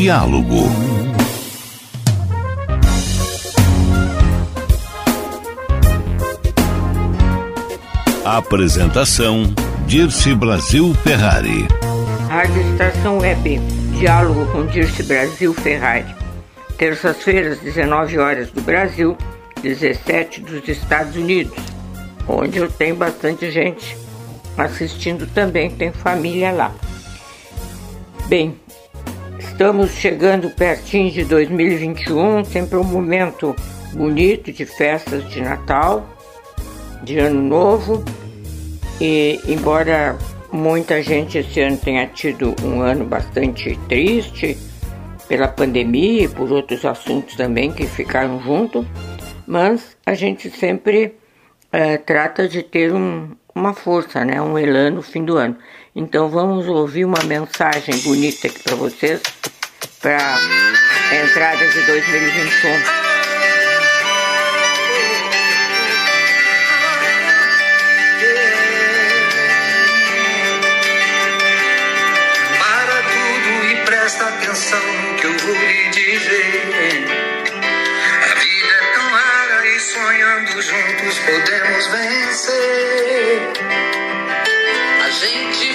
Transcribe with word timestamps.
Diálogo. 0.00 0.62
Apresentação 8.24 9.42
Dirce 9.86 10.34
Brasil 10.34 10.94
Ferrari. 10.94 11.68
Rádio 12.30 12.62
Estação 12.72 13.18
Web. 13.18 13.58
Diálogo 13.98 14.50
com 14.52 14.64
Dirce 14.64 15.02
Brasil 15.02 15.52
Ferrari. 15.52 16.06
Terças-feiras, 16.78 17.58
19 17.58 18.16
horas 18.16 18.50
do 18.50 18.62
Brasil, 18.62 19.18
17 19.60 20.40
dos 20.40 20.66
Estados 20.66 21.14
Unidos, 21.14 21.58
onde 22.26 22.56
eu 22.56 22.70
tenho 22.72 22.96
bastante 22.96 23.50
gente 23.50 23.98
assistindo 24.56 25.26
também, 25.26 25.70
tem 25.70 25.92
família 25.92 26.52
lá. 26.52 26.72
Bem, 28.28 28.58
Estamos 29.60 29.90
chegando 29.90 30.48
pertinho 30.48 31.10
de 31.10 31.22
2021, 31.22 32.46
sempre 32.46 32.78
um 32.78 32.82
momento 32.82 33.54
bonito 33.92 34.50
de 34.50 34.64
festas 34.64 35.28
de 35.28 35.42
Natal, 35.42 36.08
de 37.02 37.18
Ano 37.18 37.42
Novo. 37.42 38.02
E 38.98 39.38
embora 39.46 40.16
muita 40.50 41.02
gente 41.02 41.36
esse 41.36 41.60
ano 41.60 41.76
tenha 41.76 42.06
tido 42.06 42.56
um 42.64 42.80
ano 42.80 43.04
bastante 43.04 43.78
triste 43.86 44.56
pela 45.28 45.46
pandemia 45.46 46.24
e 46.24 46.28
por 46.28 46.50
outros 46.50 46.82
assuntos 46.86 47.36
também 47.36 47.70
que 47.70 47.86
ficaram 47.86 48.40
junto, 48.40 48.86
mas 49.46 49.94
a 50.06 50.14
gente 50.14 50.48
sempre 50.48 51.16
é, 51.70 51.98
trata 51.98 52.48
de 52.48 52.62
ter 52.62 52.94
um, 52.94 53.36
uma 53.54 53.74
força, 53.74 54.24
né, 54.24 54.40
um 54.40 54.58
elan 54.58 54.92
no 54.92 55.02
fim 55.02 55.22
do 55.22 55.36
ano. 55.36 55.58
Então 55.94 56.28
vamos 56.28 56.66
ouvir 56.66 57.04
uma 57.04 57.22
mensagem 57.24 57.96
bonita 57.98 58.46
aqui 58.46 58.62
para 58.62 58.76
vocês 58.76 59.20
para 60.00 60.38
entrada 61.12 61.68
de 61.68 61.82
2021. 61.86 63.00
presta 74.10 74.24
atenção 74.28 74.80
no 74.80 75.16
que 75.16 75.26
eu 75.26 75.38
vou 75.38 75.54
lhe 75.54 75.90
dizer. 75.90 77.04
A 78.22 78.34
vida 78.34 78.74
é 78.74 78.92
tão 78.94 79.08
rara 79.08 79.66
e 79.68 79.80
sonhando 79.80 80.62
juntos 80.62 81.18
podemos 81.20 81.86
vencer. 81.86 83.52
A 85.04 85.10
gente 85.10 85.72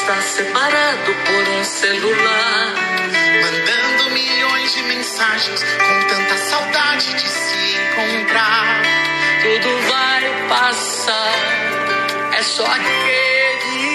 está 0.00 0.20
separado 0.22 1.14
por 1.26 1.48
um 1.48 1.64
celular. 1.64 2.74
Mandando 3.42 4.10
milhões 4.14 4.72
de 4.74 4.82
mensagens 4.84 5.62
com 5.62 6.06
tanta 6.08 6.36
saudade 6.38 7.12
de 7.14 7.28
se 7.28 7.76
encontrar. 7.76 8.82
Tudo 9.42 9.68
vai 9.88 10.48
passar, 10.48 12.32
é 12.32 12.42
só 12.42 12.64
acreditar. 12.64 13.90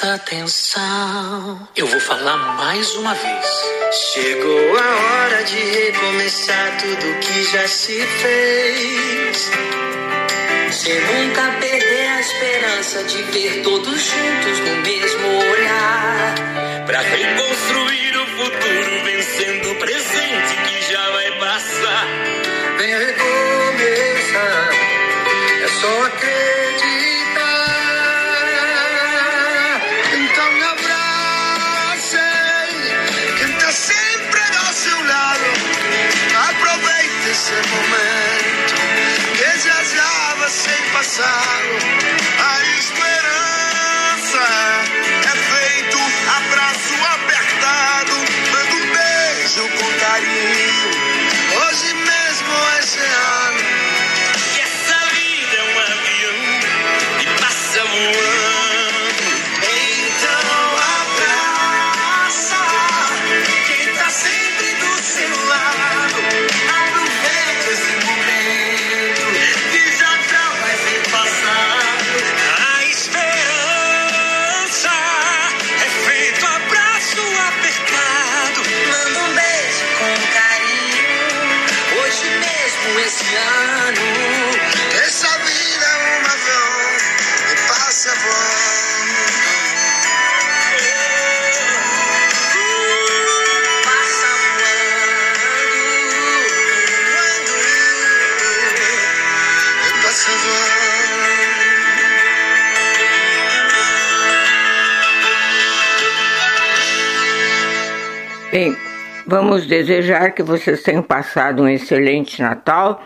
Presta 0.00 0.14
atenção. 0.14 1.68
Eu 1.76 1.86
vou 1.86 2.00
falar 2.00 2.36
mais 2.56 2.94
uma 2.96 3.14
vez. 3.14 3.46
Chegou 4.12 4.78
a 4.78 4.96
hora 4.96 5.44
de 5.44 5.56
recomeçar 5.56 6.78
tudo 6.78 7.20
que 7.20 7.44
já 7.44 7.68
se 7.68 8.00
fez. 8.00 9.50
Sem 10.72 11.00
nunca 11.00 11.42
perder 11.60 12.08
a 12.08 12.20
esperança 12.20 13.04
de 13.04 13.22
ver 13.24 13.62
todos 13.62 14.00
juntos 14.00 14.58
no 14.60 14.76
mesmo 14.76 15.28
olhar. 15.28 16.34
Pra 16.86 17.00
reconstruir 17.00 18.16
o 18.16 18.26
futuro, 18.26 19.04
vencendo 19.04 19.70
o 19.70 19.74
presente 19.76 20.56
que 20.66 20.92
já 20.92 21.10
vai 21.10 21.38
passar. 21.38 22.06
Vem 22.78 22.98
recomeçar, 22.98 24.70
é 25.62 25.68
só 25.68 26.10
passado. 41.10 41.99
Vamos 109.30 109.64
desejar 109.64 110.32
que 110.32 110.42
vocês 110.42 110.82
tenham 110.82 111.04
passado 111.04 111.62
um 111.62 111.68
excelente 111.68 112.42
Natal 112.42 113.00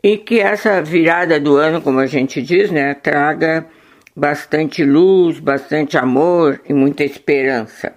e 0.00 0.16
que 0.16 0.38
essa 0.38 0.80
virada 0.80 1.40
do 1.40 1.56
ano, 1.56 1.82
como 1.82 1.98
a 1.98 2.06
gente 2.06 2.40
diz, 2.40 2.70
né, 2.70 2.94
traga 2.94 3.66
bastante 4.14 4.84
luz, 4.84 5.40
bastante 5.40 5.98
amor 5.98 6.60
e 6.68 6.72
muita 6.72 7.02
esperança. 7.02 7.92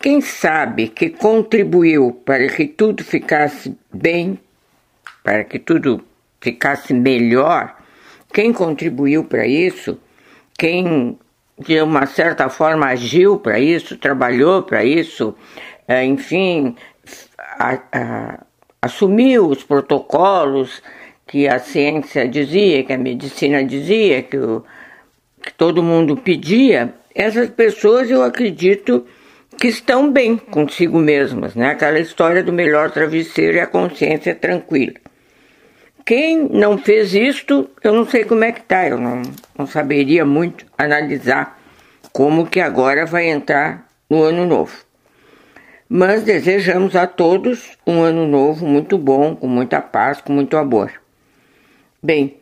quem 0.00 0.20
sabe 0.20 0.88
que 0.88 1.10
contribuiu 1.10 2.20
para 2.24 2.48
que 2.48 2.66
tudo 2.66 3.04
ficasse 3.04 3.78
bem, 3.94 4.36
para 5.22 5.44
que 5.44 5.60
tudo 5.60 6.04
ficasse 6.40 6.92
melhor, 6.92 7.76
quem 8.32 8.52
contribuiu 8.52 9.22
para 9.22 9.46
isso, 9.46 9.96
quem 10.58 11.16
de 11.56 11.80
uma 11.80 12.04
certa 12.06 12.48
forma 12.48 12.86
agiu 12.86 13.38
para 13.38 13.60
isso, 13.60 13.96
trabalhou 13.96 14.64
para 14.64 14.84
isso, 14.84 15.36
é, 15.92 16.04
enfim, 16.04 16.74
a, 17.58 17.78
a, 17.92 18.44
assumiu 18.80 19.48
os 19.48 19.62
protocolos 19.62 20.82
que 21.26 21.46
a 21.46 21.58
ciência 21.58 22.26
dizia, 22.26 22.82
que 22.82 22.92
a 22.92 22.98
medicina 22.98 23.62
dizia, 23.62 24.22
que, 24.22 24.36
o, 24.36 24.64
que 25.42 25.52
todo 25.52 25.82
mundo 25.82 26.16
pedia, 26.16 26.94
essas 27.14 27.50
pessoas 27.50 28.10
eu 28.10 28.22
acredito 28.22 29.06
que 29.60 29.68
estão 29.68 30.10
bem 30.10 30.36
consigo 30.36 30.98
mesmas, 30.98 31.54
né? 31.54 31.70
Aquela 31.70 32.00
história 32.00 32.42
do 32.42 32.52
melhor 32.52 32.90
travesseiro 32.90 33.58
e 33.58 33.60
a 33.60 33.66
consciência 33.66 34.34
tranquila. 34.34 34.94
Quem 36.04 36.48
não 36.48 36.78
fez 36.78 37.14
isto, 37.14 37.70
eu 37.84 37.92
não 37.92 38.04
sei 38.06 38.24
como 38.24 38.42
é 38.42 38.50
que 38.50 38.62
tá, 38.62 38.88
eu 38.88 38.98
não, 38.98 39.22
não 39.56 39.66
saberia 39.66 40.24
muito 40.24 40.66
analisar 40.76 41.60
como 42.12 42.46
que 42.46 42.60
agora 42.60 43.06
vai 43.06 43.28
entrar 43.28 43.86
no 44.10 44.22
ano 44.22 44.44
novo. 44.44 44.91
Mas 45.94 46.22
desejamos 46.22 46.96
a 46.96 47.06
todos 47.06 47.76
um 47.86 48.00
ano 48.00 48.26
novo 48.26 48.64
muito 48.64 48.96
bom, 48.96 49.36
com 49.36 49.46
muita 49.46 49.78
paz, 49.78 50.22
com 50.22 50.32
muito 50.32 50.56
amor. 50.56 50.90
Bem, 52.02 52.38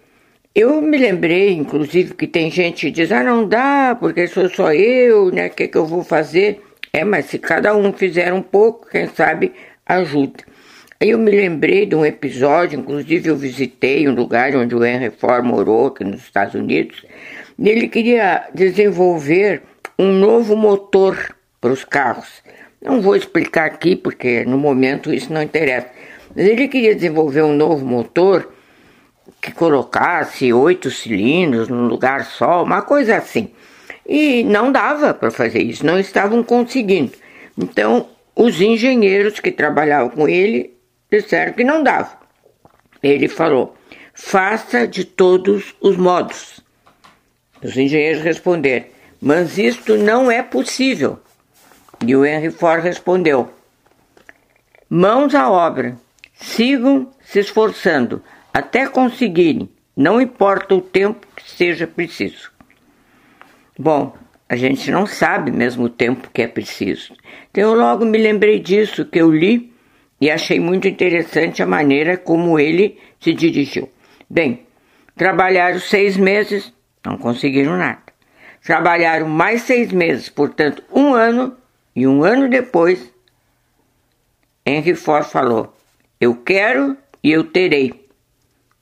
eu 0.55 0.81
me 0.81 0.97
lembrei, 0.97 1.55
inclusive, 1.55 2.15
que 2.15 2.29
tem 2.29 2.49
gente 2.49 2.87
que 2.87 2.93
diz, 2.93 3.11
ah, 3.11 3.25
não 3.25 3.49
dá, 3.49 3.97
porque 3.99 4.29
sou 4.29 4.49
só 4.49 4.73
eu, 4.73 5.33
né? 5.33 5.49
O 5.49 5.51
que, 5.51 5.67
que 5.67 5.77
eu 5.77 5.85
vou 5.85 6.05
fazer? 6.05 6.63
É, 6.93 7.03
mas 7.03 7.25
se 7.25 7.41
cada 7.41 7.75
um 7.75 7.93
fizer 7.93 8.33
um 8.33 8.41
pouco, 8.41 8.89
quem 8.89 9.09
sabe 9.09 9.53
ajuda. 9.85 10.45
Aí 11.01 11.11
eu 11.11 11.19
me 11.19 11.33
lembrei 11.33 11.87
de 11.87 11.97
um 11.97 12.07
episódio, 12.07 12.79
inclusive 12.79 13.31
eu 13.31 13.37
visitei 13.37 14.07
um 14.07 14.15
lugar 14.15 14.55
onde 14.55 14.77
o 14.77 14.85
Henry 14.85 15.11
Ford 15.11 15.45
morou, 15.45 15.89
aqui 15.89 16.05
nos 16.05 16.21
Estados 16.21 16.55
Unidos, 16.55 17.05
e 17.59 17.69
ele 17.69 17.89
queria 17.89 18.49
desenvolver 18.55 19.61
um 19.99 20.13
novo 20.13 20.55
motor 20.55 21.35
para 21.61 21.73
os 21.73 21.85
carros. 21.85 22.49
Não 22.81 23.03
vou 23.03 23.15
explicar 23.15 23.67
aqui, 23.67 23.95
porque 23.95 24.45
no 24.45 24.57
momento 24.57 25.13
isso 25.13 25.33
não 25.33 25.43
interessa. 25.43 25.89
Mas 26.35 26.47
ele 26.47 26.69
queria 26.69 26.95
desenvolver 26.95 27.43
um 27.43 27.55
novo 27.55 27.85
motor 27.85 28.53
que 29.41 29.53
colocasse 29.53 30.53
oito 30.53 30.91
cilindros 30.91 31.69
num 31.69 31.87
lugar 31.87 32.25
só, 32.25 32.63
uma 32.63 32.83
coisa 32.83 33.17
assim. 33.17 33.51
E 34.07 34.43
não 34.45 34.73
dava 34.73 35.13
para 35.13 35.31
fazer 35.31 35.63
isso, 35.63 35.85
não 35.85 35.99
estavam 35.99 36.43
conseguindo. 36.43 37.13
Então, 37.57 38.09
os 38.35 38.61
engenheiros 38.61 39.39
que 39.41 39.53
trabalhavam 39.53 40.11
com 40.11 40.29
ele 40.29 40.75
disseram 41.11 41.53
que 41.53 41.65
não 41.65 41.83
dava. 41.83 42.19
Ele 43.03 43.29
falou: 43.29 43.77
faça 44.15 44.87
de 44.87 45.05
todos 45.05 45.75
os 45.81 45.97
modos. 45.97 46.61
Os 47.63 47.77
engenheiros 47.77 48.23
responderam: 48.23 48.87
mas 49.21 49.59
isto 49.59 49.97
não 49.97 50.31
é 50.31 50.43
possível. 50.43 51.19
E 52.07 52.17
o 52.17 52.25
Henry 52.25 52.51
Ford 52.51 52.83
respondeu: 52.83 53.51
mãos 54.89 55.35
à 55.35 55.51
obra, 55.51 55.97
sigam 56.33 57.11
se 57.23 57.39
esforçando 57.39 58.23
até 58.53 58.87
conseguirem, 58.87 59.69
não 59.97 60.21
importa 60.21 60.75
o 60.75 60.81
tempo 60.81 61.27
que 61.37 61.49
seja 61.51 61.87
preciso. 61.87 62.51
Bom, 63.79 64.17
a 64.49 64.57
gente 64.57 64.91
não 64.91 65.07
sabe 65.07 65.51
mesmo 65.51 65.85
o 65.85 65.89
tempo 65.89 66.29
que 66.33 66.43
é 66.43 66.49
preciso. 66.49 67.15
Então 67.51 67.63
eu 67.63 67.75
logo 67.75 68.05
me 68.05 68.19
lembrei 68.19 68.59
disso 68.59 69.05
que 69.05 69.21
eu 69.21 69.31
li 69.31 69.73
e 70.21 70.31
achei 70.31 70.59
muito 70.59 70.89
interessante 70.89 71.63
a 71.63 71.67
maneira 71.67 72.17
como 72.17 72.59
ele 72.59 72.99
se 73.21 73.33
dirigiu. 73.33 73.89
Bem, 74.29 74.67
trabalharam 75.17 75.79
seis 75.79 76.17
meses, 76.17 76.73
não 77.05 77.17
conseguiram 77.17 77.77
nada. 77.77 78.03
Trabalharam 78.65 79.29
mais 79.29 79.63
seis 79.63 79.93
meses, 79.93 80.29
portanto, 80.29 80.83
um 80.93 81.15
ano, 81.15 81.57
e 81.95 82.07
um 82.07 82.25
ano 82.25 82.49
depois, 82.49 83.13
Henry 84.65 84.95
Ford 84.95 85.27
falou: 85.27 85.75
Eu 86.21 86.37
quero 86.37 86.97
e 87.23 87.33
eu 87.33 87.45
terei. 87.45 88.09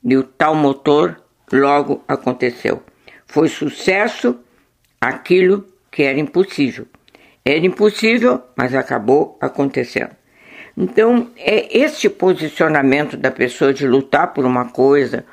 E 0.05 0.16
o 0.16 0.22
tal 0.22 0.55
motor 0.55 1.20
logo 1.52 2.05
aconteceu. 2.06 2.82
Foi 3.26 3.49
sucesso 3.49 4.38
aquilo 5.00 5.66
que 5.90 6.02
era 6.02 6.19
impossível. 6.19 6.87
Era 7.44 7.64
impossível, 7.66 8.43
mas 8.56 8.75
acabou 8.75 9.38
acontecendo. 9.40 10.10
Então, 10.76 11.31
é 11.37 11.76
este 11.76 12.08
posicionamento 12.08 13.16
da 13.16 13.31
pessoa 13.31 13.75
de 13.75 13.87
lutar 13.87 14.32
por 14.32 14.44
uma 14.44 14.66
coisa, 14.66 15.25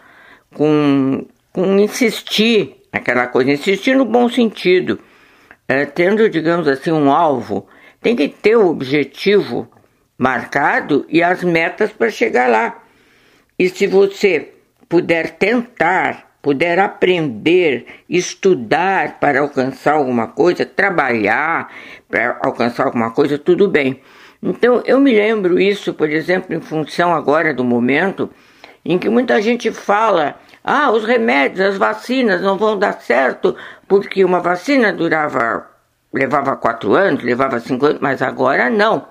com, 0.53 1.25
com 1.53 1.77
insistir 1.77 2.77
naquela 2.91 3.27
coisa, 3.27 3.51
insistir 3.51 3.95
no 3.95 4.05
bom 4.05 4.27
sentido, 4.27 4.99
é, 5.67 5.85
tendo, 5.85 6.29
digamos 6.29 6.67
assim, 6.67 6.91
um 6.91 7.11
alvo, 7.11 7.67
tem 8.01 8.15
que 8.15 8.27
ter 8.27 8.55
o 8.55 8.69
objetivo 8.69 9.67
marcado 10.17 11.05
e 11.09 11.23
as 11.23 11.43
metas 11.43 11.91
para 11.91 12.09
chegar 12.09 12.49
lá. 12.49 12.81
E 13.57 13.69
se 13.69 13.87
você 13.87 14.53
puder 14.87 15.37
tentar 15.37 16.25
puder 16.45 16.77
aprender, 16.77 17.87
estudar 18.07 19.19
para 19.19 19.39
alcançar 19.39 19.93
alguma 19.93 20.27
coisa, 20.27 20.63
trabalhar 20.63 21.73
para 22.07 22.37
alcançar 22.39 22.85
alguma 22.85 23.09
coisa, 23.09 23.35
tudo 23.39 23.67
bem. 23.67 23.99
Então, 24.43 24.83
eu 24.85 24.99
me 24.99 25.11
lembro 25.11 25.59
isso, 25.59 25.91
por 25.91 26.07
exemplo, 26.07 26.55
em 26.55 26.61
função 26.61 27.15
agora 27.15 27.51
do 27.51 27.63
momento 27.63 28.29
em 28.85 28.99
que 28.99 29.09
muita 29.09 29.41
gente 29.41 29.71
fala: 29.71 30.35
ah, 30.63 30.91
os 30.91 31.03
remédios, 31.03 31.61
as 31.61 31.77
vacinas 31.77 32.39
não 32.43 32.59
vão 32.59 32.77
dar 32.77 33.01
certo, 33.01 33.55
porque 33.87 34.23
uma 34.25 34.39
vacina 34.39 34.91
durava, 34.91 35.67
levava 36.13 36.55
quatro 36.55 36.93
anos, 36.93 37.23
levava 37.23 37.59
cinco 37.59 37.85
anos, 37.85 37.99
mas 38.01 38.21
agora 38.21 38.69
não. 38.69 39.07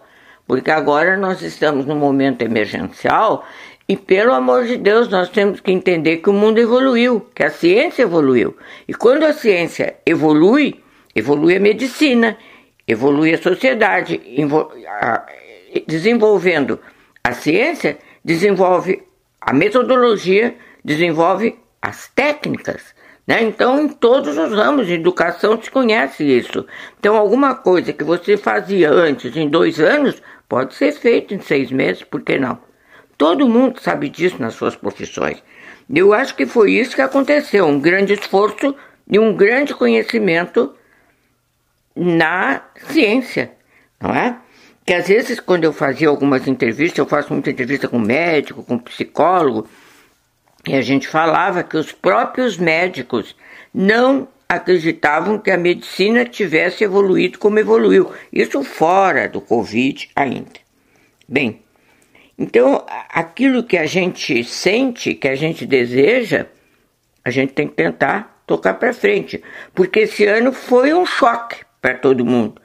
Porque 0.46 0.70
agora 0.70 1.16
nós 1.16 1.40
estamos 1.42 1.86
num 1.86 1.96
momento 1.96 2.42
emergencial 2.42 3.44
e 3.86 3.96
pelo 3.96 4.32
amor 4.32 4.64
de 4.64 4.78
Deus, 4.78 5.08
nós 5.08 5.28
temos 5.28 5.60
que 5.60 5.70
entender 5.70 6.18
que 6.18 6.30
o 6.30 6.32
mundo 6.32 6.58
evoluiu, 6.58 7.20
que 7.34 7.42
a 7.42 7.50
ciência 7.50 8.02
evoluiu. 8.02 8.56
E 8.88 8.94
quando 8.94 9.24
a 9.24 9.32
ciência 9.34 9.96
evolui, 10.06 10.82
evolui 11.14 11.56
a 11.56 11.60
medicina, 11.60 12.38
evolui 12.88 13.34
a 13.34 13.42
sociedade, 13.42 14.20
desenvolvendo 15.86 16.80
a 17.22 17.32
ciência, 17.32 17.98
desenvolve 18.24 19.02
a 19.38 19.52
metodologia, 19.52 20.56
desenvolve 20.82 21.58
as 21.82 22.08
técnicas. 22.08 22.93
Né? 23.26 23.42
Então, 23.42 23.80
em 23.80 23.88
todos 23.88 24.36
os 24.36 24.52
ramos 24.52 24.86
de 24.86 24.94
educação 24.94 25.60
se 25.60 25.70
conhece 25.70 26.24
isso. 26.24 26.66
Então, 26.98 27.16
alguma 27.16 27.54
coisa 27.54 27.92
que 27.92 28.04
você 28.04 28.36
fazia 28.36 28.90
antes 28.90 29.34
em 29.36 29.48
dois 29.48 29.80
anos 29.80 30.22
pode 30.48 30.74
ser 30.74 30.92
feito 30.92 31.34
em 31.34 31.40
seis 31.40 31.70
meses, 31.70 32.02
por 32.04 32.20
que 32.20 32.38
não? 32.38 32.58
Todo 33.16 33.48
mundo 33.48 33.80
sabe 33.80 34.08
disso 34.08 34.36
nas 34.40 34.54
suas 34.54 34.76
profissões. 34.76 35.42
Eu 35.92 36.12
acho 36.12 36.34
que 36.34 36.46
foi 36.46 36.72
isso 36.72 36.94
que 36.94 37.02
aconteceu, 37.02 37.66
um 37.66 37.80
grande 37.80 38.12
esforço 38.12 38.74
e 39.08 39.18
um 39.18 39.34
grande 39.34 39.74
conhecimento 39.74 40.74
na 41.94 42.62
ciência, 42.88 43.52
não 44.00 44.14
é? 44.14 44.36
Que 44.84 44.92
às 44.92 45.08
vezes 45.08 45.40
quando 45.40 45.64
eu 45.64 45.72
fazia 45.72 46.08
algumas 46.08 46.46
entrevistas, 46.46 46.98
eu 46.98 47.06
faço 47.06 47.32
muita 47.32 47.50
entrevista 47.50 47.88
com 47.88 47.98
médico, 47.98 48.62
com 48.62 48.78
psicólogo, 48.78 49.68
e 50.66 50.74
a 50.74 50.80
gente 50.80 51.06
falava 51.06 51.62
que 51.62 51.76
os 51.76 51.92
próprios 51.92 52.56
médicos 52.56 53.36
não 53.72 54.28
acreditavam 54.48 55.38
que 55.38 55.50
a 55.50 55.58
medicina 55.58 56.24
tivesse 56.24 56.84
evoluído 56.84 57.38
como 57.38 57.58
evoluiu. 57.58 58.12
Isso 58.32 58.62
fora 58.62 59.28
do 59.28 59.40
Covid 59.40 60.10
ainda. 60.14 60.64
Bem, 61.28 61.62
então, 62.38 62.84
aquilo 63.10 63.62
que 63.62 63.76
a 63.76 63.86
gente 63.86 64.42
sente, 64.44 65.14
que 65.14 65.28
a 65.28 65.34
gente 65.34 65.66
deseja, 65.66 66.46
a 67.24 67.30
gente 67.30 67.52
tem 67.52 67.68
que 67.68 67.74
tentar 67.74 68.42
tocar 68.46 68.74
para 68.74 68.92
frente, 68.92 69.42
porque 69.74 70.00
esse 70.00 70.26
ano 70.26 70.52
foi 70.52 70.92
um 70.92 71.06
choque 71.06 71.56
para 71.80 71.94
todo 71.94 72.24
mundo. 72.24 72.60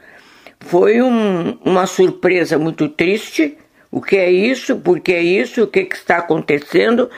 Foi 0.59 1.01
um, 1.01 1.57
uma 1.63 1.85
surpresa 1.85 2.57
muito 2.57 2.89
triste. 2.89 3.57
O 3.89 4.01
que 4.01 4.17
é 4.17 4.29
isso? 4.29 4.75
Por 4.77 4.99
que 4.99 5.13
é 5.13 5.21
isso? 5.21 5.63
O 5.63 5.67
que, 5.67 5.85
que 5.85 5.95
está 5.95 6.17
acontecendo? 6.17 7.09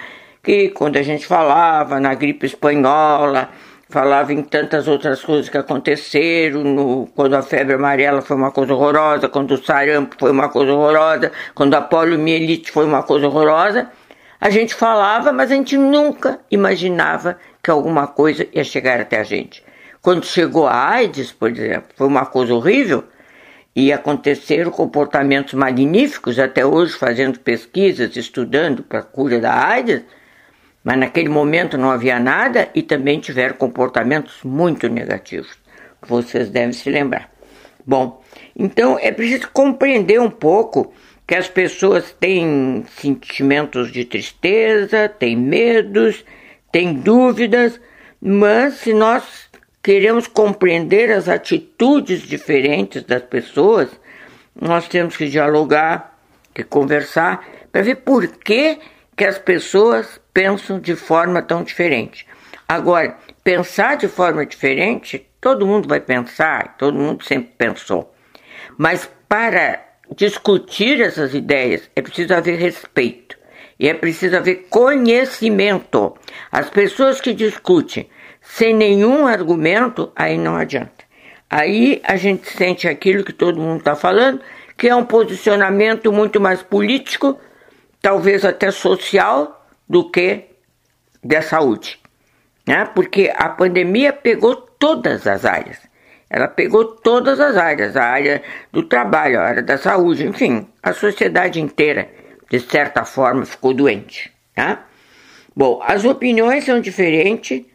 Que 0.43 0.69
quando 0.69 0.97
a 0.97 1.03
gente 1.03 1.25
falava 1.25 1.99
na 1.99 2.13
gripe 2.15 2.45
espanhola, 2.45 3.49
falava 3.89 4.33
em 4.33 4.41
tantas 4.41 4.87
outras 4.87 5.23
coisas 5.23 5.49
que 5.49 5.57
aconteceram, 5.57 6.63
no, 6.63 7.07
quando 7.15 7.35
a 7.35 7.41
febre 7.43 7.75
amarela 7.75 8.21
foi 8.21 8.37
uma 8.37 8.51
coisa 8.51 8.73
horrorosa, 8.73 9.29
quando 9.29 9.51
o 9.51 9.63
sarampo 9.63 10.15
foi 10.17 10.31
uma 10.31 10.49
coisa 10.49 10.73
horrorosa, 10.73 11.31
quando 11.53 11.73
a 11.75 11.81
poliomielite 11.81 12.71
foi 12.71 12.85
uma 12.85 13.03
coisa 13.03 13.27
horrorosa. 13.27 13.89
A 14.39 14.49
gente 14.49 14.73
falava, 14.73 15.31
mas 15.31 15.51
a 15.51 15.55
gente 15.55 15.77
nunca 15.77 16.39
imaginava 16.49 17.37
que 17.61 17.69
alguma 17.69 18.07
coisa 18.07 18.47
ia 18.53 18.63
chegar 18.63 18.99
até 18.99 19.19
a 19.19 19.23
gente. 19.23 19.63
Quando 20.01 20.25
chegou 20.25 20.65
a 20.65 20.89
AIDS, 20.89 21.31
por 21.31 21.51
exemplo, 21.51 21.89
foi 21.95 22.07
uma 22.07 22.25
coisa 22.25 22.53
horrível. 22.55 23.03
e 23.75 23.93
aconteceram 23.93 24.69
comportamentos 24.69 25.53
magníficos 25.53 26.37
até 26.39 26.65
hoje, 26.65 26.93
fazendo 26.93 27.39
pesquisas, 27.39 28.15
estudando 28.17 28.83
para 28.83 28.99
a 28.99 29.03
cura 29.03 29.39
da 29.39 29.53
AIDS, 29.53 30.01
mas 30.83 30.97
naquele 30.97 31.29
momento 31.29 31.77
não 31.77 31.91
havia 31.91 32.19
nada 32.19 32.69
e 32.73 32.81
também 32.81 33.19
tiveram 33.19 33.55
comportamentos 33.55 34.39
muito 34.43 34.87
negativos. 34.87 35.57
Vocês 36.01 36.49
devem 36.49 36.73
se 36.73 36.89
lembrar. 36.89 37.29
Bom, 37.85 38.21
então 38.55 38.97
é 38.99 39.11
preciso 39.11 39.49
compreender 39.51 40.19
um 40.19 40.29
pouco 40.29 40.93
que 41.27 41.35
as 41.35 41.47
pessoas 41.47 42.11
têm 42.19 42.83
sentimentos 42.97 43.91
de 43.91 44.05
tristeza, 44.05 45.07
têm 45.07 45.35
medos, 45.35 46.25
têm 46.71 46.93
dúvidas, 46.93 47.79
mas 48.21 48.75
se 48.75 48.93
nós 48.93 49.49
queremos 49.81 50.27
compreender 50.27 51.11
as 51.11 51.27
atitudes 51.27 52.21
diferentes 52.21 53.03
das 53.03 53.23
pessoas, 53.23 53.89
nós 54.59 54.87
temos 54.87 55.17
que 55.17 55.27
dialogar, 55.27 56.17
que 56.53 56.63
conversar, 56.63 57.45
para 57.71 57.81
ver 57.81 57.95
por 57.95 58.27
que, 58.27 58.77
que 59.15 59.25
as 59.25 59.37
pessoas 59.37 60.19
pensam 60.33 60.79
de 60.79 60.95
forma 60.95 61.41
tão 61.41 61.63
diferente. 61.63 62.25
Agora, 62.67 63.17
pensar 63.43 63.97
de 63.97 64.07
forma 64.07 64.45
diferente, 64.45 65.27
todo 65.39 65.67
mundo 65.67 65.87
vai 65.87 65.99
pensar, 65.99 66.77
todo 66.77 66.97
mundo 66.97 67.23
sempre 67.23 67.51
pensou. 67.57 68.13
Mas 68.77 69.09
para 69.27 69.83
discutir 70.15 71.01
essas 71.01 71.33
ideias 71.33 71.89
é 71.95 72.01
preciso 72.01 72.33
haver 72.33 72.57
respeito 72.57 73.37
e 73.79 73.89
é 73.89 73.93
preciso 73.93 74.37
haver 74.37 74.67
conhecimento. 74.69 76.15
As 76.51 76.69
pessoas 76.69 77.19
que 77.19 77.33
discutem 77.33 78.09
sem 78.41 78.73
nenhum 78.73 79.25
argumento, 79.25 80.11
aí 80.15 80.37
não 80.37 80.55
adianta. 80.55 81.03
Aí 81.49 82.01
a 82.03 82.15
gente 82.15 82.49
sente 82.49 82.87
aquilo 82.87 83.23
que 83.23 83.33
todo 83.33 83.59
mundo 83.59 83.79
está 83.79 83.95
falando, 83.95 84.41
que 84.77 84.87
é 84.87 84.95
um 84.95 85.03
posicionamento 85.03 86.11
muito 86.11 86.39
mais 86.39 86.61
político, 86.61 87.39
talvez 88.01 88.43
até 88.43 88.71
social, 88.71 89.65
do 89.87 90.09
que 90.09 90.45
da 91.23 91.41
saúde. 91.41 91.99
Né? 92.67 92.85
Porque 92.95 93.31
a 93.35 93.49
pandemia 93.49 94.13
pegou 94.13 94.55
todas 94.55 95.27
as 95.27 95.45
áreas. 95.45 95.77
Ela 96.29 96.47
pegou 96.47 96.85
todas 96.85 97.39
as 97.41 97.57
áreas, 97.57 97.97
a 97.97 98.05
área 98.05 98.41
do 98.71 98.83
trabalho, 98.83 99.39
a 99.39 99.43
área 99.43 99.61
da 99.61 99.77
saúde, 99.77 100.25
enfim, 100.25 100.65
a 100.81 100.93
sociedade 100.93 101.59
inteira, 101.59 102.09
de 102.49 102.57
certa 102.61 103.03
forma, 103.03 103.45
ficou 103.45 103.73
doente. 103.73 104.31
Né? 104.55 104.79
Bom, 105.53 105.81
as 105.85 106.05
opiniões 106.05 106.63
são 106.63 106.79
diferentes, 106.79 107.65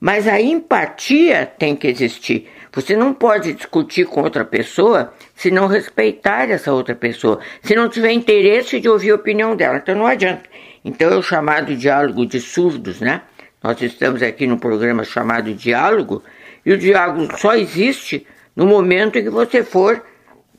mas 0.00 0.28
a 0.28 0.40
empatia 0.40 1.46
tem 1.58 1.74
que 1.74 1.88
existir. 1.88 2.48
Você 2.72 2.96
não 2.96 3.12
pode 3.12 3.52
discutir 3.54 4.06
com 4.06 4.22
outra 4.22 4.44
pessoa 4.44 5.12
se 5.34 5.50
não 5.50 5.66
respeitar 5.66 6.50
essa 6.50 6.72
outra 6.72 6.94
pessoa, 6.94 7.40
se 7.62 7.74
não 7.74 7.88
tiver 7.88 8.12
interesse 8.12 8.78
de 8.80 8.88
ouvir 8.88 9.10
a 9.10 9.16
opinião 9.16 9.56
dela. 9.56 9.78
Então 9.78 9.94
não 9.94 10.06
adianta. 10.06 10.44
Então 10.84 11.10
é 11.10 11.16
o 11.16 11.22
chamado 11.22 11.74
diálogo 11.74 12.24
de 12.24 12.40
surdos, 12.40 13.00
né? 13.00 13.22
Nós 13.62 13.80
estamos 13.82 14.22
aqui 14.22 14.46
no 14.46 14.58
programa 14.58 15.02
chamado 15.02 15.52
Diálogo, 15.52 16.22
e 16.64 16.72
o 16.72 16.78
diálogo 16.78 17.36
só 17.36 17.54
existe 17.56 18.24
no 18.54 18.66
momento 18.66 19.18
em 19.18 19.24
que 19.24 19.30
você 19.30 19.64
for 19.64 20.04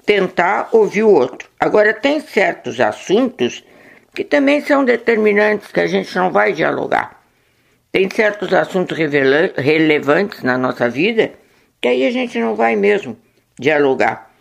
tentar 0.05 0.69
ouvir 0.72 1.03
o 1.03 1.10
outro. 1.10 1.48
Agora, 1.60 1.93
tem 1.93 2.19
certos 2.19 2.79
assuntos 2.79 3.63
que 4.13 4.24
também 4.24 4.60
são 4.62 4.84
determinantes 4.84 5.72
que 5.72 5.79
a 5.79 5.88
gente 5.88 6.13
não 6.15 6.31
vai 6.31 6.51
dialogar. 6.51 7.19
Tem 7.91 8.10
certos 8.10 8.53
assuntos 8.53 8.98
relevantes 9.58 10.43
na 10.43 10.58
nossa 10.58 10.89
vida 10.89 11.31
que 11.81 11.88
aí 11.88 12.05
a 12.05 12.12
gente 12.12 12.38
não 12.39 12.55
vai 12.55 12.75
mesmo 12.75 13.17
dialogar. 13.58 14.31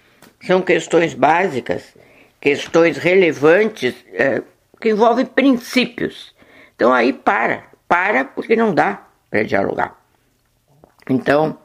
São 0.40 0.60
questões 0.60 1.14
básicas, 1.14 1.94
questões 2.40 2.98
relevantes 2.98 3.94
é, 4.12 4.42
que 4.80 4.90
envolvem 4.90 5.24
princípios. 5.24 6.34
Então 6.74 6.92
aí 6.92 7.12
para, 7.12 7.64
para 7.86 8.24
porque 8.24 8.54
não 8.56 8.74
dá 8.74 9.06
para 9.30 9.42
dialogar. 9.42 9.98
Então, 11.08 11.58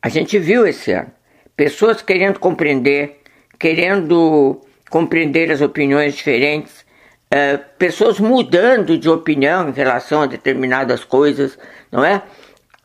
a 0.00 0.08
gente 0.08 0.38
viu 0.38 0.66
esse 0.66 0.92
ano 0.92 1.10
pessoas 1.56 2.02
querendo 2.02 2.38
compreender, 2.38 3.20
querendo 3.58 4.60
compreender 4.90 5.50
as 5.50 5.60
opiniões 5.60 6.14
diferentes, 6.14 6.83
é, 7.30 7.56
pessoas 7.56 8.20
mudando 8.20 8.96
de 8.96 9.08
opinião 9.08 9.68
em 9.68 9.72
relação 9.72 10.22
a 10.22 10.26
determinadas 10.26 11.04
coisas, 11.04 11.58
não 11.90 12.04
é? 12.04 12.22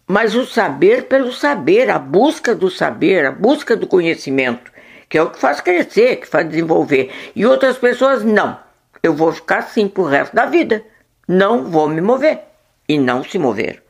Mas 0.07 0.35
o 0.35 0.45
saber 0.45 1.03
pelo 1.03 1.31
saber, 1.31 1.89
a 1.89 1.99
busca 1.99 2.55
do 2.55 2.69
saber, 2.69 3.25
a 3.25 3.31
busca 3.31 3.75
do 3.75 3.85
conhecimento, 3.85 4.71
que 5.07 5.17
é 5.17 5.21
o 5.21 5.29
que 5.29 5.39
faz 5.39 5.61
crescer, 5.61 6.15
que 6.15 6.27
faz 6.27 6.49
desenvolver. 6.49 7.11
E 7.35 7.45
outras 7.45 7.77
pessoas, 7.77 8.23
não. 8.23 8.59
Eu 9.03 9.13
vou 9.13 9.31
ficar 9.31 9.59
assim 9.59 9.87
pro 9.87 10.03
resto 10.03 10.35
da 10.35 10.45
vida. 10.45 10.83
Não 11.27 11.65
vou 11.65 11.87
me 11.87 12.01
mover. 12.01 12.39
E 12.87 12.97
não 12.97 13.23
se 13.23 13.37
mover. 13.37 13.83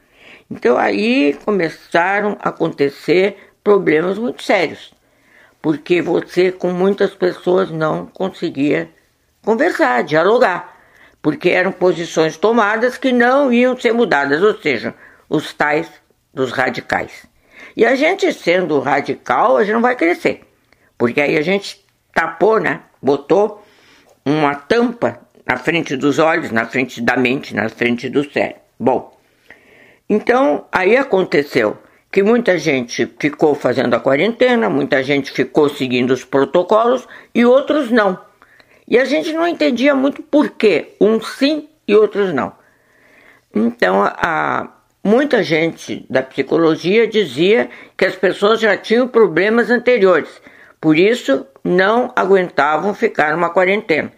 Então 0.52 0.78
aí 0.78 1.38
começaram 1.46 2.38
a 2.42 2.50
acontecer 2.50 3.38
problemas 3.64 4.18
muito 4.18 4.44
sérios. 4.44 4.94
Porque 5.62 6.02
você, 6.02 6.52
com 6.52 6.72
muitas 6.72 7.14
pessoas, 7.14 7.72
não 7.72 8.06
conseguia 8.06 8.90
conversar, 9.44 10.04
dialogar, 10.04 10.78
porque 11.22 11.50
eram 11.50 11.72
posições 11.72 12.38
tomadas 12.38 12.98
que 12.98 13.12
não 13.12 13.52
iam 13.52 13.78
ser 13.78 13.94
mudadas, 13.94 14.42
ou 14.42 14.58
seja, 14.60 14.94
os 15.30 15.54
tais 15.54 15.90
dos 16.34 16.52
radicais. 16.52 17.28
E 17.76 17.86
a 17.86 17.96
gente 17.96 18.32
sendo 18.34 18.80
radical, 18.80 19.58
a 19.58 19.64
gente 19.64 19.74
não 19.74 19.82
vai 19.82 19.96
crescer, 19.96 20.42
porque 20.98 21.22
aí 21.22 21.38
a 21.38 21.42
gente 21.42 21.86
tapou, 22.14 22.60
né? 22.60 22.82
Botou 23.02 23.64
uma 24.26 24.56
tampa 24.56 25.20
na 25.46 25.58
frente 25.58 25.96
dos 25.96 26.20
olhos, 26.20 26.52
na 26.52 26.66
frente 26.66 27.02
da 27.02 27.18
mente, 27.18 27.56
na 27.56 27.70
frente 27.70 28.10
do 28.10 28.30
cérebro. 28.30 28.62
Bom, 28.80 29.18
então 30.10 30.66
aí 30.72 30.96
aconteceu 30.96 31.78
que 32.12 32.24
muita 32.24 32.58
gente 32.58 33.06
ficou 33.20 33.54
fazendo 33.54 33.94
a 33.94 34.00
quarentena, 34.00 34.70
muita 34.70 35.04
gente 35.04 35.32
ficou 35.32 35.70
seguindo 35.70 36.12
os 36.12 36.24
protocolos 36.24 37.08
e 37.34 37.46
outros 37.46 37.92
não. 37.92 38.29
E 38.90 38.98
a 38.98 39.06
gente 39.06 39.32
não 39.32 39.48
entendia 39.48 39.94
muito 39.94 40.24
por 40.24 40.50
que 40.50 40.96
uns 41.00 41.36
sim 41.36 41.70
e 41.88 41.96
outros 41.96 42.34
não. 42.34 42.52
Então, 43.54 44.02
a, 44.04 44.68
muita 45.04 45.44
gente 45.44 46.08
da 46.10 46.24
psicologia 46.24 47.08
dizia 47.08 47.70
que 47.96 48.06
as 48.06 48.16
pessoas 48.16 48.60
já 48.60 48.76
tinham 48.76 49.08
problemas 49.08 49.70
anteriores, 49.70 50.42
por 50.82 50.98
isso 50.98 51.46
não 51.64 52.12
aguentavam 52.16 52.96
ficar 52.96 53.34
numa 53.34 53.52
quarentena. 53.52 54.12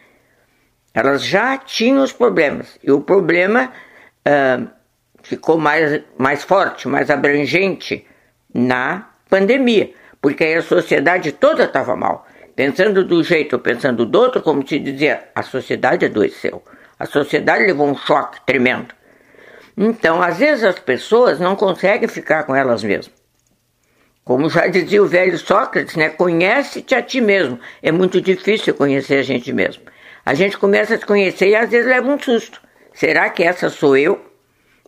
Elas 0.93 1.21
já 1.21 1.57
tinham 1.57 2.01
os 2.01 2.13
problemas 2.13 2.79
e 2.81 2.91
o 2.91 3.01
problema 3.01 3.73
uh, 4.25 4.67
ficou 5.21 5.57
mais, 5.57 6.01
mais 6.17 6.43
forte, 6.43 6.87
mais 6.87 7.09
abrangente 7.09 8.05
na 8.53 9.09
pandemia, 9.29 9.91
porque 10.21 10.45
aí 10.45 10.55
a 10.55 10.61
sociedade 10.61 11.33
toda 11.33 11.65
estava 11.65 11.93
mal 11.95 12.25
pensando 12.61 13.03
do 13.03 13.23
jeito 13.23 13.57
pensando 13.57 14.05
do 14.05 14.19
outro, 14.19 14.39
como 14.39 14.61
te 14.61 14.77
dizia, 14.77 15.23
a 15.33 15.41
sociedade 15.41 16.05
adoeceu. 16.05 16.63
A 16.99 17.07
sociedade 17.07 17.65
levou 17.65 17.87
um 17.87 17.97
choque 17.97 18.39
tremendo. 18.45 18.93
Então, 19.75 20.21
às 20.21 20.37
vezes 20.37 20.63
as 20.63 20.77
pessoas 20.77 21.39
não 21.39 21.55
conseguem 21.55 22.07
ficar 22.07 22.43
com 22.43 22.55
elas 22.55 22.83
mesmas. 22.83 23.11
Como 24.23 24.47
já 24.47 24.67
dizia 24.67 25.01
o 25.01 25.07
velho 25.07 25.39
Sócrates, 25.39 25.95
né? 25.95 26.09
Conhece-te 26.09 26.93
a 26.93 27.01
ti 27.01 27.19
mesmo. 27.19 27.59
É 27.81 27.91
muito 27.91 28.21
difícil 28.21 28.75
conhecer 28.75 29.15
a 29.15 29.23
gente 29.23 29.51
mesmo. 29.51 29.81
A 30.23 30.35
gente 30.35 30.55
começa 30.55 30.93
a 30.93 30.99
se 30.99 31.05
conhecer 31.05 31.47
e 31.47 31.55
às 31.55 31.67
vezes 31.67 31.87
leva 31.87 32.07
um 32.07 32.19
susto. 32.19 32.61
Será 32.93 33.27
que 33.31 33.41
essa 33.41 33.71
sou 33.71 33.97
eu? 33.97 34.23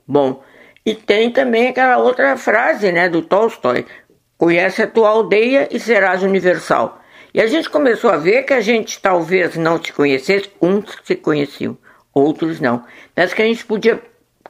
Bom, 0.08 0.44
e 0.86 0.94
tem 0.94 1.32
também 1.32 1.70
aquela 1.70 1.98
outra 1.98 2.38
frase, 2.38 2.92
né, 2.92 3.10
do 3.10 3.24
Tolstói: 3.24 3.88
Conhece 4.38 4.84
a 4.84 4.88
tua 4.88 5.10
aldeia 5.10 5.68
e 5.72 5.80
serás 5.80 6.22
universal. 6.22 7.00
E 7.34 7.42
a 7.42 7.48
gente 7.48 7.70
começou 7.70 8.12
a 8.12 8.18
ver 8.18 8.44
que 8.44 8.54
a 8.54 8.62
gente 8.62 9.00
talvez 9.02 9.56
não 9.56 9.84
se 9.84 9.92
conhecesse, 9.92 10.52
uns 10.62 10.86
se 11.04 11.16
conheciam, 11.16 11.76
outros 12.14 12.60
não. 12.60 12.86
Mas 13.16 13.34
que 13.34 13.42
a 13.42 13.46
gente 13.46 13.66
podia 13.66 14.00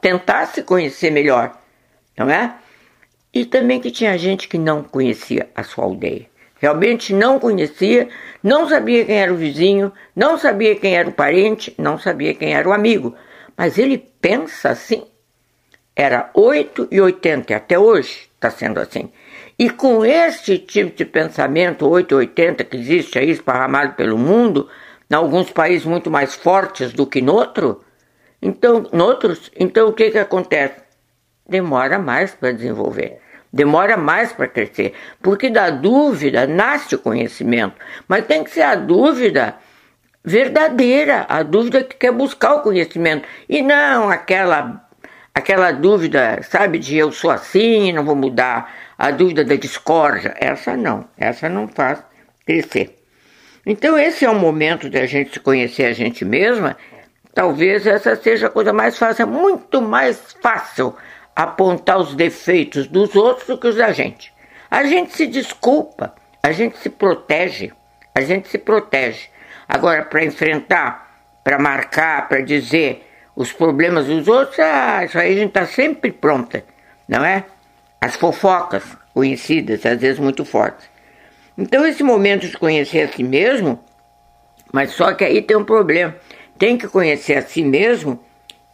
tentar 0.02 0.46
se 0.46 0.62
conhecer 0.62 1.10
melhor, 1.10 1.58
não 2.16 2.28
é? 2.28 2.54
E 3.32 3.46
também 3.46 3.80
que 3.80 3.90
tinha 3.90 4.18
gente 4.18 4.46
que 4.46 4.58
não 4.58 4.82
conhecia 4.82 5.48
a 5.54 5.62
sua 5.62 5.84
aldeia. 5.84 6.26
Realmente 6.60 7.12
não 7.12 7.40
conhecia, 7.40 8.08
não 8.42 8.68
sabia 8.68 9.04
quem 9.04 9.18
era 9.18 9.32
o 9.32 9.36
vizinho, 9.36 9.92
não 10.14 10.38
sabia 10.38 10.76
quem 10.76 10.96
era 10.96 11.08
o 11.08 11.12
parente, 11.12 11.74
não 11.78 11.98
sabia 11.98 12.34
quem 12.34 12.54
era 12.54 12.68
o 12.68 12.72
amigo. 12.72 13.14
Mas 13.56 13.78
ele 13.78 13.98
pensa 13.98 14.70
assim. 14.70 15.06
Era 15.96 16.30
8 16.34 16.88
e 16.90 17.00
80, 17.00 17.56
até 17.56 17.78
hoje 17.78 18.28
está 18.34 18.50
sendo 18.50 18.78
assim. 18.78 19.10
E 19.58 19.70
com 19.70 20.04
este 20.04 20.58
tipo 20.58 20.96
de 20.96 21.04
pensamento 21.04 21.88
880 21.88 22.64
que 22.64 22.76
existe 22.76 23.18
aí 23.18 23.30
esparramado 23.30 23.94
pelo 23.94 24.18
mundo, 24.18 24.68
em 25.10 25.14
alguns 25.14 25.50
países 25.50 25.86
muito 25.86 26.10
mais 26.10 26.34
fortes 26.34 26.92
do 26.92 27.06
que 27.06 27.22
noutro, 27.22 27.82
então, 28.42 28.86
noutros, 28.92 29.50
então 29.58 29.88
o 29.88 29.92
que, 29.92 30.10
que 30.10 30.18
acontece? 30.18 30.82
Demora 31.48 31.98
mais 31.98 32.34
para 32.34 32.52
desenvolver. 32.52 33.20
demora 33.52 33.96
mais 33.96 34.32
para 34.32 34.48
crescer, 34.48 34.92
porque 35.22 35.48
da 35.48 35.70
dúvida 35.70 36.44
nasce 36.44 36.96
o 36.96 36.98
conhecimento, 36.98 37.76
mas 38.08 38.26
tem 38.26 38.42
que 38.42 38.50
ser 38.50 38.62
a 38.62 38.74
dúvida 38.74 39.54
verdadeira, 40.24 41.24
a 41.28 41.44
dúvida 41.44 41.84
que 41.84 41.94
quer 41.96 42.10
buscar 42.10 42.54
o 42.54 42.62
conhecimento 42.62 43.28
e 43.48 43.62
não 43.62 44.10
aquela 44.10 44.84
aquela 45.32 45.72
dúvida, 45.72 46.40
sabe, 46.42 46.78
de 46.78 46.96
eu 46.96 47.10
sou 47.12 47.30
assim, 47.30 47.92
não 47.92 48.04
vou 48.04 48.14
mudar, 48.14 48.72
a 48.98 49.10
dúvida 49.10 49.44
da 49.44 49.56
discórdia, 49.56 50.34
essa 50.38 50.76
não, 50.76 51.08
essa 51.16 51.48
não 51.48 51.68
faz 51.68 52.02
crescer. 52.46 52.96
Então 53.66 53.98
esse 53.98 54.24
é 54.24 54.30
o 54.30 54.34
momento 54.34 54.90
de 54.90 54.98
a 54.98 55.06
gente 55.06 55.32
se 55.32 55.40
conhecer 55.40 55.84
a 55.84 55.92
gente 55.92 56.24
mesma. 56.24 56.76
Talvez 57.34 57.86
essa 57.86 58.14
seja 58.14 58.46
a 58.46 58.50
coisa 58.50 58.72
mais 58.72 58.96
fácil, 58.98 59.22
é 59.22 59.26
muito 59.26 59.80
mais 59.80 60.36
fácil 60.40 60.94
apontar 61.34 61.98
os 61.98 62.14
defeitos 62.14 62.86
dos 62.86 63.16
outros 63.16 63.46
do 63.46 63.58
que 63.58 63.66
os 63.66 63.76
da 63.76 63.92
gente. 63.92 64.32
A 64.70 64.84
gente 64.84 65.16
se 65.16 65.26
desculpa, 65.26 66.14
a 66.42 66.52
gente 66.52 66.78
se 66.78 66.90
protege, 66.90 67.72
a 68.14 68.20
gente 68.20 68.48
se 68.48 68.58
protege. 68.58 69.28
Agora, 69.68 70.04
para 70.04 70.24
enfrentar, 70.24 71.26
para 71.42 71.58
marcar, 71.58 72.28
para 72.28 72.40
dizer 72.40 73.08
os 73.34 73.52
problemas 73.52 74.06
dos 74.06 74.28
outros, 74.28 74.58
ah, 74.60 75.04
isso 75.04 75.18
aí 75.18 75.32
a 75.32 75.36
gente 75.36 75.48
está 75.48 75.66
sempre 75.66 76.12
pronta, 76.12 76.64
não 77.08 77.24
é? 77.24 77.44
As 78.04 78.16
fofocas 78.16 78.82
conhecidas, 79.14 79.86
às 79.86 79.98
vezes 79.98 80.18
muito 80.18 80.44
fortes. 80.44 80.86
Então, 81.56 81.86
esse 81.86 82.02
momento 82.02 82.46
de 82.46 82.58
conhecer 82.58 83.00
a 83.00 83.08
si 83.08 83.24
mesmo, 83.24 83.82
mas 84.70 84.90
só 84.90 85.14
que 85.14 85.24
aí 85.24 85.40
tem 85.40 85.56
um 85.56 85.64
problema. 85.64 86.14
Tem 86.58 86.76
que 86.76 86.86
conhecer 86.86 87.38
a 87.38 87.40
si 87.40 87.64
mesmo 87.64 88.22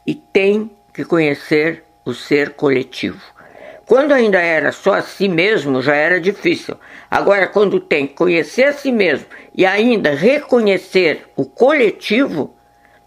e 0.04 0.16
tem 0.16 0.68
que 0.92 1.04
conhecer 1.04 1.84
o 2.04 2.12
ser 2.12 2.54
coletivo. 2.54 3.20
Quando 3.86 4.10
ainda 4.10 4.40
era 4.40 4.72
só 4.72 4.94
a 4.94 5.02
si 5.02 5.28
mesmo, 5.28 5.80
já 5.80 5.94
era 5.94 6.20
difícil. 6.20 6.76
Agora, 7.08 7.46
quando 7.46 7.78
tem 7.78 8.08
que 8.08 8.14
conhecer 8.14 8.64
a 8.64 8.72
si 8.72 8.90
mesmo 8.90 9.26
e 9.54 9.64
ainda 9.64 10.12
reconhecer 10.12 11.28
o 11.36 11.44
coletivo, 11.44 12.52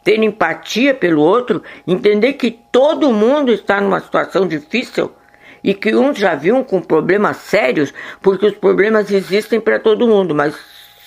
ter 0.05 0.23
empatia 0.23 0.93
pelo 0.93 1.21
outro, 1.21 1.61
entender 1.85 2.31
que 2.33 2.49
todo 2.49 3.11
mundo 3.11 3.51
está 3.51 3.81
numa 3.81 3.99
situação 3.99 4.47
difícil 4.47 5.11
e 5.63 5.73
que 5.73 5.95
uns 5.95 6.17
já 6.17 6.35
viam 6.35 6.63
com 6.63 6.81
problemas 6.81 7.37
sérios, 7.37 7.93
porque 8.21 8.45
os 8.45 8.55
problemas 8.55 9.09
existem 9.09 9.61
para 9.61 9.79
todo 9.79 10.07
mundo, 10.07 10.35
mas 10.35 10.53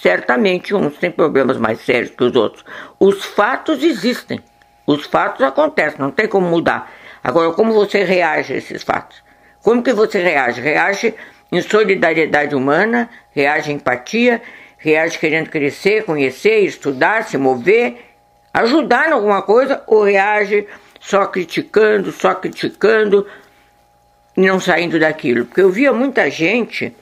certamente 0.00 0.74
uns 0.74 0.96
têm 0.96 1.10
problemas 1.10 1.58
mais 1.58 1.80
sérios 1.80 2.10
que 2.10 2.24
os 2.24 2.34
outros. 2.34 2.64
Os 2.98 3.24
fatos 3.24 3.82
existem, 3.82 4.40
os 4.86 5.04
fatos 5.04 5.42
acontecem, 5.42 6.00
não 6.00 6.10
tem 6.10 6.26
como 6.26 6.48
mudar. 6.48 6.90
Agora, 7.22 7.52
como 7.52 7.72
você 7.72 8.04
reage 8.04 8.54
a 8.54 8.56
esses 8.56 8.82
fatos? 8.82 9.22
Como 9.62 9.82
que 9.82 9.92
você 9.92 10.22
reage? 10.22 10.60
Reage 10.60 11.14
em 11.50 11.60
solidariedade 11.60 12.54
humana, 12.54 13.10
reage 13.32 13.72
em 13.72 13.74
empatia, 13.74 14.40
reage 14.78 15.18
querendo 15.18 15.50
crescer, 15.50 16.04
conhecer, 16.04 16.60
estudar, 16.60 17.24
se 17.24 17.36
mover, 17.36 17.96
ajudar 18.54 19.08
em 19.08 19.12
alguma 19.12 19.42
coisa, 19.42 19.82
ou 19.86 20.04
reage 20.04 20.66
só 21.00 21.26
criticando, 21.26 22.12
só 22.12 22.34
criticando, 22.34 23.26
não 24.36 24.60
saindo 24.60 24.98
daquilo. 24.98 25.46
Porque 25.46 25.60
eu 25.60 25.70
via 25.70 25.92
muita 25.92 26.30
gente 26.30 26.94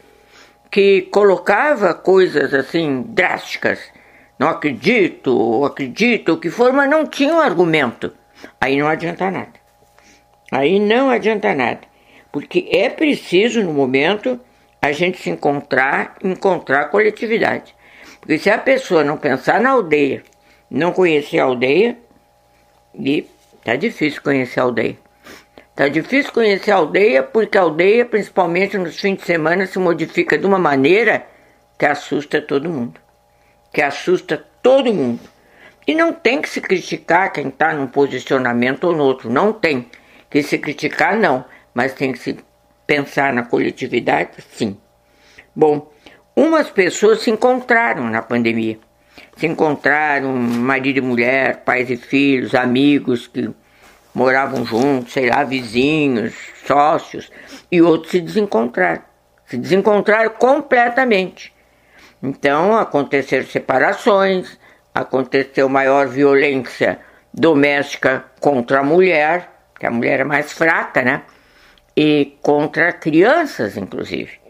que 0.71 1.03
colocava 1.03 1.95
coisas 1.95 2.55
assim 2.55 3.03
drásticas. 3.09 3.81
Não 4.39 4.49
acredito, 4.49 5.37
ou 5.37 5.65
acredito, 5.65 6.33
o 6.33 6.39
que 6.39 6.51
for, 6.51 6.73
mas 6.73 6.91
não 6.91 7.07
tinha 7.07 7.35
um 7.35 7.41
argumento. 7.41 8.13
Aí 8.61 8.77
não 8.77 8.87
adianta 8.87 9.31
nada. 9.31 9.53
Aí 10.51 10.79
não 10.79 11.11
adianta 11.11 11.55
nada. 11.55 11.81
Porque 12.33 12.69
é 12.71 12.89
preciso, 12.89 13.63
no 13.63 13.73
momento, 13.73 14.41
a 14.83 14.93
gente 14.93 15.19
se 15.19 15.31
encontrar, 15.31 16.17
encontrar 16.23 16.87
coletividade. 16.87 17.75
Porque 18.21 18.39
se 18.39 18.51
a 18.51 18.59
pessoa 18.59 19.05
não 19.05 19.17
pensar 19.17 19.61
na 19.61 19.71
aldeia, 19.71 20.23
não 20.71 20.93
conhecer 20.93 21.39
a 21.39 21.45
aldeia, 21.45 21.97
e 22.95 23.27
tá 23.65 23.77
difícil 23.77 24.23
conhecer 24.23 24.61
a 24.61 24.65
aldeia. 24.65 25.04
Tá 25.75 25.89
difícil 25.89 26.33
conhecer 26.33 26.71
a 26.71 26.77
aldeia 26.77 27.23
porque 27.23 27.59
a 27.59 27.63
aldeia, 27.63 28.05
principalmente 28.05 28.79
nos 28.79 29.01
fins 29.01 29.17
de 29.19 29.25
semana, 29.25 29.67
se 29.67 29.77
modifica 29.79 30.39
de 30.39 30.47
uma 30.47 30.59
maneira 30.59 31.27
que 31.77 31.85
assusta 31.85 32.41
todo 32.41 32.71
mundo. 32.71 33.01
Que 33.73 33.83
assusta 33.83 34.37
todo 34.63 34.95
mundo. 34.95 35.21
E 35.85 35.93
não 35.93 36.13
tem 36.13 36.41
que 36.41 36.49
se 36.49 36.61
criticar 36.61 37.33
quem 37.33 37.49
está 37.49 37.75
num 37.75 37.89
posicionamento 37.89 38.85
ou 38.85 38.95
no 38.95 39.03
outro. 39.03 39.29
Não 39.29 39.53
tem 39.53 39.91
que 40.31 40.45
se 40.45 40.59
criticar, 40.59 41.17
não. 41.17 41.45
Mas 41.75 41.93
tem 41.93 42.13
que 42.13 42.21
se 42.21 42.37
pensar 42.87 43.33
na 43.33 43.43
coletividade, 43.43 44.31
sim. 44.53 44.79
Bom, 45.57 45.91
umas 46.37 46.71
pessoas 46.71 47.21
se 47.21 47.31
encontraram 47.31 48.09
na 48.09 48.23
pandemia. 48.23 48.79
Se 49.37 49.47
encontraram 49.47 50.33
marido 50.37 50.99
e 50.99 51.01
mulher, 51.01 51.65
pais 51.65 51.91
e 51.91 51.97
filhos, 51.97 52.55
amigos 52.55 53.27
que 53.27 53.51
moravam 54.15 54.65
juntos, 54.65 55.13
sei 55.13 55.29
lá, 55.29 55.43
vizinhos, 55.43 56.35
sócios, 56.67 57.31
e 57.71 57.83
outros 57.83 58.13
se 58.13 58.21
desencontraram. 58.21 59.03
Se 59.47 59.59
desencontraram 59.59 60.31
completamente. 60.31 61.53
Então 62.23 62.77
aconteceram 62.77 63.47
separações, 63.47 64.59
aconteceu 64.95 65.69
maior 65.69 66.07
violência 66.07 67.01
doméstica 67.33 68.25
contra 68.41 68.81
a 68.81 68.85
mulher, 68.85 69.51
que 69.79 69.85
a 69.85 69.91
mulher 69.91 70.21
é 70.21 70.25
mais 70.25 70.53
fraca, 70.53 71.03
né? 71.03 71.23
E 71.97 72.39
contra 72.41 72.93
crianças, 72.93 73.77
inclusive. 73.77 74.41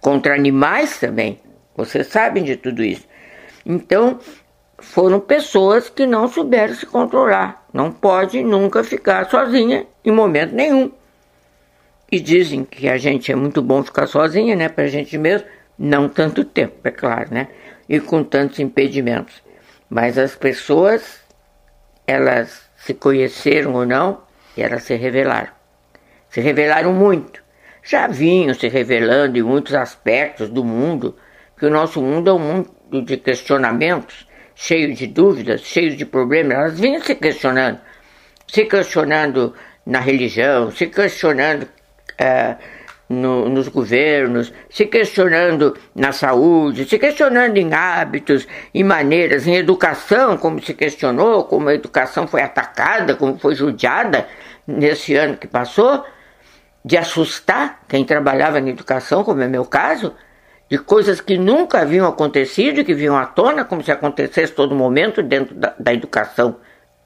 Contra 0.00 0.34
animais 0.34 0.98
também. 0.98 1.40
Vocês 1.74 2.08
sabem 2.08 2.42
de 2.42 2.56
tudo 2.56 2.82
isso. 2.82 3.06
Então, 3.64 4.18
foram 4.78 5.20
pessoas 5.20 5.88
que 5.88 6.06
não 6.06 6.28
souberam 6.28 6.74
se 6.74 6.86
controlar. 6.86 7.66
Não 7.72 7.90
pode 7.90 8.42
nunca 8.42 8.84
ficar 8.84 9.28
sozinha 9.30 9.86
em 10.04 10.12
momento 10.12 10.54
nenhum. 10.54 10.90
E 12.10 12.20
dizem 12.20 12.64
que 12.64 12.88
a 12.88 12.96
gente 12.96 13.32
é 13.32 13.34
muito 13.34 13.60
bom 13.60 13.82
ficar 13.82 14.06
sozinha, 14.06 14.54
né, 14.54 14.68
pra 14.68 14.86
gente 14.86 15.18
mesmo, 15.18 15.46
não 15.78 16.08
tanto 16.08 16.44
tempo, 16.44 16.76
é 16.84 16.90
claro, 16.90 17.34
né? 17.34 17.48
E 17.88 17.98
com 17.98 18.22
tantos 18.22 18.60
impedimentos. 18.60 19.42
Mas 19.90 20.16
as 20.16 20.34
pessoas, 20.34 21.20
elas 22.06 22.68
se 22.76 22.94
conheceram 22.94 23.74
ou 23.74 23.84
não, 23.84 24.22
e 24.56 24.62
elas 24.62 24.84
se 24.84 24.94
revelaram. 24.94 25.50
Se 26.30 26.40
revelaram 26.40 26.92
muito. 26.92 27.42
Já 27.82 28.06
vinham 28.06 28.54
se 28.54 28.68
revelando 28.68 29.38
em 29.38 29.42
muitos 29.42 29.74
aspectos 29.74 30.48
do 30.48 30.64
mundo, 30.64 31.16
que 31.58 31.66
o 31.66 31.70
nosso 31.70 32.00
mundo 32.00 32.30
é 32.30 32.32
um 32.32 32.38
mundo 32.38 33.02
de 33.02 33.16
questionamentos, 33.16 34.26
cheio 34.56 34.94
de 34.94 35.06
dúvidas, 35.06 35.60
cheio 35.60 35.94
de 35.94 36.04
problemas, 36.06 36.56
elas 36.56 36.80
vinham 36.80 37.02
se 37.02 37.14
questionando, 37.14 37.78
se 38.48 38.64
questionando 38.64 39.54
na 39.84 40.00
religião, 40.00 40.70
se 40.70 40.86
questionando 40.86 41.68
é, 42.18 42.56
no, 43.08 43.50
nos 43.50 43.68
governos, 43.68 44.52
se 44.70 44.86
questionando 44.86 45.76
na 45.94 46.10
saúde, 46.10 46.86
se 46.86 46.98
questionando 46.98 47.58
em 47.58 47.72
hábitos, 47.74 48.48
em 48.74 48.82
maneiras, 48.82 49.46
em 49.46 49.56
educação, 49.56 50.38
como 50.38 50.60
se 50.62 50.72
questionou, 50.72 51.44
como 51.44 51.68
a 51.68 51.74
educação 51.74 52.26
foi 52.26 52.40
atacada, 52.40 53.14
como 53.14 53.38
foi 53.38 53.54
judiada 53.54 54.26
nesse 54.66 55.14
ano 55.14 55.36
que 55.36 55.46
passou, 55.46 56.02
de 56.82 56.96
assustar 56.96 57.82
quem 57.86 58.04
trabalhava 58.04 58.58
na 58.58 58.70
educação, 58.70 59.22
como 59.22 59.42
é 59.42 59.48
meu 59.48 59.66
caso, 59.66 60.14
de 60.68 60.78
coisas 60.78 61.20
que 61.20 61.38
nunca 61.38 61.80
haviam 61.80 62.06
acontecido, 62.06 62.84
que 62.84 62.94
vinham 62.94 63.16
à 63.16 63.26
tona, 63.26 63.64
como 63.64 63.82
se 63.82 63.92
acontecesse 63.92 64.52
todo 64.52 64.74
momento 64.74 65.22
dentro 65.22 65.54
da, 65.54 65.74
da 65.78 65.94
educação 65.94 66.56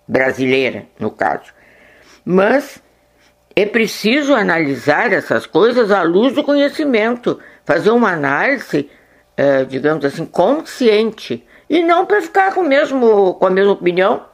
brasileira, 0.09 0.87
no 0.99 1.11
caso. 1.11 1.53
Mas 2.25 2.83
é 3.55 3.67
preciso 3.67 4.35
analisar 4.35 5.13
essas 5.13 5.47
coisas 5.47 5.91
à 5.91 6.03
luz 6.03 6.35
do 6.35 6.43
conhecimento, 6.43 7.39
fazer 7.65 7.91
uma 7.91 8.13
análise, 8.13 8.89
é, 9.37 9.65
digamos 9.65 10.05
assim, 10.05 10.25
consciente, 10.25 11.47
e 11.69 11.83
não 11.83 12.07
para 12.07 12.23
ficar 12.23 12.55
com, 12.55 12.63
mesmo, 12.63 13.35
com 13.35 13.47
a 13.47 13.51
mesma 13.51 13.73
opinião, 13.73 14.25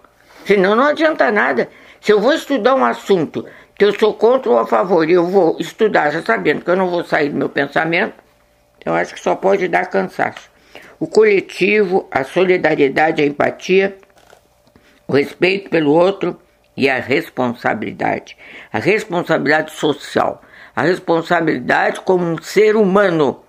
senão 0.45 0.77
não 0.77 0.85
adianta 0.85 1.31
nada. 1.31 1.69
Se 2.01 2.13
eu 2.13 2.21
vou 2.21 2.33
estudar 2.33 2.75
um 2.75 2.85
assunto 2.85 3.45
que 3.75 3.85
eu 3.85 3.93
sou 3.99 4.15
contra 4.15 4.51
ou 4.51 4.59
a 4.59 4.67
favor, 4.67 5.09
e 5.09 5.13
eu 5.13 5.27
vou 5.27 5.57
estudar 5.59 6.11
já 6.11 6.23
sabendo 6.23 6.65
que 6.65 6.71
eu 6.71 6.77
não 6.77 6.89
vou 6.89 7.05
sair 7.05 7.29
do 7.31 7.37
meu 7.37 7.49
pensamento, 7.49 8.15
eu 8.87 8.95
acho 8.95 9.13
que 9.13 9.21
só 9.21 9.35
pode 9.35 9.67
dar 9.67 9.87
cansaço. 9.87 10.49
O 11.01 11.09
coletivo, 11.09 12.09
a 12.09 12.23
solidariedade, 12.23 13.21
a 13.21 13.27
empatia, 13.27 13.99
o 15.09 15.13
respeito 15.13 15.69
pelo 15.69 15.93
outro 15.93 16.41
e 16.77 16.89
a 16.89 17.01
responsabilidade. 17.01 18.37
A 18.73 18.79
responsabilidade 18.79 19.73
social, 19.73 20.41
a 20.75 20.83
responsabilidade 20.83 22.01
como 22.01 22.25
um 22.25 22.41
ser 22.41 22.77
humano. 22.77 23.43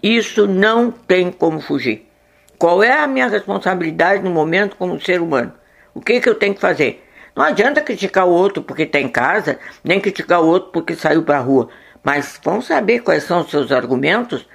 Isso 0.00 0.46
não 0.46 0.92
tem 0.92 1.32
como 1.32 1.60
fugir. 1.60 2.08
Qual 2.56 2.80
é 2.80 2.92
a 2.92 3.06
minha 3.08 3.26
responsabilidade 3.26 4.22
no 4.22 4.30
momento 4.30 4.76
como 4.76 5.00
ser 5.00 5.20
humano? 5.20 5.52
O 5.92 6.00
que, 6.00 6.20
que 6.20 6.28
eu 6.28 6.36
tenho 6.36 6.54
que 6.54 6.60
fazer? 6.60 7.04
Não 7.34 7.44
adianta 7.44 7.80
criticar 7.80 8.26
o 8.26 8.30
outro 8.30 8.62
porque 8.62 8.84
está 8.84 9.00
em 9.00 9.08
casa, 9.08 9.58
nem 9.82 10.00
criticar 10.00 10.40
o 10.40 10.46
outro 10.46 10.70
porque 10.70 10.94
saiu 10.94 11.24
para 11.24 11.38
a 11.38 11.42
rua. 11.42 11.68
mas 12.04 12.40
vão 12.44 12.62
saber 12.62 13.00
quais 13.00 13.24
são 13.24 13.40
os 13.40 13.50
seus 13.50 13.72
argumentos 13.72 14.46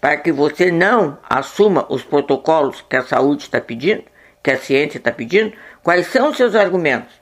para 0.00 0.16
que 0.16 0.32
você 0.32 0.70
não 0.70 1.18
assuma 1.28 1.86
os 1.90 2.02
protocolos 2.02 2.80
que 2.88 2.96
a 2.96 3.02
saúde 3.02 3.42
está 3.42 3.60
pedindo, 3.60 4.04
que 4.42 4.50
a 4.50 4.56
ciência 4.56 4.98
está 4.98 5.12
pedindo. 5.12 5.52
Quais 5.82 6.06
são 6.06 6.30
os 6.30 6.36
seus 6.36 6.54
argumentos? 6.54 7.12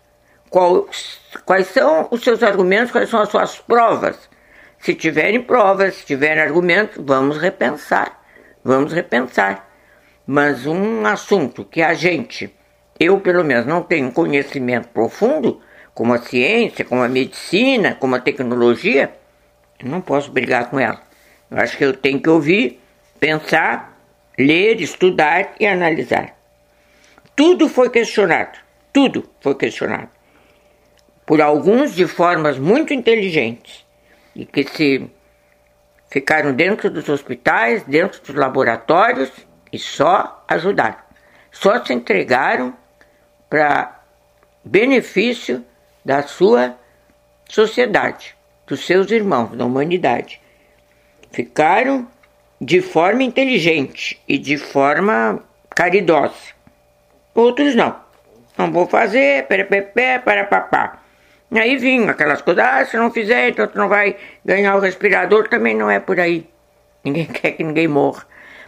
Qual, 0.48 0.88
quais 1.44 1.66
são 1.68 2.08
os 2.10 2.22
seus 2.22 2.42
argumentos? 2.42 2.92
Quais 2.92 3.10
são 3.10 3.20
as 3.20 3.28
suas 3.28 3.58
provas? 3.58 4.28
Se 4.78 4.94
tiverem 4.94 5.42
provas, 5.42 5.96
se 5.96 6.06
tiverem 6.06 6.42
argumentos, 6.42 7.04
vamos 7.04 7.38
repensar. 7.38 8.22
Vamos 8.62 8.92
repensar. 8.92 9.68
Mas 10.26 10.66
um 10.66 11.04
assunto 11.04 11.64
que 11.64 11.82
a 11.82 11.94
gente, 11.94 12.54
eu 12.98 13.20
pelo 13.20 13.42
menos, 13.42 13.66
não 13.66 13.82
tenho 13.82 14.12
conhecimento 14.12 14.88
profundo, 14.88 15.60
como 15.92 16.14
a 16.14 16.18
ciência, 16.18 16.84
como 16.84 17.02
a 17.02 17.08
medicina, 17.08 17.96
como 17.98 18.14
a 18.14 18.20
tecnologia, 18.20 19.12
não 19.82 20.00
posso 20.00 20.30
brigar 20.30 20.70
com 20.70 20.78
ela. 20.78 21.07
Eu 21.50 21.58
acho 21.58 21.76
que 21.76 21.84
eu 21.84 21.94
tenho 21.94 22.20
que 22.20 22.28
ouvir, 22.28 22.80
pensar, 23.18 23.98
ler, 24.38 24.80
estudar 24.80 25.54
e 25.58 25.66
analisar. 25.66 26.36
Tudo 27.34 27.68
foi 27.68 27.90
questionado. 27.90 28.58
Tudo 28.92 29.28
foi 29.40 29.54
questionado. 29.54 30.10
Por 31.24 31.40
alguns 31.40 31.94
de 31.94 32.06
formas 32.06 32.58
muito 32.58 32.92
inteligentes 32.92 33.84
e 34.34 34.44
que 34.44 34.64
se 34.64 35.10
ficaram 36.10 36.52
dentro 36.52 36.90
dos 36.90 37.08
hospitais, 37.08 37.82
dentro 37.84 38.20
dos 38.22 38.34
laboratórios 38.34 39.30
e 39.72 39.78
só 39.78 40.44
ajudaram. 40.48 40.96
Só 41.50 41.84
se 41.84 41.92
entregaram 41.92 42.74
para 43.48 44.02
benefício 44.64 45.64
da 46.04 46.22
sua 46.22 46.76
sociedade, 47.48 48.36
dos 48.66 48.84
seus 48.84 49.10
irmãos, 49.10 49.56
da 49.56 49.64
humanidade. 49.64 50.40
Ficaram 51.30 52.06
de 52.60 52.80
forma 52.80 53.22
inteligente 53.22 54.20
e 54.26 54.38
de 54.38 54.56
forma 54.56 55.42
caridosa. 55.70 56.34
Outros 57.34 57.74
não. 57.74 57.96
Não 58.56 58.72
vou 58.72 58.86
fazer, 58.86 59.46
perepepé, 59.46 60.18
para 60.18 60.44
papá. 60.44 61.02
Aí 61.52 61.76
vinham 61.76 62.10
aquelas 62.10 62.42
coisas, 62.42 62.64
ah, 62.64 62.84
se 62.84 62.96
não 62.96 63.10
fizer, 63.10 63.50
então 63.50 63.66
tu 63.66 63.78
não 63.78 63.88
vai 63.88 64.16
ganhar 64.44 64.76
o 64.76 64.80
respirador, 64.80 65.48
também 65.48 65.74
não 65.74 65.88
é 65.88 66.00
por 66.00 66.18
aí. 66.18 66.48
Ninguém 67.04 67.26
quer 67.32 67.52
que 67.52 67.62
ninguém 67.62 67.88
morra. 67.88 68.26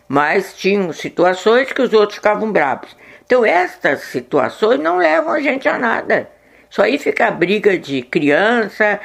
Mas 0.08 0.54
tinham 0.54 0.92
situações 0.92 1.72
que 1.72 1.82
os 1.82 1.92
outros 1.92 2.16
ficavam 2.16 2.50
bravos. 2.50 2.96
Então 3.26 3.44
estas 3.44 4.02
situações 4.04 4.80
não 4.80 4.96
levam 4.96 5.32
a 5.32 5.40
gente 5.40 5.68
a 5.68 5.78
nada. 5.78 6.28
Só 6.68 6.82
aí 6.82 6.98
fica 6.98 7.26
a 7.26 7.30
briga 7.30 7.76
de 7.76 8.02
criança, 8.02 9.00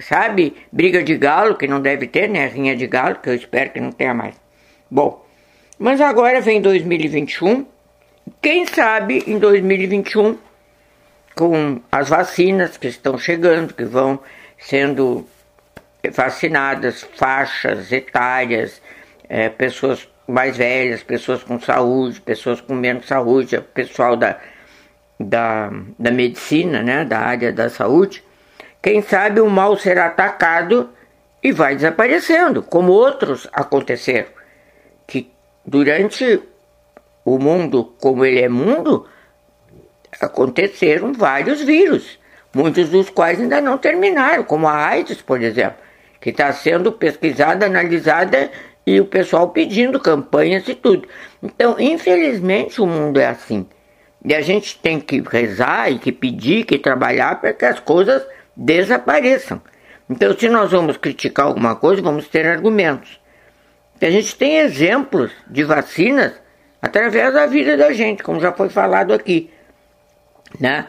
sabe? 0.00 0.56
Briga 0.70 1.02
de 1.02 1.16
galo, 1.16 1.56
que 1.56 1.66
não 1.66 1.80
deve 1.80 2.06
ter, 2.06 2.28
né? 2.28 2.46
Rinha 2.46 2.76
de 2.76 2.86
galo, 2.86 3.16
que 3.16 3.28
eu 3.28 3.34
espero 3.34 3.70
que 3.70 3.80
não 3.80 3.92
tenha 3.92 4.14
mais. 4.14 4.34
Bom, 4.90 5.24
mas 5.78 6.00
agora 6.00 6.40
vem 6.40 6.60
2021. 6.60 7.66
Quem 8.40 8.66
sabe 8.66 9.24
em 9.26 9.38
2021 9.38 10.36
com 11.34 11.80
as 11.90 12.08
vacinas 12.08 12.76
que 12.76 12.88
estão 12.88 13.16
chegando, 13.16 13.72
que 13.72 13.84
vão 13.84 14.20
sendo 14.58 15.26
vacinadas, 16.12 17.02
faixas 17.16 17.90
etárias, 17.92 18.80
é, 19.28 19.48
pessoas 19.48 20.08
mais 20.26 20.56
velhas, 20.56 21.02
pessoas 21.02 21.42
com 21.42 21.60
saúde, 21.60 22.20
pessoas 22.20 22.60
com 22.60 22.74
menos 22.74 23.06
saúde, 23.06 23.60
pessoal 23.74 24.16
da, 24.16 24.38
da, 25.18 25.70
da 25.98 26.10
medicina, 26.10 26.82
né, 26.82 27.04
da 27.04 27.18
área 27.18 27.52
da 27.52 27.68
saúde, 27.68 28.22
quem 28.82 29.02
sabe 29.02 29.40
o 29.40 29.50
mal 29.50 29.76
será 29.76 30.06
atacado 30.06 30.90
e 31.42 31.52
vai 31.52 31.74
desaparecendo, 31.74 32.62
como 32.62 32.92
outros 32.92 33.46
aconteceram. 33.52 34.28
Que 35.06 35.30
durante 35.64 36.42
o 37.24 37.38
mundo, 37.38 37.94
como 38.00 38.24
ele 38.24 38.40
é 38.40 38.48
mundo, 38.48 39.06
aconteceram 40.20 41.12
vários 41.12 41.60
vírus, 41.60 42.18
muitos 42.54 42.88
dos 42.88 43.10
quais 43.10 43.40
ainda 43.40 43.60
não 43.60 43.78
terminaram, 43.78 44.44
como 44.44 44.66
a 44.66 44.86
AIDS, 44.86 45.20
por 45.20 45.42
exemplo, 45.42 45.78
que 46.20 46.30
está 46.30 46.52
sendo 46.52 46.92
pesquisada, 46.92 47.66
analisada 47.66 48.50
e 48.86 49.00
o 49.00 49.04
pessoal 49.04 49.50
pedindo 49.50 50.00
campanhas 50.00 50.66
e 50.68 50.74
tudo. 50.74 51.06
Então, 51.42 51.76
infelizmente, 51.78 52.80
o 52.80 52.86
mundo 52.86 53.20
é 53.20 53.26
assim. 53.26 53.66
E 54.24 54.34
a 54.34 54.40
gente 54.42 54.78
tem 54.78 55.00
que 55.00 55.20
rezar 55.20 55.90
e 55.90 55.98
que 55.98 56.12
pedir, 56.12 56.64
que 56.64 56.78
trabalhar 56.78 57.40
para 57.40 57.54
que 57.54 57.64
as 57.64 57.80
coisas 57.80 58.22
desapareçam. 58.56 59.60
Então, 60.08 60.36
se 60.36 60.48
nós 60.48 60.70
vamos 60.70 60.96
criticar 60.96 61.46
alguma 61.46 61.76
coisa, 61.76 62.02
vamos 62.02 62.28
ter 62.28 62.46
argumentos. 62.46 63.20
A 64.00 64.10
gente 64.10 64.34
tem 64.36 64.58
exemplos 64.58 65.30
de 65.48 65.62
vacinas 65.62 66.32
através 66.80 67.32
da 67.34 67.46
vida 67.46 67.76
da 67.76 67.92
gente, 67.92 68.22
como 68.22 68.40
já 68.40 68.52
foi 68.52 68.68
falado 68.68 69.12
aqui 69.12 69.50
né? 70.58 70.86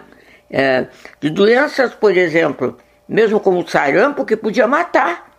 É, 0.49 0.87
de 1.19 1.29
doenças, 1.29 1.93
por 1.93 2.15
exemplo, 2.15 2.77
mesmo 3.07 3.39
como 3.39 3.59
o 3.59 3.67
sarampo, 3.67 4.25
que 4.25 4.35
podia 4.35 4.67
matar. 4.67 5.31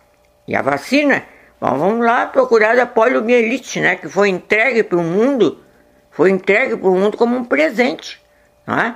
E 0.47 0.55
a 0.55 0.61
vacina, 0.61 1.23
bom, 1.59 1.77
vamos 1.77 2.05
lá 2.05 2.25
procurar 2.27 2.77
a 2.79 2.85
poliomielite, 2.85 3.79
né? 3.79 3.95
Que 3.95 4.07
foi 4.07 4.29
entregue 4.29 4.83
para 4.83 4.97
o 4.97 5.03
mundo, 5.03 5.63
foi 6.11 6.29
entregue 6.29 6.77
para 6.77 6.89
o 6.89 6.95
mundo 6.95 7.17
como 7.17 7.35
um 7.35 7.43
presente, 7.43 8.21
é? 8.67 8.93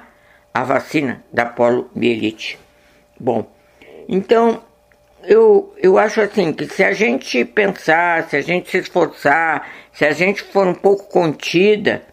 A 0.54 0.64
vacina 0.64 1.24
da 1.32 1.46
poliomielite. 1.46 2.60
Bom, 3.20 3.46
então 4.08 4.62
eu, 5.24 5.74
eu 5.78 5.98
acho 5.98 6.22
assim 6.22 6.54
que 6.54 6.66
se 6.68 6.84
a 6.84 6.94
gente 6.94 7.44
pensar, 7.44 8.30
se 8.30 8.38
a 8.38 8.42
gente 8.42 8.70
se 8.70 8.78
esforçar, 8.78 9.68
se 9.92 10.06
a 10.06 10.12
gente 10.12 10.44
for 10.44 10.68
um 10.68 10.76
pouco 10.76 11.10
contida, 11.10 12.04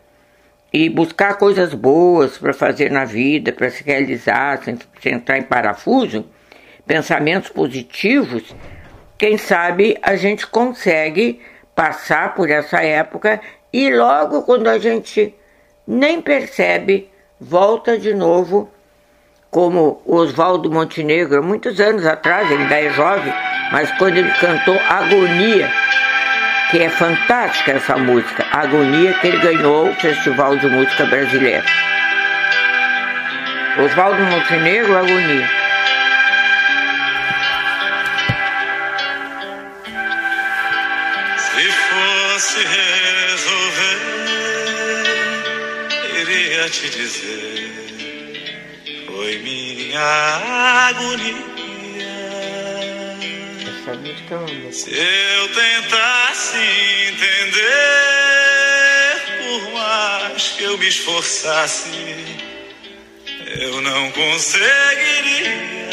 e 0.74 0.88
buscar 0.88 1.38
coisas 1.38 1.72
boas 1.72 2.36
para 2.36 2.52
fazer 2.52 2.90
na 2.90 3.04
vida, 3.04 3.52
para 3.52 3.70
se 3.70 3.84
realizar, 3.84 4.60
sem, 4.64 4.76
sem 5.00 5.12
entrar 5.12 5.38
em 5.38 5.44
parafuso, 5.44 6.26
pensamentos 6.84 7.48
positivos, 7.48 8.52
quem 9.16 9.38
sabe 9.38 9.96
a 10.02 10.16
gente 10.16 10.44
consegue 10.48 11.40
passar 11.76 12.34
por 12.34 12.50
essa 12.50 12.82
época 12.82 13.40
e 13.72 13.88
logo 13.88 14.42
quando 14.42 14.66
a 14.66 14.76
gente 14.76 15.32
nem 15.86 16.20
percebe, 16.20 17.08
volta 17.40 17.96
de 17.96 18.12
novo, 18.12 18.68
como 19.54 20.02
Oswaldo 20.04 20.68
Montenegro, 20.68 21.40
muitos 21.40 21.78
anos 21.78 22.04
atrás, 22.04 22.50
ele 22.50 22.64
ainda 22.64 22.74
é 22.74 22.90
jovem, 22.90 23.32
mas 23.70 23.88
quando 23.98 24.16
ele 24.16 24.32
cantou 24.40 24.76
Agonia, 24.90 25.72
que 26.72 26.82
é 26.82 26.88
fantástica 26.88 27.70
essa 27.70 27.96
música, 27.96 28.44
Agonia, 28.50 29.14
que 29.14 29.28
ele 29.28 29.36
ganhou 29.36 29.90
o 29.90 29.94
Festival 29.94 30.56
de 30.56 30.66
Música 30.66 31.06
Brasileira. 31.06 31.64
Oswaldo 33.78 34.20
Montenegro, 34.24 34.98
Agonia. 34.98 35.48
Se 41.38 41.70
fosse 41.70 42.58
resolver, 43.28 44.00
iria 46.18 46.68
te 46.68 46.90
dizer, 46.90 47.63
minha 49.94 50.88
agonia. 50.88 51.44
Se 54.72 54.90
eu 54.90 55.48
tentasse 55.54 56.58
entender, 57.08 57.62
por 59.38 59.72
mais 59.72 60.42
que 60.48 60.64
eu 60.64 60.76
me 60.78 60.88
esforçasse, 60.88 61.90
eu 63.60 63.80
não 63.82 64.10
conseguiria. 64.10 65.84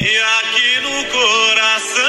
E 0.00 0.18
aqui 0.18 0.80
no 0.80 1.04
coração 1.12 2.04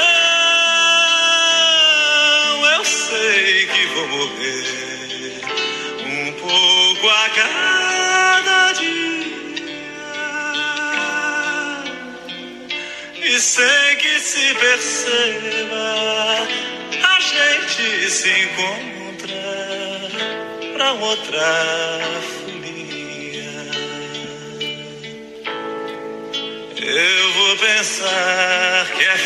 eu 2.74 2.84
sei 2.84 3.66
que 3.66 3.86
vou 3.86 4.08
morrer. 4.08 5.40
Um 6.06 6.32
pouco 6.32 7.08
a 7.08 7.28
cada 7.30 7.89
dia. 8.74 9.20
E 13.22 13.40
sem 13.40 13.96
que 13.96 14.20
se 14.20 14.54
perceba, 14.54 16.48
a 17.02 17.20
gente 17.20 18.10
se 18.10 18.30
encontra 18.30 19.42
pra 20.74 20.92
outra 20.92 22.00
folia. 22.22 23.52
Eu 26.82 27.32
vou 27.32 27.56
pensar 27.56 28.86
que 28.96 29.04
é 29.04 29.16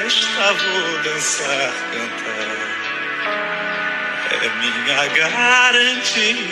festa, 0.00 0.52
vou 0.54 0.98
dançar, 1.02 1.72
cantar. 1.92 2.81
É 4.42 4.48
minha 4.48 5.06
garantia. 5.06 6.42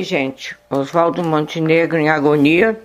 Aí, 0.00 0.02
gente. 0.02 0.56
Oswaldo 0.68 1.22
Montenegro 1.22 1.98
em 1.98 2.08
agonia. 2.08 2.78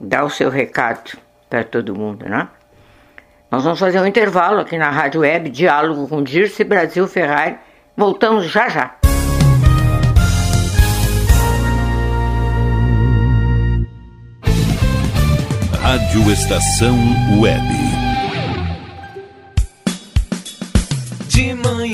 Dá 0.00 0.24
o 0.24 0.30
seu 0.30 0.48
recado 0.48 1.18
para 1.50 1.64
todo 1.64 1.94
mundo, 1.94 2.28
né? 2.28 2.48
Nós 3.50 3.62
vamos 3.62 3.78
fazer 3.78 4.00
um 4.00 4.06
intervalo 4.06 4.60
aqui 4.60 4.76
na 4.78 4.90
Rádio 4.90 5.20
Web, 5.20 5.50
diálogo 5.50 6.08
com 6.08 6.22
Dirce 6.22 6.64
Brasil 6.64 7.06
Ferrari. 7.06 7.56
Voltamos 7.96 8.46
já 8.46 8.68
já. 8.68 8.96
Rádio 15.80 16.32
Estação 16.32 16.96
Web. 17.40 17.62
De 21.28 21.54
manhã 21.54 21.93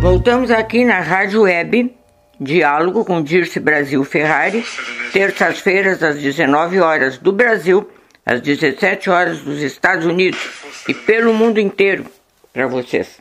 Voltamos 0.00 0.50
aqui 0.50 0.82
na 0.82 0.98
Rádio 1.00 1.42
Web, 1.42 1.94
diálogo 2.40 3.04
com 3.04 3.22
Dirce 3.22 3.60
Brasil 3.60 4.02
Ferrari, 4.02 4.64
terças-feiras 5.12 6.02
às 6.02 6.18
19 6.18 6.80
horas 6.80 7.18
do 7.18 7.30
Brasil, 7.30 7.86
às 8.24 8.40
17 8.40 9.10
horas 9.10 9.42
dos 9.42 9.60
Estados 9.60 10.06
Unidos 10.06 10.40
e 10.88 10.94
pelo 10.94 11.34
mundo 11.34 11.60
inteiro 11.60 12.06
para 12.50 12.66
vocês. 12.66 13.20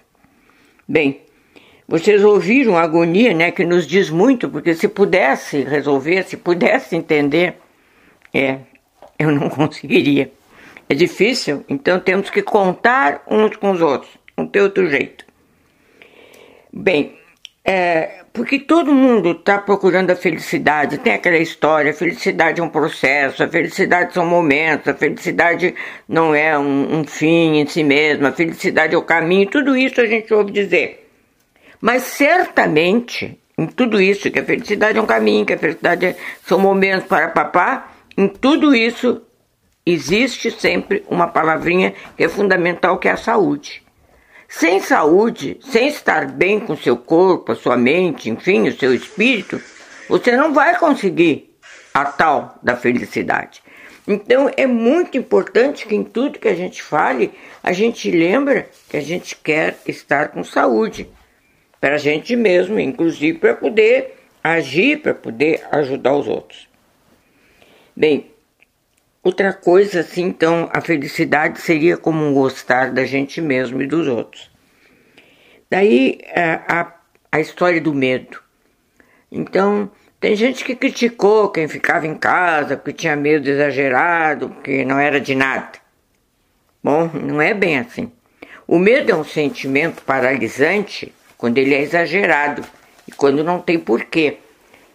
Bem, 0.88 1.20
vocês 1.86 2.24
ouviram 2.24 2.78
a 2.78 2.84
agonia, 2.84 3.34
né, 3.34 3.52
que 3.52 3.66
nos 3.66 3.86
diz 3.86 4.10
muito, 4.10 4.48
porque 4.48 4.74
se 4.74 4.88
pudesse 4.88 5.64
resolver, 5.64 6.24
se 6.24 6.38
pudesse 6.38 6.96
entender, 6.96 7.56
é, 8.34 8.60
eu 9.20 9.34
não 9.34 9.50
conseguiria. 9.52 10.32
É 10.88 10.96
difícil, 10.96 11.66
então 11.68 12.00
temos 12.00 12.30
que 12.30 12.42
contar 12.42 13.22
uns 13.30 13.58
com 13.58 13.72
os 13.72 13.82
outros, 13.82 14.12
não 14.38 14.48
tem 14.48 14.62
outro 14.62 14.90
jeito. 14.90 15.29
Bem, 16.72 17.18
é, 17.64 18.24
porque 18.32 18.60
todo 18.60 18.94
mundo 18.94 19.32
está 19.32 19.58
procurando 19.58 20.12
a 20.12 20.16
felicidade, 20.16 20.98
tem 20.98 21.14
aquela 21.14 21.38
história, 21.38 21.92
a 21.92 21.94
felicidade 21.94 22.62
é 22.62 22.64
um 22.64 22.70
processo, 22.70 23.44
a 23.44 23.48
felicidade 23.48 24.14
são 24.14 24.26
momentos, 24.26 24.88
a 24.88 24.94
felicidade 24.94 25.76
não 26.08 26.34
é 26.34 26.58
um, 26.58 27.00
um 27.00 27.04
fim 27.04 27.60
em 27.60 27.68
si 27.68 27.84
mesma, 27.84 28.30
a 28.30 28.32
felicidade 28.32 28.96
é 28.96 28.98
o 28.98 29.04
caminho, 29.04 29.50
tudo 29.50 29.76
isso 29.76 30.00
a 30.00 30.06
gente 30.06 30.34
ouve 30.34 30.52
dizer. 30.52 31.10
Mas 31.82 32.04
certamente, 32.04 33.40
em 33.58 33.68
tudo 33.68 34.02
isso, 34.02 34.32
que 34.32 34.40
a 34.40 34.46
felicidade 34.46 34.98
é 34.98 35.02
um 35.02 35.06
caminho, 35.06 35.46
que 35.46 35.54
a 35.54 35.58
felicidade 35.58 36.06
é, 36.06 36.16
são 36.46 36.60
momentos 36.60 37.08
para 37.08 37.28
papá, 37.30 37.92
em 38.18 38.28
tudo 38.28 38.76
isso 38.76 39.22
existe 39.86 40.52
sempre 40.52 41.04
uma 41.10 41.28
palavrinha 41.28 41.94
que 42.16 42.24
é 42.24 42.30
fundamental, 42.30 42.98
que 42.98 43.08
é 43.08 43.12
a 43.12 43.18
saúde. 43.18 43.82
Sem 44.50 44.80
saúde, 44.80 45.60
sem 45.62 45.88
estar 45.88 46.28
bem 46.28 46.60
com 46.60 46.76
seu 46.76 46.98
corpo, 46.98 47.52
a 47.52 47.56
sua 47.56 47.78
mente, 47.78 48.32
enfim, 48.32 48.68
o 48.68 48.76
seu 48.76 48.96
espírito, 48.96 49.62
você 50.10 50.36
não 50.36 50.52
vai 50.52 50.76
conseguir 50.80 51.56
a 51.94 52.04
tal 52.04 52.58
da 52.64 52.76
felicidade. 52.76 53.62
Então 54.08 54.50
é 54.58 54.66
muito 54.66 55.20
importante 55.20 55.86
que 55.86 55.96
em 55.96 56.04
tudo 56.04 56.40
que 56.40 56.48
a 56.48 56.56
gente 56.56 56.82
fale, 56.82 57.32
a 57.62 57.72
gente 57.72 58.10
lembra 58.10 58.68
que 58.90 58.98
a 58.98 59.02
gente 59.02 59.36
quer 59.36 59.78
estar 59.88 60.30
com 60.30 60.44
saúde, 60.44 61.08
para 61.80 61.96
a 61.96 62.00
gente 62.00 62.36
mesmo, 62.36 62.80
inclusive 62.80 63.38
para 63.38 63.54
poder 63.54 64.16
agir, 64.44 65.00
para 65.02 65.14
poder 65.14 65.64
ajudar 65.72 66.14
os 66.16 66.28
outros. 66.28 66.68
Bem, 67.96 68.29
Outra 69.30 69.54
coisa, 69.54 70.00
assim, 70.00 70.24
então, 70.24 70.68
a 70.74 70.82
felicidade 70.82 71.62
seria 71.62 71.96
como 71.96 72.34
gostar 72.34 72.92
da 72.92 73.06
gente 73.06 73.40
mesmo 73.40 73.80
e 73.80 73.86
dos 73.86 74.08
outros. 74.08 74.50
Daí 75.70 76.20
a, 76.36 76.80
a, 76.82 76.94
a 77.34 77.40
história 77.40 77.80
do 77.80 77.94
medo. 77.94 78.42
Então, 79.32 79.92
tem 80.20 80.36
gente 80.36 80.66
que 80.66 80.76
criticou 80.76 81.50
quem 81.50 81.68
ficava 81.68 82.08
em 82.08 82.16
casa, 82.16 82.76
porque 82.76 82.92
tinha 82.92 83.16
medo 83.16 83.48
exagerado, 83.48 84.50
porque 84.50 84.84
não 84.84 84.98
era 84.98 85.22
de 85.22 85.36
nada. 85.36 85.74
Bom, 86.84 87.12
não 87.14 87.40
é 87.40 87.54
bem 87.54 87.78
assim. 87.78 88.12
O 88.66 88.80
medo 88.80 89.12
é 89.12 89.16
um 89.16 89.24
sentimento 89.24 90.02
paralisante 90.02 91.14
quando 91.38 91.60
ele 91.60 91.76
é 91.76 91.82
exagerado 91.84 92.64
e 93.08 93.12
quando 93.12 93.44
não 93.44 93.60
tem 93.60 93.78
porquê. 93.78 94.40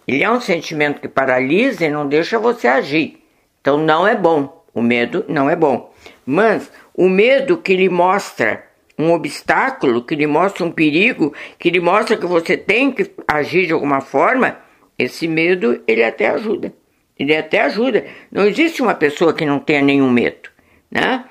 Ele 0.05 0.25
é 0.25 0.29
um 0.29 0.41
sentimento 0.41 0.99
que 0.99 1.07
paralisa 1.07 1.85
e 1.85 1.89
não 1.89 2.05
deixa 2.05 2.37
você 2.37 2.67
agir. 2.67 3.24
Então 3.65 3.79
não 3.79 4.07
é 4.07 4.13
bom. 4.13 4.63
O 4.75 4.79
medo 4.79 5.25
não 5.27 5.49
é 5.49 5.55
bom. 5.55 5.91
Mas 6.23 6.71
o 6.93 7.09
medo 7.09 7.57
que 7.57 7.75
lhe 7.75 7.89
mostra 7.89 8.63
um 8.95 9.11
obstáculo, 9.11 10.03
que 10.03 10.13
lhe 10.13 10.27
mostra 10.27 10.63
um 10.63 10.69
perigo, 10.69 11.33
que 11.57 11.71
lhe 11.71 11.79
mostra 11.79 12.15
que 12.15 12.27
você 12.27 12.55
tem 12.55 12.91
que 12.91 13.09
agir 13.27 13.65
de 13.65 13.73
alguma 13.73 14.01
forma, 14.01 14.59
esse 14.99 15.27
medo 15.27 15.81
ele 15.87 16.03
até 16.03 16.27
ajuda. 16.27 16.71
Ele 17.17 17.35
até 17.35 17.61
ajuda. 17.61 18.05
Não 18.31 18.45
existe 18.45 18.83
uma 18.83 18.93
pessoa 18.93 19.33
que 19.33 19.47
não 19.47 19.57
tenha 19.57 19.81
nenhum 19.81 20.11
medo, 20.11 20.47
né? 20.91 21.25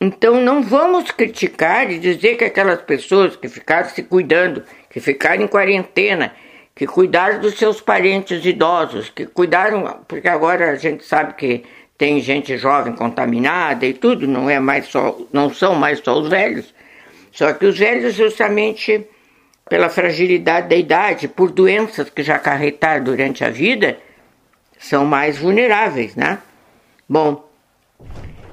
Então 0.00 0.40
não 0.40 0.62
vamos 0.62 1.10
criticar 1.10 1.90
e 1.90 1.98
dizer 1.98 2.36
que 2.36 2.44
aquelas 2.44 2.80
pessoas 2.80 3.36
que 3.36 3.46
ficaram 3.46 3.90
se 3.90 4.02
cuidando, 4.04 4.62
que 4.88 5.00
ficaram 5.00 5.42
em 5.42 5.48
quarentena, 5.48 6.32
que 6.74 6.86
cuidaram 6.86 7.40
dos 7.40 7.54
seus 7.56 7.80
parentes 7.80 8.44
idosos, 8.44 9.08
que 9.08 9.26
cuidaram, 9.26 10.00
porque 10.08 10.28
agora 10.28 10.72
a 10.72 10.76
gente 10.76 11.04
sabe 11.04 11.34
que 11.34 11.64
tem 11.96 12.20
gente 12.20 12.58
jovem 12.58 12.94
contaminada 12.94 13.86
e 13.86 13.94
tudo, 13.94 14.26
não 14.26 14.50
é 14.50 14.58
mais 14.58 14.86
só, 14.86 15.16
não 15.32 15.52
são 15.54 15.74
mais 15.74 16.00
só 16.00 16.18
os 16.18 16.28
velhos. 16.28 16.74
Só 17.30 17.52
que 17.52 17.66
os 17.66 17.78
velhos 17.78 18.14
justamente 18.14 19.06
pela 19.68 19.88
fragilidade 19.88 20.68
da 20.68 20.76
idade, 20.76 21.28
por 21.28 21.50
doenças 21.50 22.10
que 22.10 22.22
já 22.22 22.36
acarretaram 22.36 23.04
durante 23.04 23.44
a 23.44 23.50
vida, 23.50 23.96
são 24.78 25.06
mais 25.06 25.38
vulneráveis, 25.38 26.14
né? 26.14 26.38
Bom, 27.08 27.48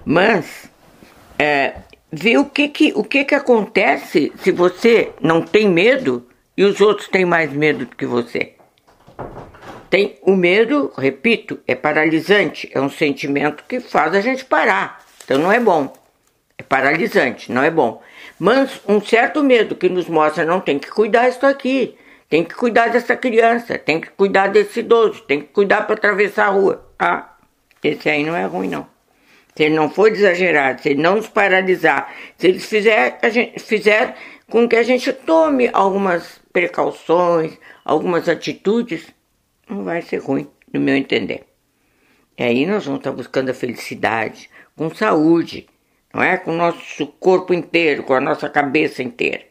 mas 0.06 0.70
é, 1.38 1.74
vê 2.12 2.38
o 2.38 2.46
que 2.46 2.70
que, 2.70 2.94
o 2.96 3.04
que 3.04 3.26
que 3.26 3.36
acontece 3.36 4.32
se 4.38 4.52
você 4.52 5.12
não 5.20 5.42
tem 5.42 5.68
medo 5.68 6.26
e 6.56 6.64
os 6.64 6.82
outros 6.82 7.08
têm 7.08 7.26
mais 7.26 7.52
medo 7.52 7.86
do 7.86 7.96
que 7.96 8.06
você. 8.06 8.54
tem 9.90 10.18
o 10.22 10.36
medo, 10.36 10.92
repito, 10.98 11.60
é 11.68 11.76
paralisante, 11.76 12.70
é 12.74 12.80
um 12.80 12.90
sentimento 12.90 13.64
que 13.68 13.80
faz 13.80 14.14
a 14.16 14.22
gente 14.22 14.46
parar. 14.46 15.04
Então 15.24 15.38
não 15.38 15.52
é 15.52 15.60
bom. 15.60 15.94
É 16.58 16.64
paralisante, 16.64 17.52
não 17.52 17.64
é 17.64 17.70
bom. 17.70 18.02
Mas 18.40 18.82
um 18.88 19.02
certo 19.02 19.44
medo 19.44 19.76
que 19.76 19.90
nos 19.90 20.08
mostra 20.08 20.46
não 20.46 20.60
tem 20.60 20.80
que 20.80 20.90
cuidar 20.90 21.30
disso 21.30 21.46
aqui, 21.46 21.98
tem 22.30 22.44
que 22.44 22.56
cuidar 22.56 22.90
dessa 22.90 23.16
criança, 23.16 23.78
tem 23.78 24.00
que 24.00 24.10
cuidar 24.12 24.48
desse 24.48 24.80
idoso, 24.80 25.22
tem 25.24 25.42
que 25.42 25.48
cuidar 25.48 25.82
para 25.82 25.96
atravessar 25.96 26.48
a 26.48 26.52
rua. 26.52 26.90
Ah, 26.98 27.36
esse 27.84 28.10
aí 28.10 28.24
não 28.24 28.36
é 28.36 28.46
ruim 28.46 28.70
não. 28.70 28.88
Se 29.56 29.64
ele 29.64 29.76
não 29.76 29.90
for 29.90 30.10
exagerado, 30.10 30.82
se 30.82 30.90
ele 30.90 31.02
não 31.02 31.16
nos 31.16 31.28
paralisar, 31.28 32.14
se 32.38 32.48
ele 32.48 32.60
fizer, 32.60 33.20
a 33.22 33.30
gente, 33.30 33.60
fizer 33.60 34.16
com 34.50 34.68
que 34.68 34.76
a 34.76 34.84
gente 34.84 35.12
tome 35.12 35.70
algumas 35.74 36.41
precauções, 36.52 37.58
algumas 37.84 38.28
atitudes, 38.28 39.08
não 39.70 39.84
vai 39.84 40.02
ser 40.02 40.18
ruim, 40.18 40.48
no 40.72 40.80
meu 40.80 40.96
entender. 40.96 41.46
E 42.38 42.44
aí 42.44 42.66
nós 42.66 42.86
vamos 42.86 43.00
estar 43.00 43.12
buscando 43.12 43.50
a 43.50 43.54
felicidade, 43.54 44.50
com 44.76 44.94
saúde, 44.94 45.68
não 46.14 46.24
é? 46.24 46.38
Com 46.38 46.52
o 46.52 46.58
nosso 46.58 47.08
corpo 47.08 47.54
inteiro, 47.54 48.04
com 48.04 48.14
a 48.14 48.22
nossa 48.22 48.50
cabeça 48.50 49.04
inteira. 49.04 49.46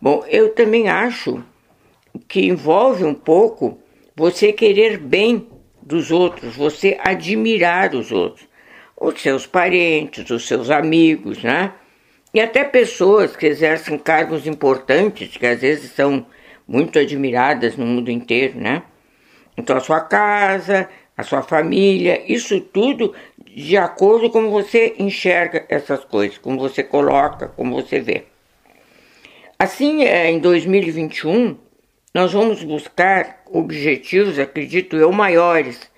Bom, 0.00 0.24
eu 0.28 0.54
também 0.54 0.88
acho 0.88 1.42
que 2.28 2.46
envolve 2.46 3.04
um 3.04 3.14
pouco 3.14 3.78
você 4.14 4.52
querer 4.52 4.98
bem 4.98 5.48
dos 5.82 6.10
outros, 6.10 6.56
você 6.56 6.98
admirar 7.00 7.94
os 7.94 8.10
outros, 8.12 8.46
os 9.00 9.20
seus 9.20 9.46
parentes, 9.46 10.28
os 10.30 10.46
seus 10.46 10.70
amigos, 10.70 11.42
né? 11.42 11.72
E 12.36 12.40
até 12.40 12.64
pessoas 12.64 13.34
que 13.34 13.46
exercem 13.46 13.96
cargos 13.96 14.46
importantes, 14.46 15.38
que 15.38 15.46
às 15.46 15.62
vezes 15.62 15.92
são 15.92 16.26
muito 16.68 16.98
admiradas 16.98 17.78
no 17.78 17.86
mundo 17.86 18.10
inteiro, 18.10 18.60
né? 18.60 18.82
Então, 19.56 19.74
a 19.74 19.80
sua 19.80 20.02
casa, 20.02 20.86
a 21.16 21.22
sua 21.22 21.40
família, 21.40 22.22
isso 22.30 22.60
tudo 22.60 23.14
de 23.42 23.78
acordo 23.78 24.28
com 24.28 24.32
como 24.32 24.50
você 24.50 24.96
enxerga 24.98 25.64
essas 25.70 26.04
coisas, 26.04 26.36
como 26.36 26.58
você 26.58 26.82
coloca, 26.82 27.48
como 27.56 27.74
você 27.74 28.00
vê. 28.00 28.24
Assim, 29.58 30.04
é, 30.04 30.30
em 30.30 30.38
2021, 30.38 31.56
nós 32.12 32.34
vamos 32.34 32.62
buscar 32.62 33.44
objetivos, 33.46 34.38
acredito 34.38 34.94
eu, 34.94 35.10
maiores, 35.10 35.90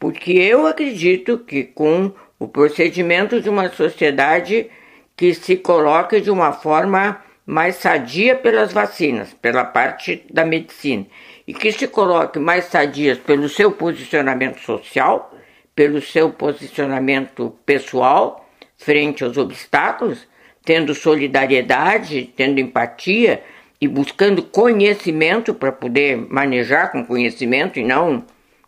porque 0.00 0.32
eu 0.32 0.66
acredito 0.66 1.38
que 1.38 1.62
com 1.62 2.10
o 2.40 2.48
procedimento 2.48 3.40
de 3.40 3.48
uma 3.48 3.68
sociedade 3.68 4.68
que 5.16 5.32
se 5.32 5.56
coloque 5.56 6.20
de 6.20 6.30
uma 6.30 6.52
forma 6.52 7.22
mais 7.46 7.76
sadia 7.76 8.34
pelas 8.34 8.72
vacinas, 8.72 9.32
pela 9.34 9.64
parte 9.64 10.24
da 10.30 10.44
medicina, 10.44 11.06
e 11.46 11.54
que 11.54 11.70
se 11.72 11.86
coloque 11.86 12.38
mais 12.38 12.64
sadias 12.64 13.18
pelo 13.18 13.48
seu 13.48 13.70
posicionamento 13.70 14.60
social, 14.60 15.32
pelo 15.74 16.02
seu 16.02 16.30
posicionamento 16.30 17.56
pessoal 17.64 18.44
frente 18.76 19.24
aos 19.24 19.36
obstáculos, 19.36 20.26
tendo 20.64 20.94
solidariedade, 20.94 22.32
tendo 22.36 22.58
empatia 22.58 23.42
e 23.80 23.86
buscando 23.86 24.42
conhecimento 24.42 25.54
para 25.54 25.70
poder 25.70 26.16
manejar 26.16 26.90
com 26.90 27.04
conhecimento 27.04 27.78
e 27.78 27.84
não, 27.84 28.24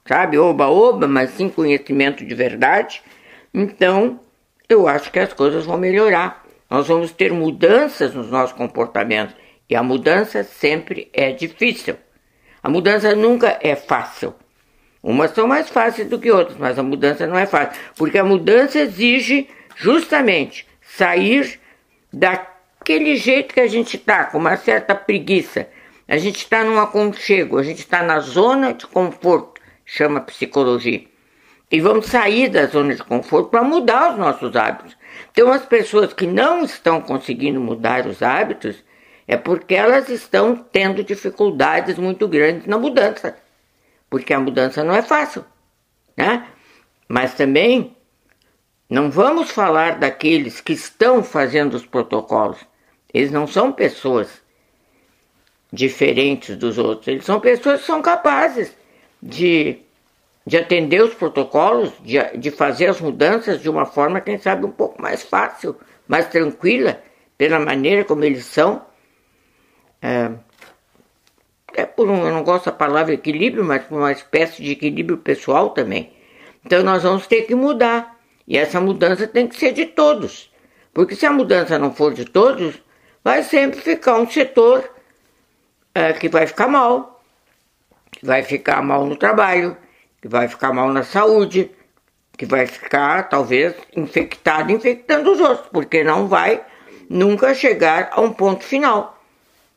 sabe, 0.07 0.39
oba-oba, 0.39 1.09
mas 1.09 1.31
sim 1.31 1.49
conhecimento 1.49 2.25
de 2.25 2.35
verdade. 2.35 3.03
Então, 3.53 4.21
eu 4.69 4.87
acho 4.87 5.11
que 5.11 5.19
as 5.19 5.33
coisas 5.33 5.65
vão 5.65 5.79
melhorar. 5.79 6.45
Nós 6.69 6.87
vamos 6.87 7.11
ter 7.11 7.33
mudanças 7.33 8.15
nos 8.15 8.31
nossos 8.31 8.55
comportamentos 8.55 9.35
e 9.69 9.75
a 9.75 9.83
mudança 9.83 10.45
sempre 10.45 11.09
é 11.13 11.33
difícil. 11.33 11.97
A 12.63 12.69
mudança 12.69 13.15
nunca 13.15 13.59
é 13.63 13.75
fácil. 13.75 14.35
Umas 15.03 15.31
são 15.31 15.47
mais 15.47 15.71
fáceis 15.71 16.09
do 16.09 16.19
que 16.19 16.31
outras, 16.31 16.59
mas 16.59 16.79
a 16.79 16.83
mudança 16.83 17.27
não 17.27 17.39
é 17.39 17.47
fácil, 17.47 17.81
porque 17.97 18.19
a 18.19 18.25
mudança 18.25 18.81
exige 18.81 19.49
justamente 19.77 20.67
sair 20.83 21.61
daquele 22.13 23.17
jeito 23.17 23.55
que 23.55 23.61
a 23.61 23.67
gente 23.67 23.97
está, 23.97 24.25
com 24.25 24.39
uma 24.39 24.57
certa 24.57 24.95
preguiça. 24.95 25.69
A 26.07 26.17
gente 26.19 26.39
está 26.39 26.65
num 26.65 26.81
aconchego, 26.81 27.59
a 27.59 27.63
gente 27.63 27.79
está 27.79 28.03
na 28.03 28.19
zona 28.19 28.75
de 28.75 28.87
conforto, 28.87 29.61
chama 29.85 30.21
psicologia. 30.21 31.05
E 31.71 31.81
vamos 31.81 32.07
sair 32.07 32.49
da 32.49 32.67
zona 32.67 32.95
de 32.95 33.03
conforto 33.03 33.51
para 33.51 33.63
mudar 33.63 34.13
os 34.13 34.19
nossos 34.19 34.57
hábitos. 34.57 34.97
Então, 35.31 35.53
as 35.53 35.65
pessoas 35.67 36.13
que 36.13 36.27
não 36.27 36.65
estão 36.65 37.01
conseguindo 37.01 37.61
mudar 37.61 38.07
os 38.07 38.23
hábitos 38.23 38.83
é 39.27 39.37
porque 39.37 39.75
elas 39.75 40.09
estão 40.09 40.57
tendo 40.57 41.05
dificuldades 41.05 41.99
muito 41.99 42.27
grandes 42.27 42.67
na 42.67 42.79
mudança. 42.79 43.37
Porque 44.09 44.33
a 44.33 44.41
mudança 44.41 44.83
não 44.83 44.95
é 44.95 45.03
fácil, 45.03 45.45
né? 46.17 46.47
Mas 47.07 47.35
também 47.35 47.95
não 48.89 49.11
vamos 49.11 49.51
falar 49.51 49.99
daqueles 49.99 50.63
que 50.63 50.73
estão 50.73 51.23
fazendo 51.23 51.75
os 51.75 51.85
protocolos. 51.85 52.59
Eles 53.13 53.31
não 53.31 53.47
são 53.47 53.71
pessoas 53.71 54.41
diferentes 55.71 56.57
dos 56.57 56.79
outros, 56.79 57.09
eles 57.09 57.25
são 57.27 57.39
pessoas 57.39 57.81
que 57.81 57.87
são 57.87 58.01
capazes 58.01 58.75
de 59.23 59.83
de 60.49 60.57
atender 60.57 61.03
os 61.03 61.13
protocolos, 61.13 61.93
de, 62.01 62.19
de 62.39 62.51
fazer 62.51 62.87
as 62.87 62.99
mudanças 63.03 63.61
de 63.61 63.69
uma 63.69 63.85
forma, 63.85 64.19
quem 64.19 64.39
sabe, 64.39 64.65
um 64.65 64.71
pouco 64.71 65.01
mais 65.01 65.23
fácil, 65.23 65.77
mais 66.09 66.27
tranquila, 66.29 67.03
pela 67.37 67.59
maneira 67.61 68.03
como 68.03 68.25
eles 68.25 68.47
são. 68.47 68.81
É, 70.01 70.31
é 71.75 71.85
por 71.85 72.09
um, 72.09 72.27
eu 72.27 72.33
não 72.33 72.43
gosto 72.43 72.65
da 72.65 72.73
palavra 72.73 73.13
equilíbrio, 73.13 73.63
mas 73.63 73.85
por 73.85 73.99
uma 73.99 74.11
espécie 74.11 74.63
de 74.63 74.71
equilíbrio 74.73 75.19
pessoal 75.19 75.69
também. 75.69 76.15
Então 76.65 76.83
nós 76.83 77.03
vamos 77.03 77.27
ter 77.27 77.43
que 77.43 77.55
mudar. 77.55 78.19
E 78.47 78.57
essa 78.57 78.81
mudança 78.81 79.27
tem 79.27 79.47
que 79.47 79.55
ser 79.55 79.73
de 79.73 79.85
todos. 79.85 80.51
Porque 80.95 81.15
se 81.15 81.27
a 81.27 81.31
mudança 81.31 81.79
não 81.79 81.95
for 81.95 82.15
de 82.15 82.25
todos, 82.25 82.83
vai 83.23 83.43
sempre 83.43 83.83
ficar 83.83 84.17
um 84.17 84.27
setor 84.27 84.91
é, 85.95 86.15
que 86.15 86.27
vai 86.27 86.47
ficar 86.47 86.69
mal, 86.69 87.23
vai 88.23 88.43
ficar 88.43 88.81
mal 88.81 89.05
no 89.05 89.15
trabalho, 89.15 89.77
que 90.21 90.29
vai 90.29 90.49
ficar 90.49 90.73
mal 90.73 90.93
na 90.93 91.03
saúde, 91.03 91.71
que 92.37 92.47
vai 92.47 92.67
ficar 92.67 93.29
talvez 93.29 93.75
infectado, 93.97 94.73
infectando 94.73 95.33
os 95.33 95.41
outros, 95.41 95.69
porque 95.73 96.05
não 96.05 96.29
vai 96.29 96.65
nunca 97.09 97.55
chegar 97.55 98.11
a 98.13 98.21
um 98.21 98.33
ponto 98.33 98.65
final. 98.65 99.19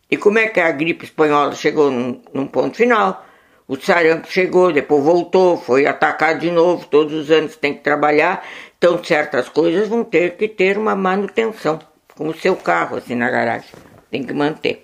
E 0.10 0.18
como 0.18 0.39
é 0.39 0.48
que 0.48 0.60
a 0.60 0.72
gripe 0.72 1.06
espanhola 1.06 1.56
chegou 1.56 1.89
num, 1.89 2.22
num 2.34 2.48
ponto 2.48 2.78
final? 2.78 3.26
O 3.68 3.78
sarampo 3.78 4.28
chegou, 4.30 4.72
depois 4.72 5.04
voltou, 5.04 5.58
foi 5.58 5.86
atacado 5.86 6.39
de 6.39 6.52
novo, 6.52 6.86
todos 6.88 7.14
os 7.14 7.32
anos 7.32 7.56
tem 7.56 7.74
que 7.74 7.80
trabalhar, 7.82 8.46
então 8.78 9.02
certas 9.02 9.48
coisas 9.48 9.88
vão 9.88 10.04
ter 10.04 10.36
que 10.36 10.48
ter 10.48 10.78
uma 10.78 10.94
manutenção, 10.94 11.80
como 12.16 12.32
o 12.32 12.38
seu 12.38 12.56
carro 12.56 12.98
assim 12.98 13.16
na 13.16 13.30
garagem, 13.30 13.70
tem 14.10 14.24
que 14.24 14.34
manter. 14.34 14.84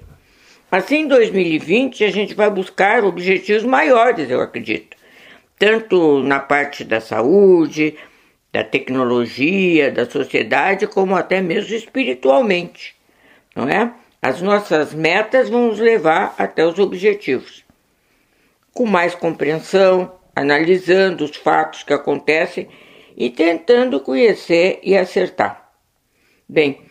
Assim, 0.71 0.99
em 0.99 1.07
2020, 1.07 2.05
a 2.05 2.09
gente 2.09 2.33
vai 2.33 2.49
buscar 2.49 3.03
objetivos 3.03 3.63
maiores, 3.63 4.29
eu 4.29 4.41
acredito 4.41 4.96
tanto 5.57 6.21
na 6.23 6.39
parte 6.39 6.83
da 6.83 7.01
saúde, 7.01 7.97
da 8.51 8.63
tecnologia, 8.63 9.91
da 9.91 10.09
sociedade, 10.09 10.87
como 10.87 11.15
até 11.15 11.41
mesmo 11.41 11.75
espiritualmente, 11.75 12.95
não 13.55 13.67
é? 13.67 13.91
As 14.21 14.41
nossas 14.41 14.93
metas 14.93 15.49
vão 15.49 15.67
nos 15.67 15.79
levar 15.79 16.33
até 16.37 16.65
os 16.65 16.79
objetivos. 16.79 17.63
Com 18.73 18.85
mais 18.85 19.13
compreensão, 19.13 20.11
analisando 20.35 21.25
os 21.25 21.35
fatos 21.35 21.83
que 21.83 21.93
acontecem 21.93 22.67
e 23.15 23.29
tentando 23.29 23.99
conhecer 23.99 24.79
e 24.83 24.95
acertar. 24.95 25.71
Bem, 26.47 26.81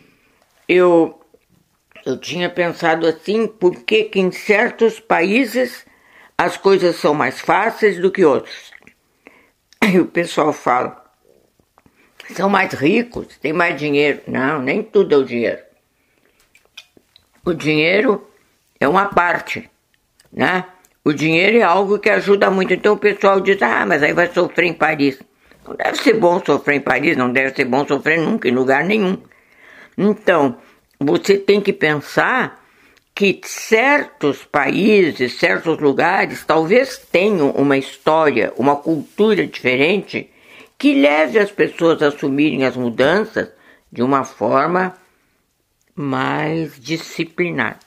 eu 0.67 1.17
eu 2.05 2.17
tinha 2.17 2.49
pensado 2.49 3.05
assim, 3.05 3.47
por 3.47 3.83
que 3.83 4.09
em 4.15 4.31
certos 4.31 4.97
países 4.97 5.85
as 6.37 6.55
coisas 6.55 6.95
são 6.97 7.13
mais 7.13 7.39
fáceis 7.39 7.99
do 7.99 8.11
que 8.11 8.23
outros. 8.23 8.71
E 9.89 9.99
o 9.99 10.05
pessoal 10.05 10.51
fala, 10.51 11.05
são 12.33 12.49
mais 12.49 12.73
ricos, 12.73 13.37
têm 13.37 13.53
mais 13.53 13.79
dinheiro. 13.79 14.21
Não, 14.27 14.61
nem 14.61 14.83
tudo 14.83 15.15
é 15.15 15.17
o 15.17 15.23
dinheiro. 15.23 15.61
O 17.45 17.53
dinheiro 17.53 18.29
é 18.79 18.87
uma 18.87 19.05
parte, 19.05 19.69
né? 20.31 20.65
O 21.05 21.13
dinheiro 21.13 21.57
é 21.57 21.61
algo 21.61 21.99
que 21.99 22.09
ajuda 22.09 22.51
muito. 22.51 22.73
Então 22.73 22.95
o 22.95 22.97
pessoal 22.97 23.39
diz, 23.39 23.61
ah, 23.61 23.85
mas 23.85 24.03
aí 24.03 24.11
vai 24.11 24.27
sofrer 24.27 24.65
em 24.65 24.73
Paris. 24.73 25.21
Não 25.65 25.75
deve 25.75 25.97
ser 25.99 26.13
bom 26.15 26.43
sofrer 26.43 26.75
em 26.75 26.81
Paris, 26.81 27.15
não 27.15 27.31
deve 27.31 27.55
ser 27.55 27.65
bom 27.65 27.87
sofrer 27.87 28.19
nunca, 28.19 28.49
em 28.49 28.51
lugar 28.51 28.83
nenhum. 28.83 29.21
Então, 29.97 30.57
você 30.99 31.37
tem 31.37 31.61
que 31.61 31.71
pensar 31.71 32.56
que 33.17 33.41
certos 33.43 34.45
países, 34.45 35.39
certos 35.39 35.79
lugares 35.79 36.45
talvez 36.45 36.99
tenham 36.99 37.49
uma 37.49 37.75
história, 37.75 38.53
uma 38.55 38.75
cultura 38.75 39.47
diferente 39.47 40.29
que 40.77 40.93
leve 40.93 41.39
as 41.39 41.49
pessoas 41.49 42.03
a 42.03 42.09
assumirem 42.09 42.63
as 42.63 42.77
mudanças 42.77 43.49
de 43.91 44.03
uma 44.03 44.23
forma 44.23 44.95
mais 45.95 46.79
disciplinada. 46.79 47.79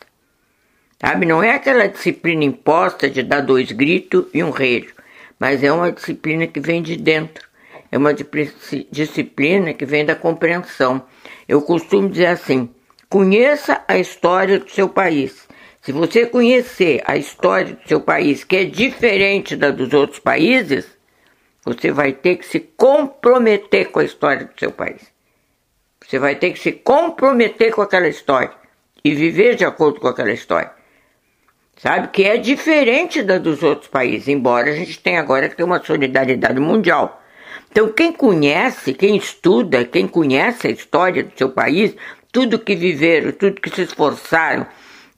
Sabe, 1.01 1.27
não 1.27 1.41
é 1.41 1.53
aquela 1.53 1.87
disciplina 1.87 2.43
imposta 2.43 3.09
de 3.09 3.23
dar 3.23 3.43
dois 3.43 3.71
gritos 3.71 4.27
e 4.35 4.43
um 4.43 4.51
relho, 4.51 4.93
mas 5.39 5.63
é 5.63 5.71
uma 5.71 5.93
disciplina 5.93 6.49
que 6.49 6.59
vem 6.59 6.83
de 6.83 6.97
dentro. 6.97 7.49
É 7.93 7.97
uma 7.97 8.13
disciplina 8.13 9.75
que 9.75 9.87
vem 9.87 10.05
da 10.05 10.17
compreensão. 10.17 11.05
Eu 11.47 11.63
costumo 11.63 12.09
dizer 12.09 12.27
assim: 12.27 12.69
conheça 13.11 13.85
a 13.87 13.99
história 13.99 14.59
do 14.59 14.71
seu 14.71 14.89
país. 14.89 15.47
Se 15.83 15.93
você 15.93 16.25
conhecer 16.25 17.03
a 17.05 17.17
história 17.17 17.75
do 17.75 17.89
seu 17.89 18.01
país, 18.01 18.45
que 18.45 18.57
é 18.57 18.65
diferente 18.65 19.57
da 19.57 19.71
dos 19.71 19.93
outros 19.93 20.21
países, 20.21 20.87
você 21.65 21.91
vai 21.91 22.13
ter 22.13 22.37
que 22.37 22.47
se 22.47 22.61
comprometer 22.61 23.91
com 23.91 24.01
a 24.01 24.05
história 24.05 24.47
do 24.47 24.59
seu 24.59 24.73
país. 24.73 25.03
Você 26.07 26.19
vai 26.19 26.37
ter 26.37 26.53
que 26.53 26.59
se 26.59 26.73
comprometer 26.73 27.75
com 27.75 27.83
aquela 27.83 28.09
história 28.09 28.53
e 29.05 29.15
viver 29.15 29.57
de 29.57 29.65
acordo 29.67 30.01
com 30.01 30.09
aquela 30.09 30.33
história 30.33 30.81
sabe? 31.83 32.09
Que 32.09 32.25
é 32.25 32.37
diferente 32.37 33.23
da 33.23 33.39
dos 33.39 33.63
outros 33.63 33.89
países, 33.89 34.29
embora 34.29 34.71
a 34.71 34.75
gente 34.75 34.99
tenha 34.99 35.21
agora 35.21 35.49
que 35.49 35.57
ter 35.57 35.65
uma 35.65 35.83
solidariedade 35.83 36.61
mundial. 36.61 37.23
Então, 37.71 37.89
quem 37.89 38.13
conhece, 38.13 38.93
quem 38.93 39.17
estuda, 39.17 39.85
quem 39.85 40.07
conhece 40.07 40.67
a 40.67 40.71
história 40.71 41.23
do 41.23 41.33
seu 41.37 41.51
país, 41.51 41.95
tudo 42.33 42.59
que 42.59 42.75
viveram, 42.75 43.33
tudo 43.33 43.61
que 43.61 43.75
se 43.75 43.83
esforçaram, 43.83 44.67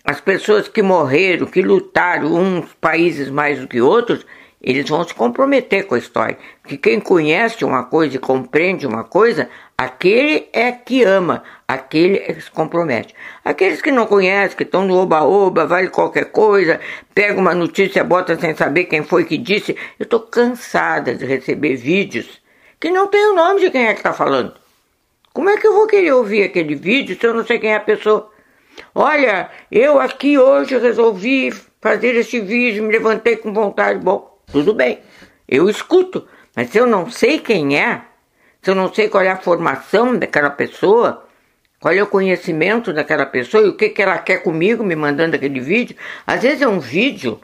as 0.04 0.20
pessoas 0.20 0.66
que 0.68 0.82
morreram, 0.82 1.46
que 1.46 1.62
lutaram, 1.62 2.34
uns 2.34 2.72
países 2.80 3.30
mais 3.30 3.60
do 3.60 3.68
que 3.68 3.80
outros, 3.80 4.26
eles 4.60 4.88
vão 4.88 5.06
se 5.06 5.12
comprometer 5.12 5.86
com 5.86 5.94
a 5.94 5.98
história. 5.98 6.38
Porque 6.62 6.76
quem 6.76 7.00
conhece 7.00 7.64
uma 7.64 7.84
coisa 7.84 8.16
e 8.16 8.18
compreende 8.18 8.86
uma 8.86 9.04
coisa, 9.04 9.48
aquele 9.76 10.48
é 10.52 10.70
que 10.70 11.02
ama, 11.02 11.42
aquele 11.66 12.18
é 12.18 12.32
que 12.32 12.40
se 12.40 12.50
compromete. 12.50 13.14
Aqueles 13.44 13.82
que 13.82 13.90
não 13.90 14.06
conhecem, 14.06 14.56
que 14.56 14.62
estão 14.62 14.84
no 14.86 14.96
oba-oba, 14.96 15.66
vale 15.66 15.88
qualquer 15.88 16.26
coisa, 16.26 16.80
pega 17.14 17.38
uma 17.38 17.54
notícia, 17.54 18.04
bota 18.04 18.38
sem 18.38 18.54
saber 18.54 18.84
quem 18.84 19.02
foi 19.02 19.24
que 19.24 19.36
disse. 19.36 19.76
Eu 19.98 20.04
estou 20.04 20.20
cansada 20.20 21.14
de 21.14 21.26
receber 21.26 21.76
vídeos 21.76 22.40
que 22.78 22.90
não 22.90 23.06
tem 23.08 23.26
o 23.30 23.34
nome 23.34 23.60
de 23.60 23.70
quem 23.70 23.86
é 23.86 23.92
que 23.92 24.00
está 24.00 24.12
falando. 24.12 24.61
Como 25.32 25.48
é 25.48 25.56
que 25.56 25.66
eu 25.66 25.72
vou 25.72 25.86
querer 25.86 26.12
ouvir 26.12 26.42
aquele 26.42 26.74
vídeo 26.74 27.18
se 27.18 27.26
eu 27.26 27.32
não 27.32 27.44
sei 27.44 27.58
quem 27.58 27.72
é 27.72 27.76
a 27.76 27.80
pessoa? 27.80 28.30
Olha, 28.94 29.50
eu 29.70 29.98
aqui 29.98 30.38
hoje 30.38 30.76
resolvi 30.78 31.50
fazer 31.80 32.14
este 32.16 32.40
vídeo, 32.40 32.84
me 32.84 32.92
levantei 32.92 33.36
com 33.36 33.52
vontade. 33.52 33.98
Bom, 33.98 34.38
tudo 34.50 34.74
bem, 34.74 35.00
eu 35.48 35.70
escuto, 35.70 36.28
mas 36.54 36.68
se 36.68 36.78
eu 36.78 36.86
não 36.86 37.10
sei 37.10 37.38
quem 37.38 37.78
é, 37.78 38.02
se 38.60 38.70
eu 38.70 38.74
não 38.74 38.92
sei 38.92 39.08
qual 39.08 39.24
é 39.24 39.30
a 39.30 39.36
formação 39.36 40.18
daquela 40.18 40.50
pessoa, 40.50 41.26
qual 41.80 41.94
é 41.94 42.02
o 42.02 42.06
conhecimento 42.06 42.92
daquela 42.92 43.24
pessoa 43.24 43.64
e 43.64 43.68
o 43.70 43.76
que, 43.76 43.88
que 43.88 44.02
ela 44.02 44.18
quer 44.18 44.42
comigo 44.42 44.84
me 44.84 44.94
mandando 44.94 45.34
aquele 45.34 45.60
vídeo, 45.60 45.96
às 46.26 46.42
vezes 46.42 46.60
é 46.60 46.68
um 46.68 46.78
vídeo 46.78 47.40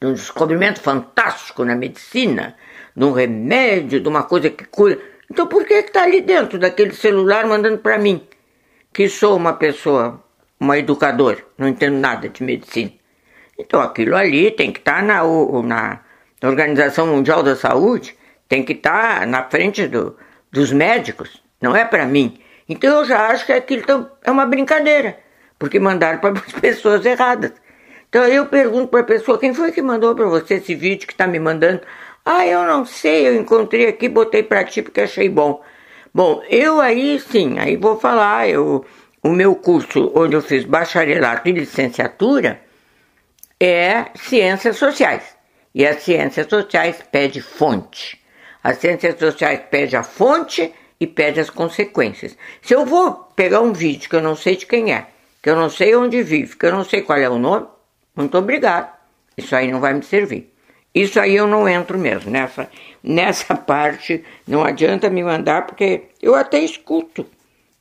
de 0.00 0.06
um 0.06 0.14
descobrimento 0.14 0.80
fantástico 0.80 1.64
na 1.64 1.74
medicina, 1.74 2.56
de 2.96 3.04
um 3.04 3.12
remédio, 3.12 4.00
de 4.00 4.08
uma 4.08 4.22
coisa 4.22 4.48
que 4.48 4.64
cura. 4.64 5.09
Então 5.30 5.46
por 5.46 5.64
que 5.64 5.74
está 5.74 6.02
ali 6.02 6.20
dentro 6.20 6.58
daquele 6.58 6.92
celular 6.92 7.46
mandando 7.46 7.78
para 7.78 7.98
mim, 7.98 8.26
que 8.92 9.08
sou 9.08 9.36
uma 9.36 9.52
pessoa, 9.52 10.22
uma 10.58 10.76
educadora, 10.76 11.38
não 11.56 11.68
entendo 11.68 11.96
nada 11.98 12.28
de 12.28 12.42
medicina? 12.42 12.92
Então 13.58 13.80
aquilo 13.80 14.16
ali 14.16 14.50
tem 14.50 14.72
que 14.72 14.80
estar 14.80 14.96
tá 14.96 15.02
na, 15.02 15.22
na 16.42 16.48
Organização 16.48 17.06
Mundial 17.06 17.42
da 17.42 17.54
Saúde 17.54 18.18
tem 18.50 18.64
que 18.64 18.72
estar 18.72 19.20
tá 19.20 19.26
na 19.26 19.44
frente 19.44 19.86
do, 19.86 20.16
dos 20.50 20.72
médicos, 20.72 21.40
não 21.62 21.76
é 21.76 21.84
para 21.84 22.04
mim. 22.04 22.40
Então 22.68 22.98
eu 22.98 23.04
já 23.04 23.28
acho 23.28 23.46
que 23.46 23.52
aquilo 23.52 24.10
é 24.24 24.30
uma 24.30 24.44
brincadeira, 24.44 25.16
porque 25.56 25.78
mandaram 25.78 26.18
para 26.18 26.34
as 26.44 26.52
pessoas 26.52 27.06
erradas. 27.06 27.52
Então 28.08 28.24
eu 28.24 28.46
pergunto 28.46 28.88
para 28.88 29.00
a 29.00 29.04
pessoa, 29.04 29.38
quem 29.38 29.54
foi 29.54 29.70
que 29.70 29.80
mandou 29.80 30.16
para 30.16 30.26
você 30.26 30.54
esse 30.54 30.74
vídeo 30.74 31.06
que 31.06 31.14
está 31.14 31.28
me 31.28 31.38
mandando? 31.38 31.82
Ah, 32.24 32.46
eu 32.46 32.64
não 32.64 32.84
sei, 32.84 33.26
eu 33.26 33.34
encontrei 33.34 33.88
aqui, 33.88 34.08
botei 34.08 34.42
para 34.42 34.64
ti 34.64 34.82
porque 34.82 35.00
achei 35.00 35.28
bom. 35.28 35.62
Bom, 36.12 36.42
eu 36.48 36.80
aí 36.80 37.18
sim, 37.20 37.58
aí 37.58 37.76
vou 37.76 37.98
falar, 37.98 38.48
eu, 38.48 38.84
o 39.22 39.28
meu 39.30 39.54
curso 39.54 40.12
onde 40.14 40.34
eu 40.34 40.42
fiz 40.42 40.64
bacharelato 40.64 41.48
e 41.48 41.52
licenciatura 41.52 42.60
é 43.58 44.06
Ciências 44.14 44.76
Sociais. 44.76 45.36
E 45.74 45.86
as 45.86 46.02
ciências 46.02 46.48
sociais 46.48 46.96
pede 47.12 47.40
fonte. 47.40 48.20
As 48.62 48.78
ciências 48.78 49.18
sociais 49.18 49.60
pede 49.70 49.96
a 49.96 50.02
fonte 50.02 50.72
e 50.98 51.06
pede 51.06 51.38
as 51.40 51.48
consequências. 51.48 52.36
Se 52.60 52.74
eu 52.74 52.84
vou 52.84 53.12
pegar 53.36 53.60
um 53.60 53.72
vídeo 53.72 54.10
que 54.10 54.16
eu 54.16 54.22
não 54.22 54.34
sei 54.34 54.56
de 54.56 54.66
quem 54.66 54.92
é, 54.92 55.06
que 55.42 55.48
eu 55.48 55.56
não 55.56 55.70
sei 55.70 55.94
onde 55.94 56.22
vive, 56.22 56.56
que 56.56 56.66
eu 56.66 56.72
não 56.72 56.84
sei 56.84 57.02
qual 57.02 57.18
é 57.18 57.28
o 57.28 57.38
nome, 57.38 57.66
muito 58.14 58.36
obrigado. 58.36 58.92
Isso 59.36 59.54
aí 59.54 59.70
não 59.70 59.80
vai 59.80 59.94
me 59.94 60.02
servir. 60.02 60.52
Isso 60.94 61.20
aí 61.20 61.36
eu 61.36 61.46
não 61.46 61.68
entro 61.68 61.98
mesmo. 61.98 62.30
Nessa, 62.30 62.68
nessa 63.02 63.54
parte 63.56 64.24
não 64.46 64.64
adianta 64.64 65.08
me 65.08 65.22
mandar, 65.22 65.66
porque 65.66 66.02
eu 66.20 66.34
até 66.34 66.60
escuto. 66.60 67.26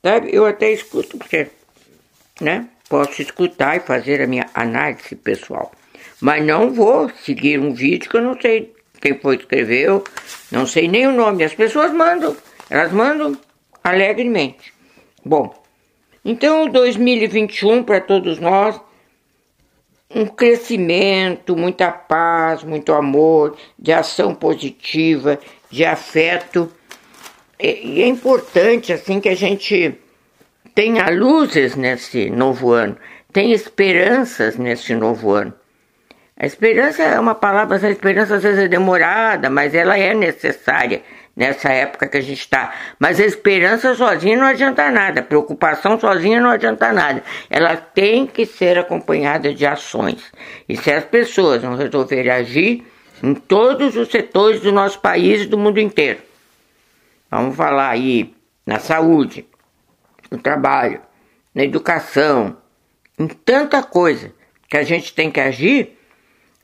Sabe? 0.03 0.30
Eu 0.32 0.45
até 0.45 0.72
escuto, 0.72 1.18
porque 1.18 1.47
né, 2.39 2.68
posso 2.88 3.22
escutar 3.22 3.78
e 3.78 3.82
fazer 3.82 4.22
a 4.22 4.28
minha 4.28 4.47
análise 4.53 5.16
pessoal. 5.16 5.72
Mas 6.22 6.45
não 6.45 6.72
vou 6.72 7.10
seguir 7.10 7.60
um 7.60 7.74
vídeo 7.74 8.10
que 8.10 8.18
eu 8.18 8.22
não 8.22 8.39
sei 8.39 8.74
quem 9.01 9.18
foi 9.18 9.38
que 9.38 9.43
escreveu, 9.43 10.03
não 10.51 10.66
sei 10.66 10.88
nem 10.88 11.07
o 11.07 11.12
nome. 11.12 11.43
As 11.43 11.53
pessoas 11.53 11.91
mandam, 11.93 12.36
elas 12.70 12.91
mandam 12.91 13.38
alegremente. 13.84 14.74
Bom, 15.24 15.53
então 16.24 16.68
2021 16.68 17.84
para 17.84 18.01
todos 18.01 18.39
nós, 18.39 18.80
um 20.14 20.26
crescimento, 20.26 21.55
muita 21.55 21.91
paz, 21.91 22.64
muito 22.64 22.93
amor, 22.93 23.55
de 23.78 23.93
ação 23.93 24.34
positiva, 24.34 25.39
de 25.70 25.86
afeto. 25.86 26.72
E 27.60 28.01
é 28.01 28.07
importante 28.07 28.91
assim 28.91 29.20
que 29.20 29.30
a 29.30 29.36
gente 29.36 29.95
tenha 30.74 31.10
luzes 31.10 31.76
nesse 31.76 32.30
novo 32.30 32.72
ano, 32.72 32.97
tenha 33.32 33.53
esperanças 33.53 34.57
nesse 34.57 34.95
novo 34.95 35.32
ano. 35.32 35.53
A 36.38 36.45
esperança 36.45 37.03
é 37.03 37.20
uma 37.20 37.36
palavra, 37.36 37.76
a 37.86 37.91
esperança 37.91 38.36
às 38.36 38.43
vezes 38.43 38.64
é 38.64 38.68
demorada, 38.68 39.49
mas 39.49 39.76
ela 39.76 39.97
é 39.97 40.14
necessária 40.14 41.01
nessa 41.39 41.69
época 41.69 42.09
que 42.09 42.17
a 42.17 42.21
gente 42.21 42.41
está. 42.41 42.73
Mas 42.99 43.17
a 43.17 43.25
esperança 43.25 43.95
sozinha 43.95 44.37
não 44.37 44.45
adianta 44.45 44.91
nada, 44.91 45.21
a 45.21 45.23
preocupação 45.23 45.97
sozinha 45.97 46.41
não 46.41 46.49
adianta 46.49 46.91
nada. 46.91 47.23
Ela 47.49 47.77
tem 47.77 48.27
que 48.27 48.45
ser 48.45 48.77
acompanhada 48.77 49.53
de 49.53 49.65
ações. 49.65 50.31
E 50.67 50.75
se 50.75 50.91
as 50.91 51.05
pessoas 51.05 51.63
não 51.63 51.77
resolverem 51.77 52.29
agir 52.29 52.85
em 53.23 53.33
todos 53.33 53.95
os 53.95 54.09
setores 54.09 54.59
do 54.59 54.73
nosso 54.73 54.99
país 54.99 55.43
e 55.43 55.45
do 55.45 55.57
mundo 55.57 55.79
inteiro, 55.79 56.19
vamos 57.31 57.55
falar 57.55 57.91
aí 57.91 58.35
na 58.65 58.79
saúde, 58.79 59.45
no 60.29 60.37
trabalho, 60.37 60.99
na 61.55 61.63
educação, 61.63 62.57
em 63.17 63.27
tanta 63.27 63.81
coisa 63.81 64.33
que 64.67 64.75
a 64.75 64.83
gente 64.83 65.13
tem 65.13 65.31
que 65.31 65.39
agir 65.39 65.97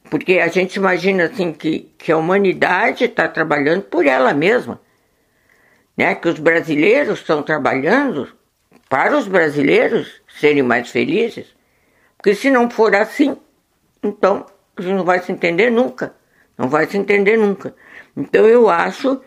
porque 0.10 0.40
a 0.40 0.48
gente 0.48 0.76
imagina 0.76 1.26
assim 1.26 1.52
que, 1.52 1.92
que 1.98 2.12
a 2.12 2.18
humanidade 2.18 3.06
está 3.06 3.28
trabalhando 3.28 3.84
por 3.84 4.06
ela 4.06 4.34
mesma. 4.34 4.80
Né? 5.98 6.14
Que 6.16 6.28
os 6.28 6.40
brasileiros 6.40 7.20
estão 7.20 7.42
trabalhando 7.42 8.30
para 8.90 9.18
os 9.18 9.28
brasileiros 9.28 10.22
serem 10.40 10.64
mais 10.64 10.90
felizes. 10.90 11.48
Porque 12.18 12.36
se 12.36 12.50
não 12.50 12.70
for 12.70 12.96
assim, 12.96 13.38
então 14.04 14.46
a 14.78 14.82
gente 14.82 14.94
não 14.94 15.04
vai 15.04 15.20
se 15.20 15.32
entender 15.32 15.70
nunca. 15.72 16.14
Não 16.58 16.70
vai 16.70 16.86
se 16.86 16.98
entender 16.98 17.38
nunca. 17.38 17.76
Então 18.16 18.46
eu 18.46 18.70
acho 18.70 19.22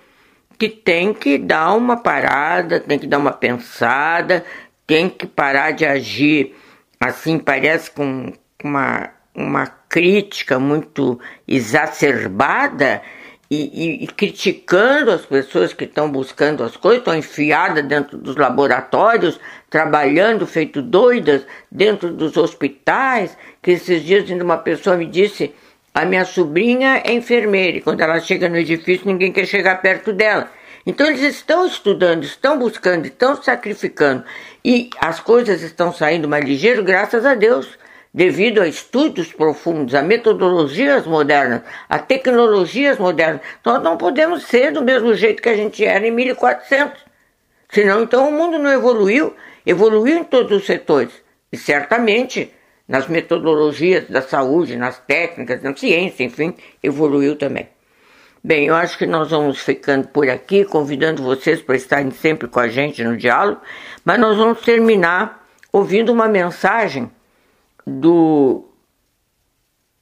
que 0.59 0.68
tem 0.68 1.12
que 1.12 1.39
dar 1.39 1.72
uma 1.74 1.97
parada, 1.97 2.81
tem 2.81 2.99
que 2.99 3.07
dar 3.07 3.18
uma 3.18 3.33
pensada, 3.33 4.45
tem 4.87 5.09
que 5.09 5.26
parar 5.26 5.72
de 5.72 5.85
agir 5.85 6.57
assim, 7.01 7.39
parece 7.39 7.91
com 7.91 8.33
uma 8.62 9.11
uma 9.35 9.78
crítica 9.89 10.59
muito 10.59 11.18
exacerbada 11.47 13.03
e, 13.51 13.57
e, 13.57 14.05
e, 14.05 14.07
criticando 14.09 15.11
as 15.11 15.24
pessoas 15.24 15.72
que 15.72 15.84
estão 15.84 16.11
buscando 16.11 16.62
as 16.62 16.76
coisas, 16.76 16.99
estão 16.99 17.16
enfiadas 17.16 17.82
dentro 17.84 18.18
dos 18.18 18.36
laboratórios, 18.36 19.41
trabalhando 19.70 20.47
feito 20.47 20.82
doidas 20.82 21.47
dentro 21.70 22.12
dos 22.12 22.36
hospitais, 22.36 23.36
que 23.62 23.70
esses 23.70 24.03
dias 24.03 24.28
uma 24.30 24.59
pessoa 24.59 24.97
me 24.97 25.07
disse, 25.07 25.55
a 25.95 26.05
minha 26.05 26.26
sobrinha 26.26 27.01
é 27.05 27.12
enfermeira, 27.12 27.78
e 27.78 27.80
quando 27.80 28.03
ela 28.03 28.20
chega 28.20 28.49
no 28.51 28.57
edifício 28.59 29.07
ninguém 29.07 29.32
quer 29.32 29.47
chegar 29.47 29.80
perto 29.80 30.12
dela. 30.12 30.51
Então 30.84 31.07
eles 31.07 31.22
estão 31.22 31.66
estudando, 31.66 32.24
estão 32.24 32.59
buscando, 32.59 33.07
estão 33.07 33.43
sacrificando, 33.43 34.24
e 34.62 34.91
as 35.01 35.20
coisas 35.20 35.62
estão 35.62 35.91
saindo 35.91 36.28
mais 36.28 36.45
ligeiro, 36.45 36.84
graças 36.84 37.24
a 37.24 37.34
Deus 37.34 37.78
devido 38.19 38.61
a 38.61 38.66
estudos 38.66 39.33
profundos, 39.33 39.95
a 39.95 40.03
metodologias 40.03 41.07
modernas, 41.07 41.62
a 41.89 42.01
tecnologias 42.01 42.99
modernas. 42.99 43.41
Nós 43.64 43.81
não 43.81 43.97
podemos 43.97 44.43
ser 44.43 44.73
do 44.73 44.83
mesmo 44.83 45.14
jeito 45.14 45.41
que 45.41 45.49
a 45.49 45.57
gente 45.57 45.85
era 45.85 46.05
em 46.05 46.11
1400. 46.11 47.01
Senão, 47.71 48.03
então, 48.03 48.29
o 48.29 48.33
mundo 48.33 48.59
não 48.59 48.73
evoluiu, 48.73 49.37
evoluiu 49.64 50.19
em 50.19 50.25
todos 50.25 50.51
os 50.51 50.66
setores. 50.66 51.12
E 51.53 51.57
certamente 51.57 52.53
nas 52.89 53.07
metodologias 53.07 54.11
da 54.11 54.21
saúde, 54.21 54.75
nas 54.77 54.99
técnicas, 54.99 55.62
na 55.62 55.77
ciência, 55.77 56.25
enfim, 56.25 56.53
evoluiu 56.83 57.37
também. 57.37 57.69
Bem, 58.43 58.66
eu 58.66 58.75
acho 58.75 58.99
que 58.99 59.07
nós 59.07 59.31
vamos 59.31 59.61
ficando 59.61 60.09
por 60.09 60.29
aqui, 60.29 60.64
convidando 60.64 61.23
vocês 61.23 61.62
para 61.62 61.77
estarem 61.77 62.11
sempre 62.11 62.49
com 62.49 62.59
a 62.59 62.66
gente 62.66 63.05
no 63.05 63.16
diálogo, 63.16 63.61
mas 64.05 64.19
nós 64.19 64.37
vamos 64.37 64.61
terminar 64.62 65.47
ouvindo 65.73 66.12
uma 66.12 66.27
mensagem 66.27 67.09
do 67.89 68.68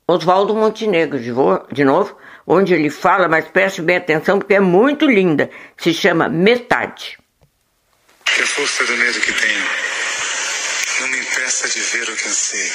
Oswaldo 0.06 0.54
Montenegro, 0.54 1.18
de, 1.18 1.84
novo, 1.84 2.16
onde 2.46 2.74
ele 2.74 2.90
fala, 2.90 3.28
mas 3.28 3.48
preste 3.48 3.80
bem 3.80 3.96
atenção 3.96 4.38
porque 4.38 4.54
é 4.54 4.60
muito 4.60 5.06
linda, 5.06 5.50
se 5.76 5.94
chama 5.94 6.28
Metade. 6.28 7.18
Que 8.24 8.42
a 8.42 8.46
força 8.46 8.84
do 8.84 8.96
medo 8.96 9.20
que 9.20 9.32
tenho 9.32 9.64
não 11.00 11.08
me 11.08 11.18
impeça 11.18 11.68
de 11.68 11.80
ver 11.80 12.08
o 12.08 12.16
que 12.16 12.28
anseio. 12.28 12.72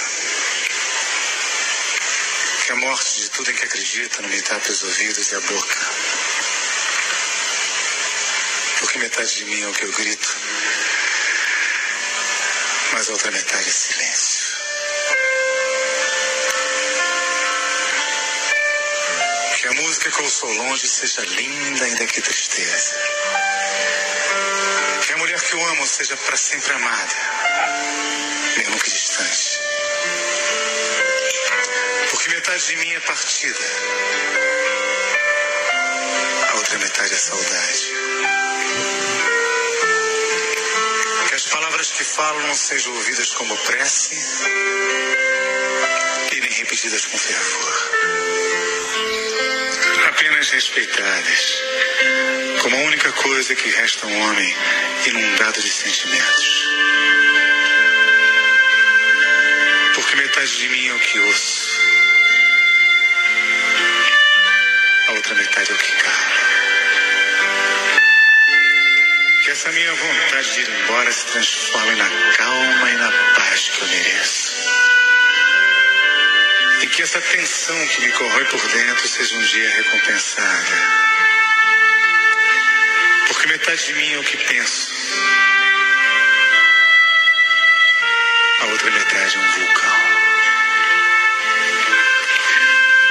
Que 2.65 2.71
a 2.71 2.75
morte 2.75 3.21
de 3.21 3.29
tudo 3.29 3.51
em 3.51 3.53
que 3.55 3.65
acredito 3.65 4.21
não 4.21 4.29
me 4.29 4.41
tape 4.41 4.71
os 4.71 4.83
ouvidos 4.83 5.31
e 5.31 5.35
a 5.35 5.39
boca. 5.41 5.75
Porque 8.79 8.99
metade 8.99 9.35
de 9.35 9.45
mim 9.45 9.61
é 9.61 9.67
o 9.67 9.73
que 9.73 9.83
eu 9.85 9.91
grito, 9.91 10.35
mas 12.93 13.09
a 13.09 13.13
outra 13.13 13.31
metade 13.31 13.69
é 13.69 13.71
silêncio. 13.71 14.55
Que 19.57 19.67
a 19.67 19.70
música 19.81 20.11
que 20.11 20.21
eu 20.21 20.29
sou 20.29 20.51
longe 20.53 20.87
seja 20.87 21.21
linda, 21.21 21.85
ainda 21.85 22.05
que 22.05 22.21
tristeza. 22.21 22.95
Que 25.05 25.13
a 25.13 25.17
mulher 25.17 25.41
que 25.41 25.53
eu 25.53 25.65
amo 25.69 25.87
seja 25.87 26.15
para 26.17 26.37
sempre 26.37 26.73
amada, 26.73 27.15
mesmo 28.57 28.79
que 28.79 28.91
distante. 28.91 29.59
Porque 32.11 32.29
metade 32.29 32.65
de 32.67 32.75
mim 32.77 32.93
é 32.93 32.99
partida, 32.99 33.65
a 36.49 36.55
outra 36.55 36.77
metade 36.77 37.13
é 37.13 37.17
saudade. 37.17 37.91
Que 41.27 41.35
as 41.35 41.45
palavras 41.47 41.91
que 41.91 42.03
falo 42.03 42.39
não 42.41 42.53
sejam 42.53 42.93
ouvidas 42.93 43.33
como 43.33 43.57
prece 43.57 44.15
e 46.33 46.39
nem 46.39 46.51
repetidas 46.51 47.05
com 47.05 47.17
fervor. 47.17 48.30
Apenas 50.41 50.55
respeitadas, 50.55 51.63
como 52.63 52.75
a 52.75 52.79
única 52.79 53.11
coisa 53.11 53.53
que 53.53 53.69
resta 53.69 54.07
um 54.07 54.21
homem 54.21 54.55
inundado 55.05 55.61
de 55.61 55.69
sentimentos. 55.69 56.67
Porque 59.93 60.15
metade 60.15 60.57
de 60.57 60.69
mim 60.69 60.87
é 60.87 60.93
o 60.95 60.99
que 60.99 61.19
ouço, 61.19 61.69
a 65.09 65.11
outra 65.11 65.35
metade 65.35 65.71
é 65.71 65.75
o 65.75 65.77
que 65.77 65.91
calo. 65.91 66.33
Que 69.43 69.51
essa 69.51 69.71
minha 69.73 69.93
vontade 69.93 70.53
de 70.55 70.61
ir 70.61 70.69
embora 70.69 71.11
se 71.11 71.25
transforme 71.27 71.95
na 71.97 72.09
calma 72.37 72.89
e 72.89 72.95
na 72.95 73.11
paz 73.35 73.69
que 73.69 73.79
eu 73.79 73.87
mereço. 73.89 74.50
Que 77.01 77.05
essa 77.05 77.19
tensão 77.19 77.87
que 77.87 78.01
me 78.01 78.11
corrói 78.11 78.45
por 78.45 78.61
dentro 78.67 79.07
seja 79.07 79.35
um 79.35 79.41
dia 79.41 79.67
recompensada. 79.71 80.75
Porque 83.25 83.47
metade 83.47 83.85
de 83.87 83.93
mim 83.95 84.13
é 84.13 84.19
o 84.19 84.23
que 84.23 84.37
penso. 84.37 84.93
A 88.59 88.65
outra 88.67 88.91
metade 88.91 89.35
é 89.35 89.39
um 89.39 89.47
vulcão. 89.47 89.95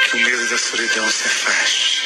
Que 0.05 0.17
o 0.19 0.21
medo 0.21 0.49
da 0.51 0.59
solidão 0.59 1.11
se 1.11 1.27
afaste. 1.27 2.05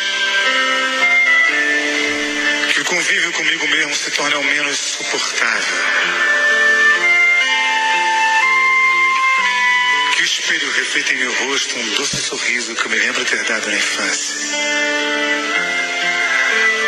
Que 2.72 2.80
o 2.80 2.84
convívio 2.86 3.32
comigo 3.32 3.68
mesmo 3.68 3.94
se 3.94 4.10
torne 4.12 4.34
ao 4.34 4.42
menos 4.42 4.78
suportável. 4.78 5.84
Reflita 10.94 11.12
em 11.12 11.16
meu 11.16 11.32
rosto 11.46 11.76
um 11.76 11.94
doce 11.94 12.16
sorriso 12.18 12.72
que 12.76 12.86
eu 12.86 12.90
me 12.90 12.96
lembro 12.96 13.24
ter 13.24 13.42
dado 13.42 13.68
na 13.68 13.76
infância. 13.76 14.36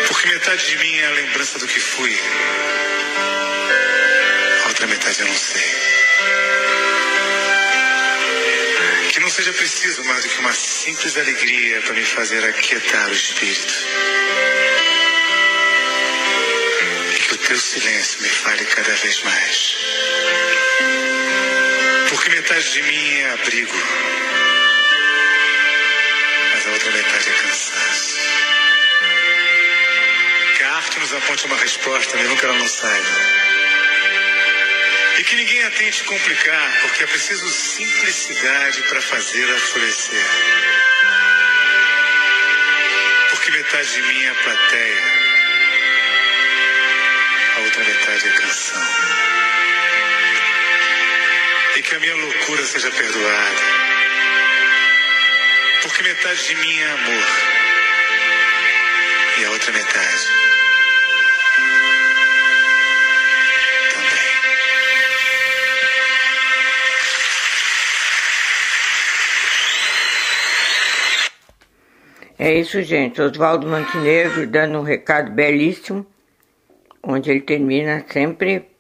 Porque 0.07 0.29
metade 0.29 0.65
de 0.65 0.79
mim 0.79 0.97
é 0.97 1.07
a 1.07 1.11
lembrança 1.11 1.59
do 1.59 1.67
que 1.67 1.81
fui. 1.81 2.17
A 4.65 4.69
outra 4.69 4.87
metade 4.87 5.21
eu 5.21 5.27
não 5.27 5.35
sei. 5.35 5.65
Que 9.13 9.19
não 9.19 9.29
seja 9.29 9.53
preciso 9.53 10.05
mais 10.05 10.23
do 10.23 10.29
que 10.29 10.39
uma 10.39 10.53
simples 10.53 11.17
alegria 11.17 11.81
para 11.83 11.95
me 11.95 12.05
fazer 12.05 12.45
aquietar 12.45 13.11
o 13.11 13.13
espírito. 13.13 13.75
E 17.13 17.19
que 17.19 17.35
o 17.35 17.39
teu 17.39 17.59
silêncio 17.59 18.23
me 18.23 18.29
fale 18.29 18.65
cada 18.67 18.95
vez 18.95 19.21
mais. 19.25 19.76
Metade 22.57 22.73
de 22.73 22.83
mim 22.85 23.19
é 23.19 23.31
abrigo, 23.33 23.77
mas 26.55 26.67
a 26.67 26.71
outra 26.71 26.91
metade 26.91 27.29
é 27.29 27.33
cansaço. 27.35 28.17
Que 30.57 30.63
a 30.63 30.77
arte 30.77 30.99
nos 30.99 31.13
aponte 31.13 31.45
uma 31.45 31.57
resposta, 31.59 32.17
mesmo 32.17 32.35
que 32.35 32.45
ela 32.47 32.59
não 32.59 32.67
saiba. 32.67 33.09
E 35.19 35.25
que 35.25 35.37
ninguém 35.37 35.65
a 35.65 35.71
tente 35.71 36.03
complicar, 36.05 36.81
porque 36.81 37.05
é 37.05 37.07
preciso 37.07 37.47
simplicidade 37.47 38.83
para 38.85 39.03
fazê-la 39.03 39.59
florescer. 39.59 40.27
Porque 43.33 43.51
metade 43.51 43.93
de 43.93 44.01
mim 44.01 44.25
é 44.25 44.33
plateia, 44.33 45.03
a 47.55 47.61
outra 47.61 47.85
metade 47.85 48.29
é 48.29 48.31
canção. 48.31 49.17
Que 51.89 51.95
a 51.95 52.01
minha 52.01 52.17
loucura 52.17 52.65
seja 52.65 52.91
perdoada. 52.91 53.61
Porque 55.83 56.03
metade 56.03 56.47
de 56.49 56.57
mim 56.57 56.81
é 56.81 56.91
amor, 56.91 57.25
e 59.39 59.45
a 59.45 59.51
outra 59.53 59.73
metade 59.73 60.47
É 72.39 72.53
isso, 72.61 72.83
gente. 72.83 73.21
Oswaldo 73.21 73.67
Montenegro 73.67 74.47
dando 74.47 74.79
um 74.79 74.83
recado 74.83 75.31
belíssimo, 75.31 76.07
onde 77.03 77.31
ele 77.31 77.41
termina 77.41 78.05
sempre 78.09 78.76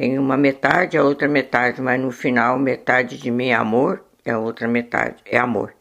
tem 0.00 0.18
uma 0.18 0.34
metade, 0.34 0.96
a 0.96 1.04
outra 1.04 1.28
metade, 1.28 1.78
mas 1.82 2.00
no 2.00 2.10
final 2.10 2.58
metade 2.58 3.18
de 3.18 3.30
mim 3.30 3.48
é 3.48 3.54
amor, 3.54 4.02
e 4.24 4.30
a 4.30 4.38
outra 4.38 4.66
metade 4.66 5.16
é 5.26 5.36
amor. 5.36 5.74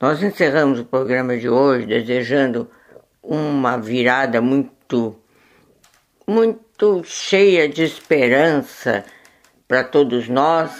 Nós 0.00 0.22
encerramos 0.22 0.80
o 0.80 0.84
programa 0.86 1.36
de 1.36 1.46
hoje 1.46 1.84
desejando 1.84 2.70
uma 3.22 3.76
virada 3.76 4.40
muito 4.40 5.14
muito 6.26 7.04
cheia 7.04 7.68
de 7.68 7.82
esperança 7.82 9.04
para 9.68 9.84
todos 9.84 10.26
nós, 10.26 10.70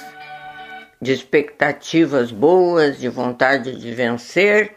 de 1.02 1.12
expectativas 1.12 2.32
boas, 2.32 2.98
de 2.98 3.10
vontade 3.10 3.78
de 3.78 3.92
vencer 3.92 4.74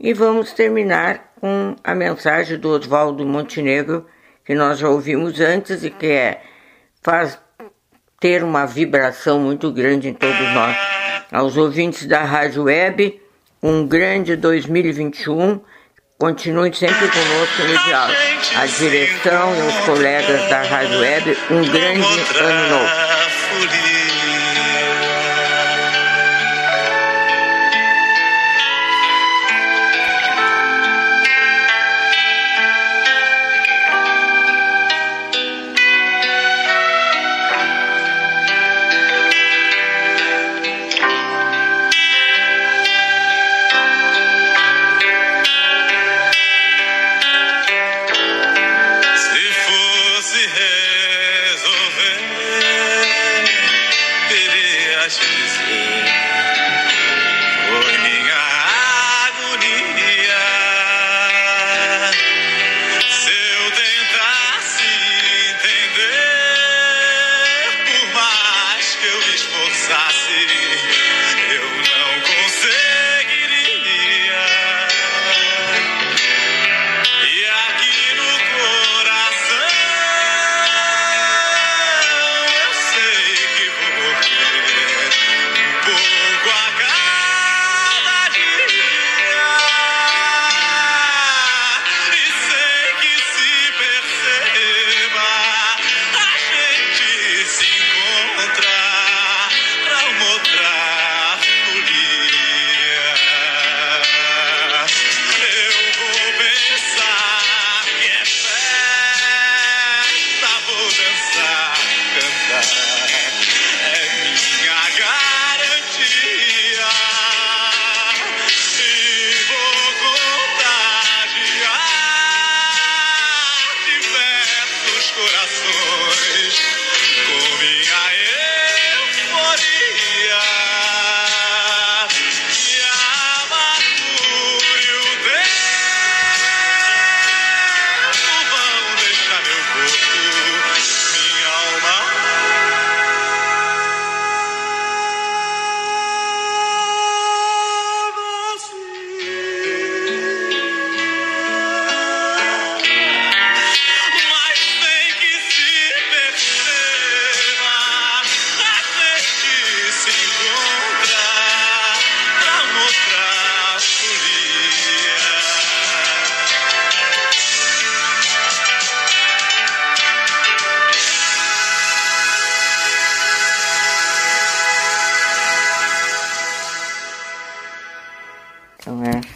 e 0.00 0.12
vamos 0.12 0.52
terminar 0.52 1.34
com 1.40 1.76
a 1.84 1.94
mensagem 1.94 2.58
do 2.58 2.70
Oswaldo 2.70 3.24
Montenegro, 3.24 4.08
que 4.44 4.56
nós 4.56 4.80
já 4.80 4.88
ouvimos 4.88 5.40
antes 5.40 5.84
e 5.84 5.90
que 5.90 6.06
é, 6.06 6.42
faz 7.08 7.38
ter 8.20 8.44
uma 8.44 8.66
vibração 8.66 9.40
muito 9.40 9.72
grande 9.72 10.10
em 10.10 10.12
todos 10.12 10.52
nós. 10.52 10.76
Aos 11.32 11.56
ouvintes 11.56 12.04
da 12.04 12.22
Rádio 12.22 12.64
Web, 12.64 13.18
um 13.62 13.86
grande 13.86 14.36
2021. 14.36 15.58
Continuem 16.18 16.70
sempre 16.74 17.08
conosco 17.08 17.62
no 17.62 17.78
diálogo. 17.86 18.18
A 18.56 18.66
direção 18.66 19.54
e 19.56 19.68
os 19.68 19.86
colegas 19.86 20.50
da 20.50 20.62
Rádio 20.62 20.98
Web, 20.98 21.38
um 21.50 21.62
grande 21.72 22.20
ano 22.40 22.68
novo. 22.68 23.07
questions. 55.08 55.77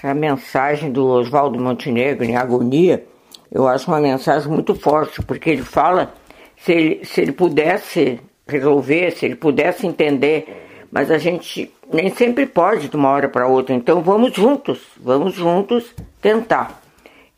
Essa 0.02 0.12
mensagem 0.12 0.90
do 0.90 1.06
Oswaldo 1.06 1.60
Montenegro 1.60 2.24
em 2.24 2.36
Agonia, 2.36 3.04
eu 3.50 3.68
acho 3.68 3.88
uma 3.88 4.00
mensagem 4.00 4.50
muito 4.50 4.74
forte, 4.74 5.22
porque 5.22 5.50
ele 5.50 5.62
fala 5.62 6.12
se 6.56 6.72
ele, 6.72 7.04
se 7.04 7.20
ele 7.20 7.32
pudesse 7.32 8.20
resolver, 8.48 9.12
se 9.12 9.26
ele 9.26 9.36
pudesse 9.36 9.86
entender, 9.86 10.66
mas 10.90 11.08
a 11.10 11.18
gente 11.18 11.72
nem 11.92 12.10
sempre 12.10 12.46
pode 12.46 12.88
de 12.88 12.96
uma 12.96 13.10
hora 13.10 13.28
para 13.28 13.46
outra. 13.46 13.74
Então 13.74 14.02
vamos 14.02 14.32
juntos, 14.32 14.80
vamos 15.00 15.34
juntos 15.34 15.94
tentar. 16.20 16.82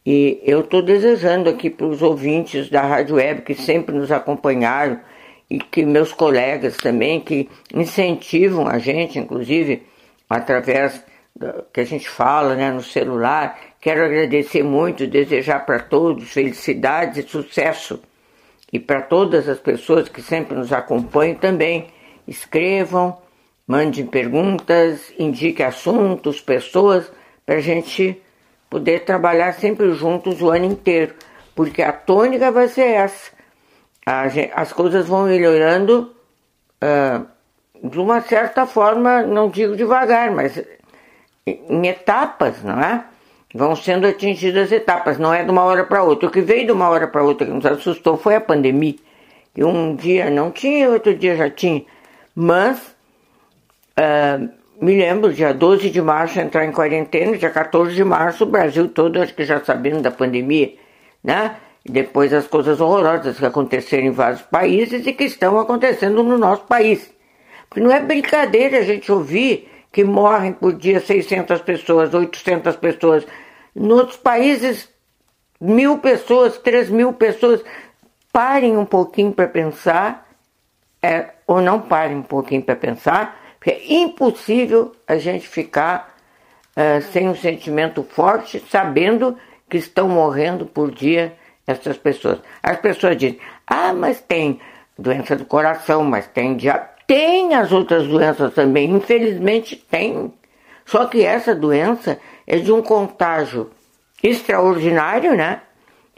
E 0.06 0.40
eu 0.42 0.60
estou 0.60 0.80
desejando 0.80 1.50
aqui 1.50 1.68
para 1.68 1.86
os 1.86 2.00
ouvintes 2.00 2.70
da 2.70 2.82
Rádio 2.82 3.16
Web 3.16 3.42
que 3.42 3.54
sempre 3.54 3.94
nos 3.94 4.10
acompanharam 4.10 4.98
e 5.50 5.58
que 5.58 5.84
meus 5.84 6.12
colegas 6.12 6.76
também 6.78 7.20
que 7.20 7.48
incentivam 7.74 8.66
a 8.66 8.78
gente, 8.78 9.18
inclusive 9.18 9.82
através 10.28 11.02
que 11.72 11.80
a 11.80 11.85
gente 11.85 12.09
fala 12.09 12.55
né, 12.55 12.70
no 12.70 12.82
celular. 12.82 13.59
Quero 13.80 14.05
agradecer 14.05 14.62
muito, 14.62 15.07
desejar 15.07 15.66
para 15.66 15.80
todos 15.80 16.32
felicidades 16.32 17.24
e 17.24 17.28
sucesso. 17.28 18.01
E 18.72 18.78
para 18.78 19.03
todas 19.03 19.49
as 19.49 19.59
pessoas 19.59 20.09
que 20.09 20.22
sempre 20.22 20.57
nos 20.57 20.72
acompanham 20.72 21.37
também, 21.37 21.89
escrevam, 22.26 23.18
mandem 23.66 24.07
perguntas, 24.07 25.12
indiquem 25.18 25.66
assuntos, 25.66 26.41
pessoas, 26.41 27.11
para 27.45 27.57
a 27.57 27.61
gente 27.61 28.20
poder 28.70 29.05
trabalhar 29.05 29.53
sempre 29.55 29.93
juntos 29.93 30.41
o 30.41 30.51
ano 30.51 30.64
inteiro. 30.64 31.14
Porque 31.55 31.82
a 31.82 31.93
tônica 31.93 32.51
vai 32.51 32.68
ser 32.68 32.89
essa. 32.89 33.30
A 34.05 34.28
gen- 34.28 34.51
as 34.55 34.72
coisas 34.72 35.07
vão 35.07 35.24
melhorando 35.24 36.14
ah, 36.80 37.22
de 37.82 37.99
uma 38.01 38.20
certa 38.22 38.66
forma, 38.66 39.22
não 39.22 39.49
digo 39.49 39.76
devagar, 39.76 40.30
mas 40.32 40.61
em 41.47 41.86
etapas, 41.86 42.62
não 42.62 42.80
é? 42.80 43.05
Vão 43.55 43.76
sendo 43.76 44.07
atingidas 44.07 44.72
etapas, 44.72 45.18
não 45.18 45.32
é 45.32 45.45
de 45.45 45.51
uma 45.51 45.62
hora 45.62 45.84
para 45.84 46.03
outra. 46.03 46.28
O 46.28 46.32
que 46.32 46.40
veio 46.40 46.66
de 46.66 46.72
uma 46.72 46.88
hora 46.88 47.07
para 47.07 47.22
outra 47.22 47.47
que 47.47 47.53
nos 47.53 47.64
assustou 47.64 48.16
foi 48.16 48.34
a 48.34 48.40
pandemia. 48.40 48.97
Que 49.55 49.62
um 49.62 49.95
dia 49.95 50.30
não 50.30 50.51
tinha, 50.51 50.90
outro 50.90 51.14
dia 51.14 51.36
já 51.36 51.49
tinha. 51.49 51.84
Mas 52.34 52.95
ah, 53.97 54.40
me 54.80 54.97
lembro, 54.97 55.32
dia 55.32 55.55
12 55.55 55.88
de 55.90 56.03
março 56.03 56.40
entrar 56.40 56.64
em 56.64 56.72
quarentena, 56.72 57.36
dia 57.38 57.51
14 57.51 57.95
de 57.95 58.05
março 58.05 58.45
o 58.45 58.47
Brasil 58.47 58.88
todo, 58.88 59.20
acho 59.22 59.34
que 59.34 59.45
já 59.45 59.62
sabendo 59.64 60.03
da 60.03 60.11
pandemia, 60.11 60.74
né? 61.22 61.57
E 61.84 61.92
depois 61.92 62.32
as 62.32 62.47
coisas 62.47 62.80
horrorosas 62.80 63.38
que 63.38 63.47
aconteceram 63.47 64.07
em 64.07 64.11
vários 64.11 64.42
países 64.42 65.07
e 65.07 65.12
que 65.12 65.24
estão 65.24 65.59
acontecendo 65.61 66.22
no 66.22 66.36
nosso 66.36 66.64
país. 66.64 67.12
Porque 67.68 67.80
não 67.80 67.92
é 67.92 68.01
brincadeira 68.01 68.78
a 68.78 68.82
gente 68.82 69.12
ouvir 69.12 69.68
que 69.95 70.03
morrem 70.03 70.53
por 70.53 70.72
dia 70.72 70.99
600 70.99 71.61
pessoas, 71.61 72.12
800 72.12 72.74
pessoas. 72.74 73.24
Outros 73.76 74.16
países, 74.16 74.88
mil 75.61 75.99
pessoas, 75.99 76.59
três 76.59 76.90
mil 76.90 77.12
pessoas. 77.12 77.62
Parem 78.32 78.76
um 78.76 78.84
pouquinho 78.84 79.30
para 79.30 79.47
pensar, 79.47 80.28
é, 81.01 81.30
ou 81.47 81.61
não 81.61 81.80
parem 81.80 82.16
um 82.16 82.22
pouquinho 82.22 82.61
para 82.61 82.74
pensar, 82.74 83.40
porque 83.57 83.70
é 83.70 83.95
impossível 83.95 84.97
a 85.07 85.16
gente 85.16 85.47
ficar 85.47 86.12
é, 86.74 87.01
sem 87.01 87.28
um 87.28 87.36
sentimento 87.36 88.03
forte, 88.03 88.59
sabendo 88.68 89.38
que 89.70 89.76
estão 89.76 90.09
morrendo 90.09 90.66
por 90.66 90.90
dia 90.90 91.36
essas 91.64 91.97
pessoas. 91.97 92.40
As 92.61 92.78
pessoas 92.78 93.16
dizem, 93.16 93.38
ah, 93.64 93.92
mas 93.92 94.20
tem 94.20 94.61
doença 94.99 95.36
do 95.36 95.45
coração, 95.45 96.03
mas 96.03 96.26
tem 96.26 96.57
diabetes. 96.57 96.93
Tem 97.07 97.55
as 97.55 97.72
outras 97.72 98.07
doenças 98.07 98.55
também, 98.55 98.90
infelizmente 98.90 99.76
tem. 99.76 100.32
Só 100.84 101.07
que 101.07 101.24
essa 101.24 101.55
doença 101.55 102.18
é 102.46 102.59
de 102.59 102.72
um 102.72 102.82
contágio 102.82 103.70
extraordinário, 104.22 105.34
né? 105.36 105.61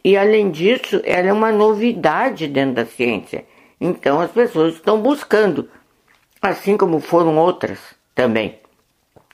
E 0.04 0.16
além 0.16 0.50
disso, 0.50 1.00
ela 1.04 1.28
é 1.28 1.32
uma 1.32 1.50
novidade 1.50 2.46
dentro 2.46 2.76
da 2.76 2.86
ciência. 2.86 3.44
Então 3.80 4.20
as 4.20 4.30
pessoas 4.30 4.74
estão 4.74 5.00
buscando, 5.00 5.68
assim 6.40 6.76
como 6.76 7.00
foram 7.00 7.36
outras 7.36 7.78
também. 8.14 8.58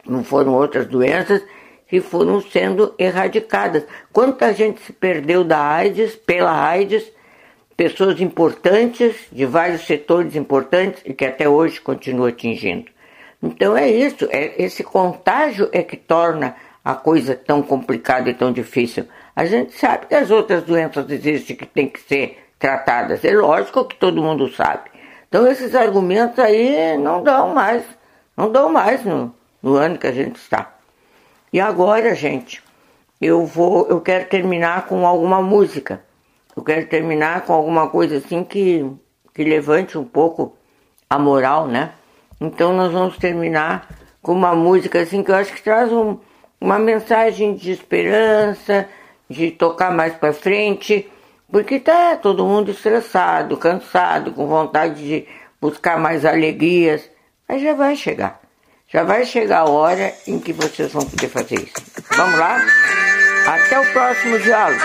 Não 0.07 0.25
foram 0.25 0.55
outras 0.55 0.87
doenças 0.87 1.43
que 1.87 2.01
foram 2.01 2.41
sendo 2.41 2.95
erradicadas. 2.99 3.85
Quanta 4.13 4.55
gente 4.55 4.81
se 4.81 4.93
perdeu 4.93 5.45
da 5.45 5.61
AIDS, 5.61 6.17
pela 6.17 6.51
AIDS, 6.51 7.05
pessoas 7.77 8.21
importantes, 8.21 9.17
de 9.31 9.47
vários 9.47 9.87
setores 9.87 10.37
importantes 10.37 11.03
e 11.05 11.13
que 11.13 11.25
até 11.25 11.49
hoje 11.49 11.81
continua 11.81 12.29
atingindo. 12.29 12.91
Então 13.43 13.77
é 13.77 13.91
isso, 13.91 14.29
é, 14.31 14.63
esse 14.63 14.85
contágio 14.85 15.69
é 15.73 15.83
que 15.83 15.97
torna 15.97 16.55
a 16.85 16.95
coisa 16.95 17.35
tão 17.35 17.63
complicada 17.63 18.31
e 18.31 18.35
tão 18.35 18.53
difícil. 18.53 19.07
A 19.35 19.45
gente 19.45 19.73
sabe 19.73 20.07
que 20.07 20.15
as 20.15 20.31
outras 20.31 20.63
doenças 20.63 21.11
existem 21.11 21.57
que 21.57 21.67
têm 21.67 21.89
que 21.89 22.01
ser 22.01 22.39
tratadas, 22.59 23.25
é 23.25 23.33
lógico 23.33 23.85
que 23.85 23.97
todo 23.97 24.23
mundo 24.23 24.49
sabe. 24.53 24.91
Então 25.29 25.47
esses 25.47 25.75
argumentos 25.75 26.39
aí 26.39 26.97
não 26.99 27.23
dão 27.23 27.55
mais, 27.55 27.83
não 28.37 28.53
dão 28.53 28.71
mais 28.71 29.05
no, 29.05 29.35
no 29.63 29.75
ano 29.75 29.99
que 29.99 30.07
a 30.07 30.13
gente 30.13 30.37
está. 30.37 30.73
E 31.53 31.61
agora, 31.61 32.15
gente, 32.15 32.63
eu 33.21 33.45
vou, 33.45 33.87
eu 33.89 34.01
quero 34.01 34.27
terminar 34.27 34.87
com 34.87 35.07
alguma 35.07 35.41
música. 35.43 36.03
Eu 36.57 36.63
quero 36.63 36.87
terminar 36.87 37.43
com 37.43 37.53
alguma 37.53 37.89
coisa 37.89 38.19
assim 38.19 38.45
que, 38.45 38.85
que 39.35 39.43
levante 39.43 39.97
um 39.97 40.05
pouco 40.05 40.57
a 41.09 41.19
moral, 41.19 41.67
né? 41.67 41.93
Então 42.41 42.73
nós 42.73 42.93
vamos 42.93 43.17
terminar 43.17 43.89
com 44.21 44.33
uma 44.33 44.55
música 44.55 45.01
assim 45.01 45.23
que 45.23 45.31
eu 45.31 45.35
acho 45.35 45.53
que 45.53 45.63
traz 45.63 45.91
um, 45.93 46.19
uma 46.61 46.79
mensagem 46.79 47.55
de 47.55 47.73
esperança, 47.73 48.89
de 49.29 49.51
tocar 49.51 49.91
mais 49.91 50.15
para 50.15 50.33
frente, 50.33 51.11
porque 51.51 51.81
tá 51.81 52.17
todo 52.17 52.47
mundo 52.47 52.71
estressado, 52.71 53.57
cansado, 53.57 54.33
com 54.33 54.47
vontade 54.47 55.03
de 55.03 55.29
buscar 55.61 55.99
mais 55.99 56.25
alegrias, 56.25 57.09
mas 57.49 57.63
já 57.63 57.75
vai 57.75 57.97
chegar. 57.97 58.41
Já 58.89 59.05
vai 59.05 59.25
chegar 59.25 59.61
a 59.61 59.71
hora 59.71 60.13
em 60.27 60.39
que 60.39 60.53
vocês 60.53 60.93
vão 60.93 61.05
poder 61.05 61.29
fazer 61.29 61.57
isso. 61.57 61.75
Vamos 62.17 62.39
lá? 62.39 62.59
Até 63.47 63.81
o 63.81 63.93
próximo 63.93 64.39
diálogo. 64.39 64.83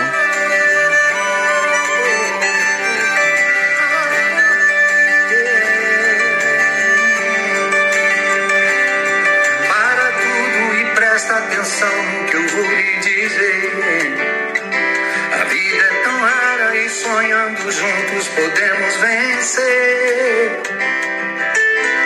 Sonhando 17.18 17.72
juntos 17.72 18.28
podemos 18.28 18.94
vencer. 18.98 20.62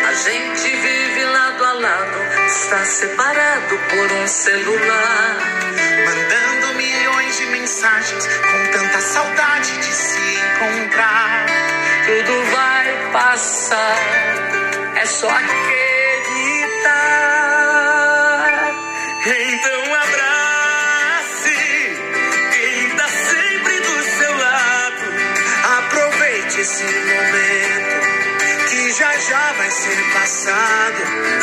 A 0.09 0.15
gente 0.15 0.77
vive 0.77 1.25
lado 1.25 1.65
a 1.67 1.73
lado, 1.75 2.47
está 2.47 2.83
separado 2.83 3.79
por 3.91 4.11
um 4.11 4.27
celular. 4.27 5.37
Mandando 6.07 6.75
milhões 6.79 7.37
de 7.37 7.47
mensagens 7.47 8.27
com 8.27 8.79
tanta 8.79 9.01
saudade 9.03 9.77
de 9.77 9.93
se 9.93 10.19
encontrar. 10.19 11.47
passar. 13.13 13.99
É 14.97 15.05
só 15.05 15.29
acreditar. 15.29 15.92
Passado. 30.33 31.42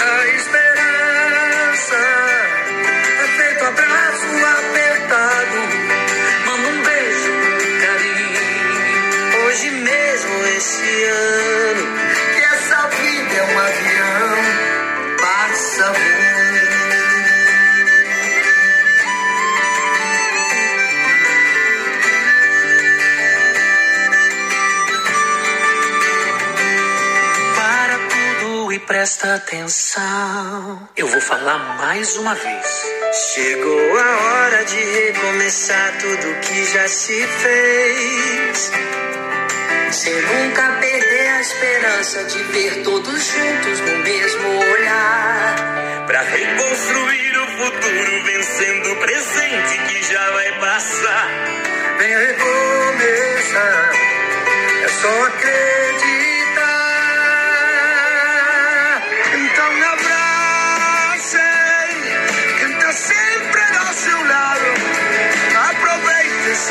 Presta 28.99 29.35
atenção. 29.35 30.89
Eu 30.97 31.07
vou 31.07 31.21
falar 31.21 31.57
mais 31.77 32.17
uma 32.17 32.35
vez. 32.35 32.65
Chegou 33.33 33.97
a 33.97 34.17
hora 34.17 34.65
de 34.65 34.75
recomeçar 34.75 35.97
tudo 36.01 36.39
que 36.41 36.65
já 36.65 36.85
se 36.85 37.25
fez. 37.25 38.71
Sem 39.91 40.21
nunca 40.21 40.63
perder 40.81 41.29
a 41.29 41.39
esperança 41.39 42.23
de 42.25 42.43
ver 42.43 42.83
todos 42.83 43.23
juntos 43.23 43.79
no 43.79 43.97
mesmo 43.99 44.59
olhar. 44.69 46.03
Pra 46.05 46.21
reconstruir 46.21 47.37
o 47.37 47.47
futuro, 47.47 48.23
vencendo 48.25 48.91
o 48.91 48.95
presente 48.97 49.77
que 49.87 50.11
já 50.11 50.31
vai 50.31 50.59
passar. 50.59 51.29
Vem 51.99 52.17
recomeçar, 52.17 53.91
é 54.83 54.87
só 54.89 55.23
acreditar. 55.23 56.38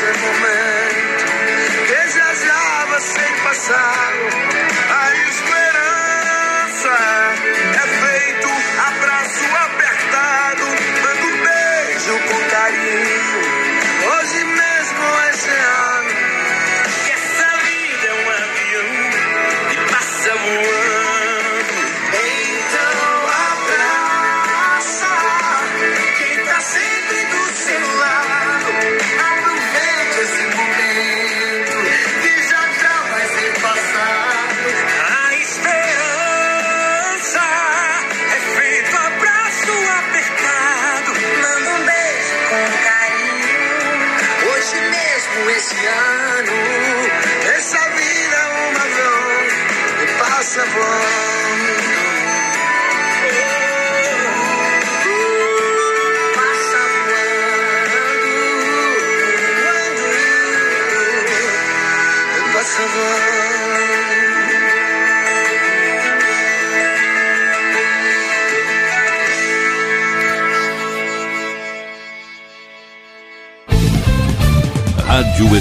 Esse 0.01 0.19
momento, 0.19 1.85
que 1.87 2.09
já 2.17 2.33
já 2.33 2.85
vai 2.85 3.01
ser 3.01 4.38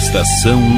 Estação 0.09 0.78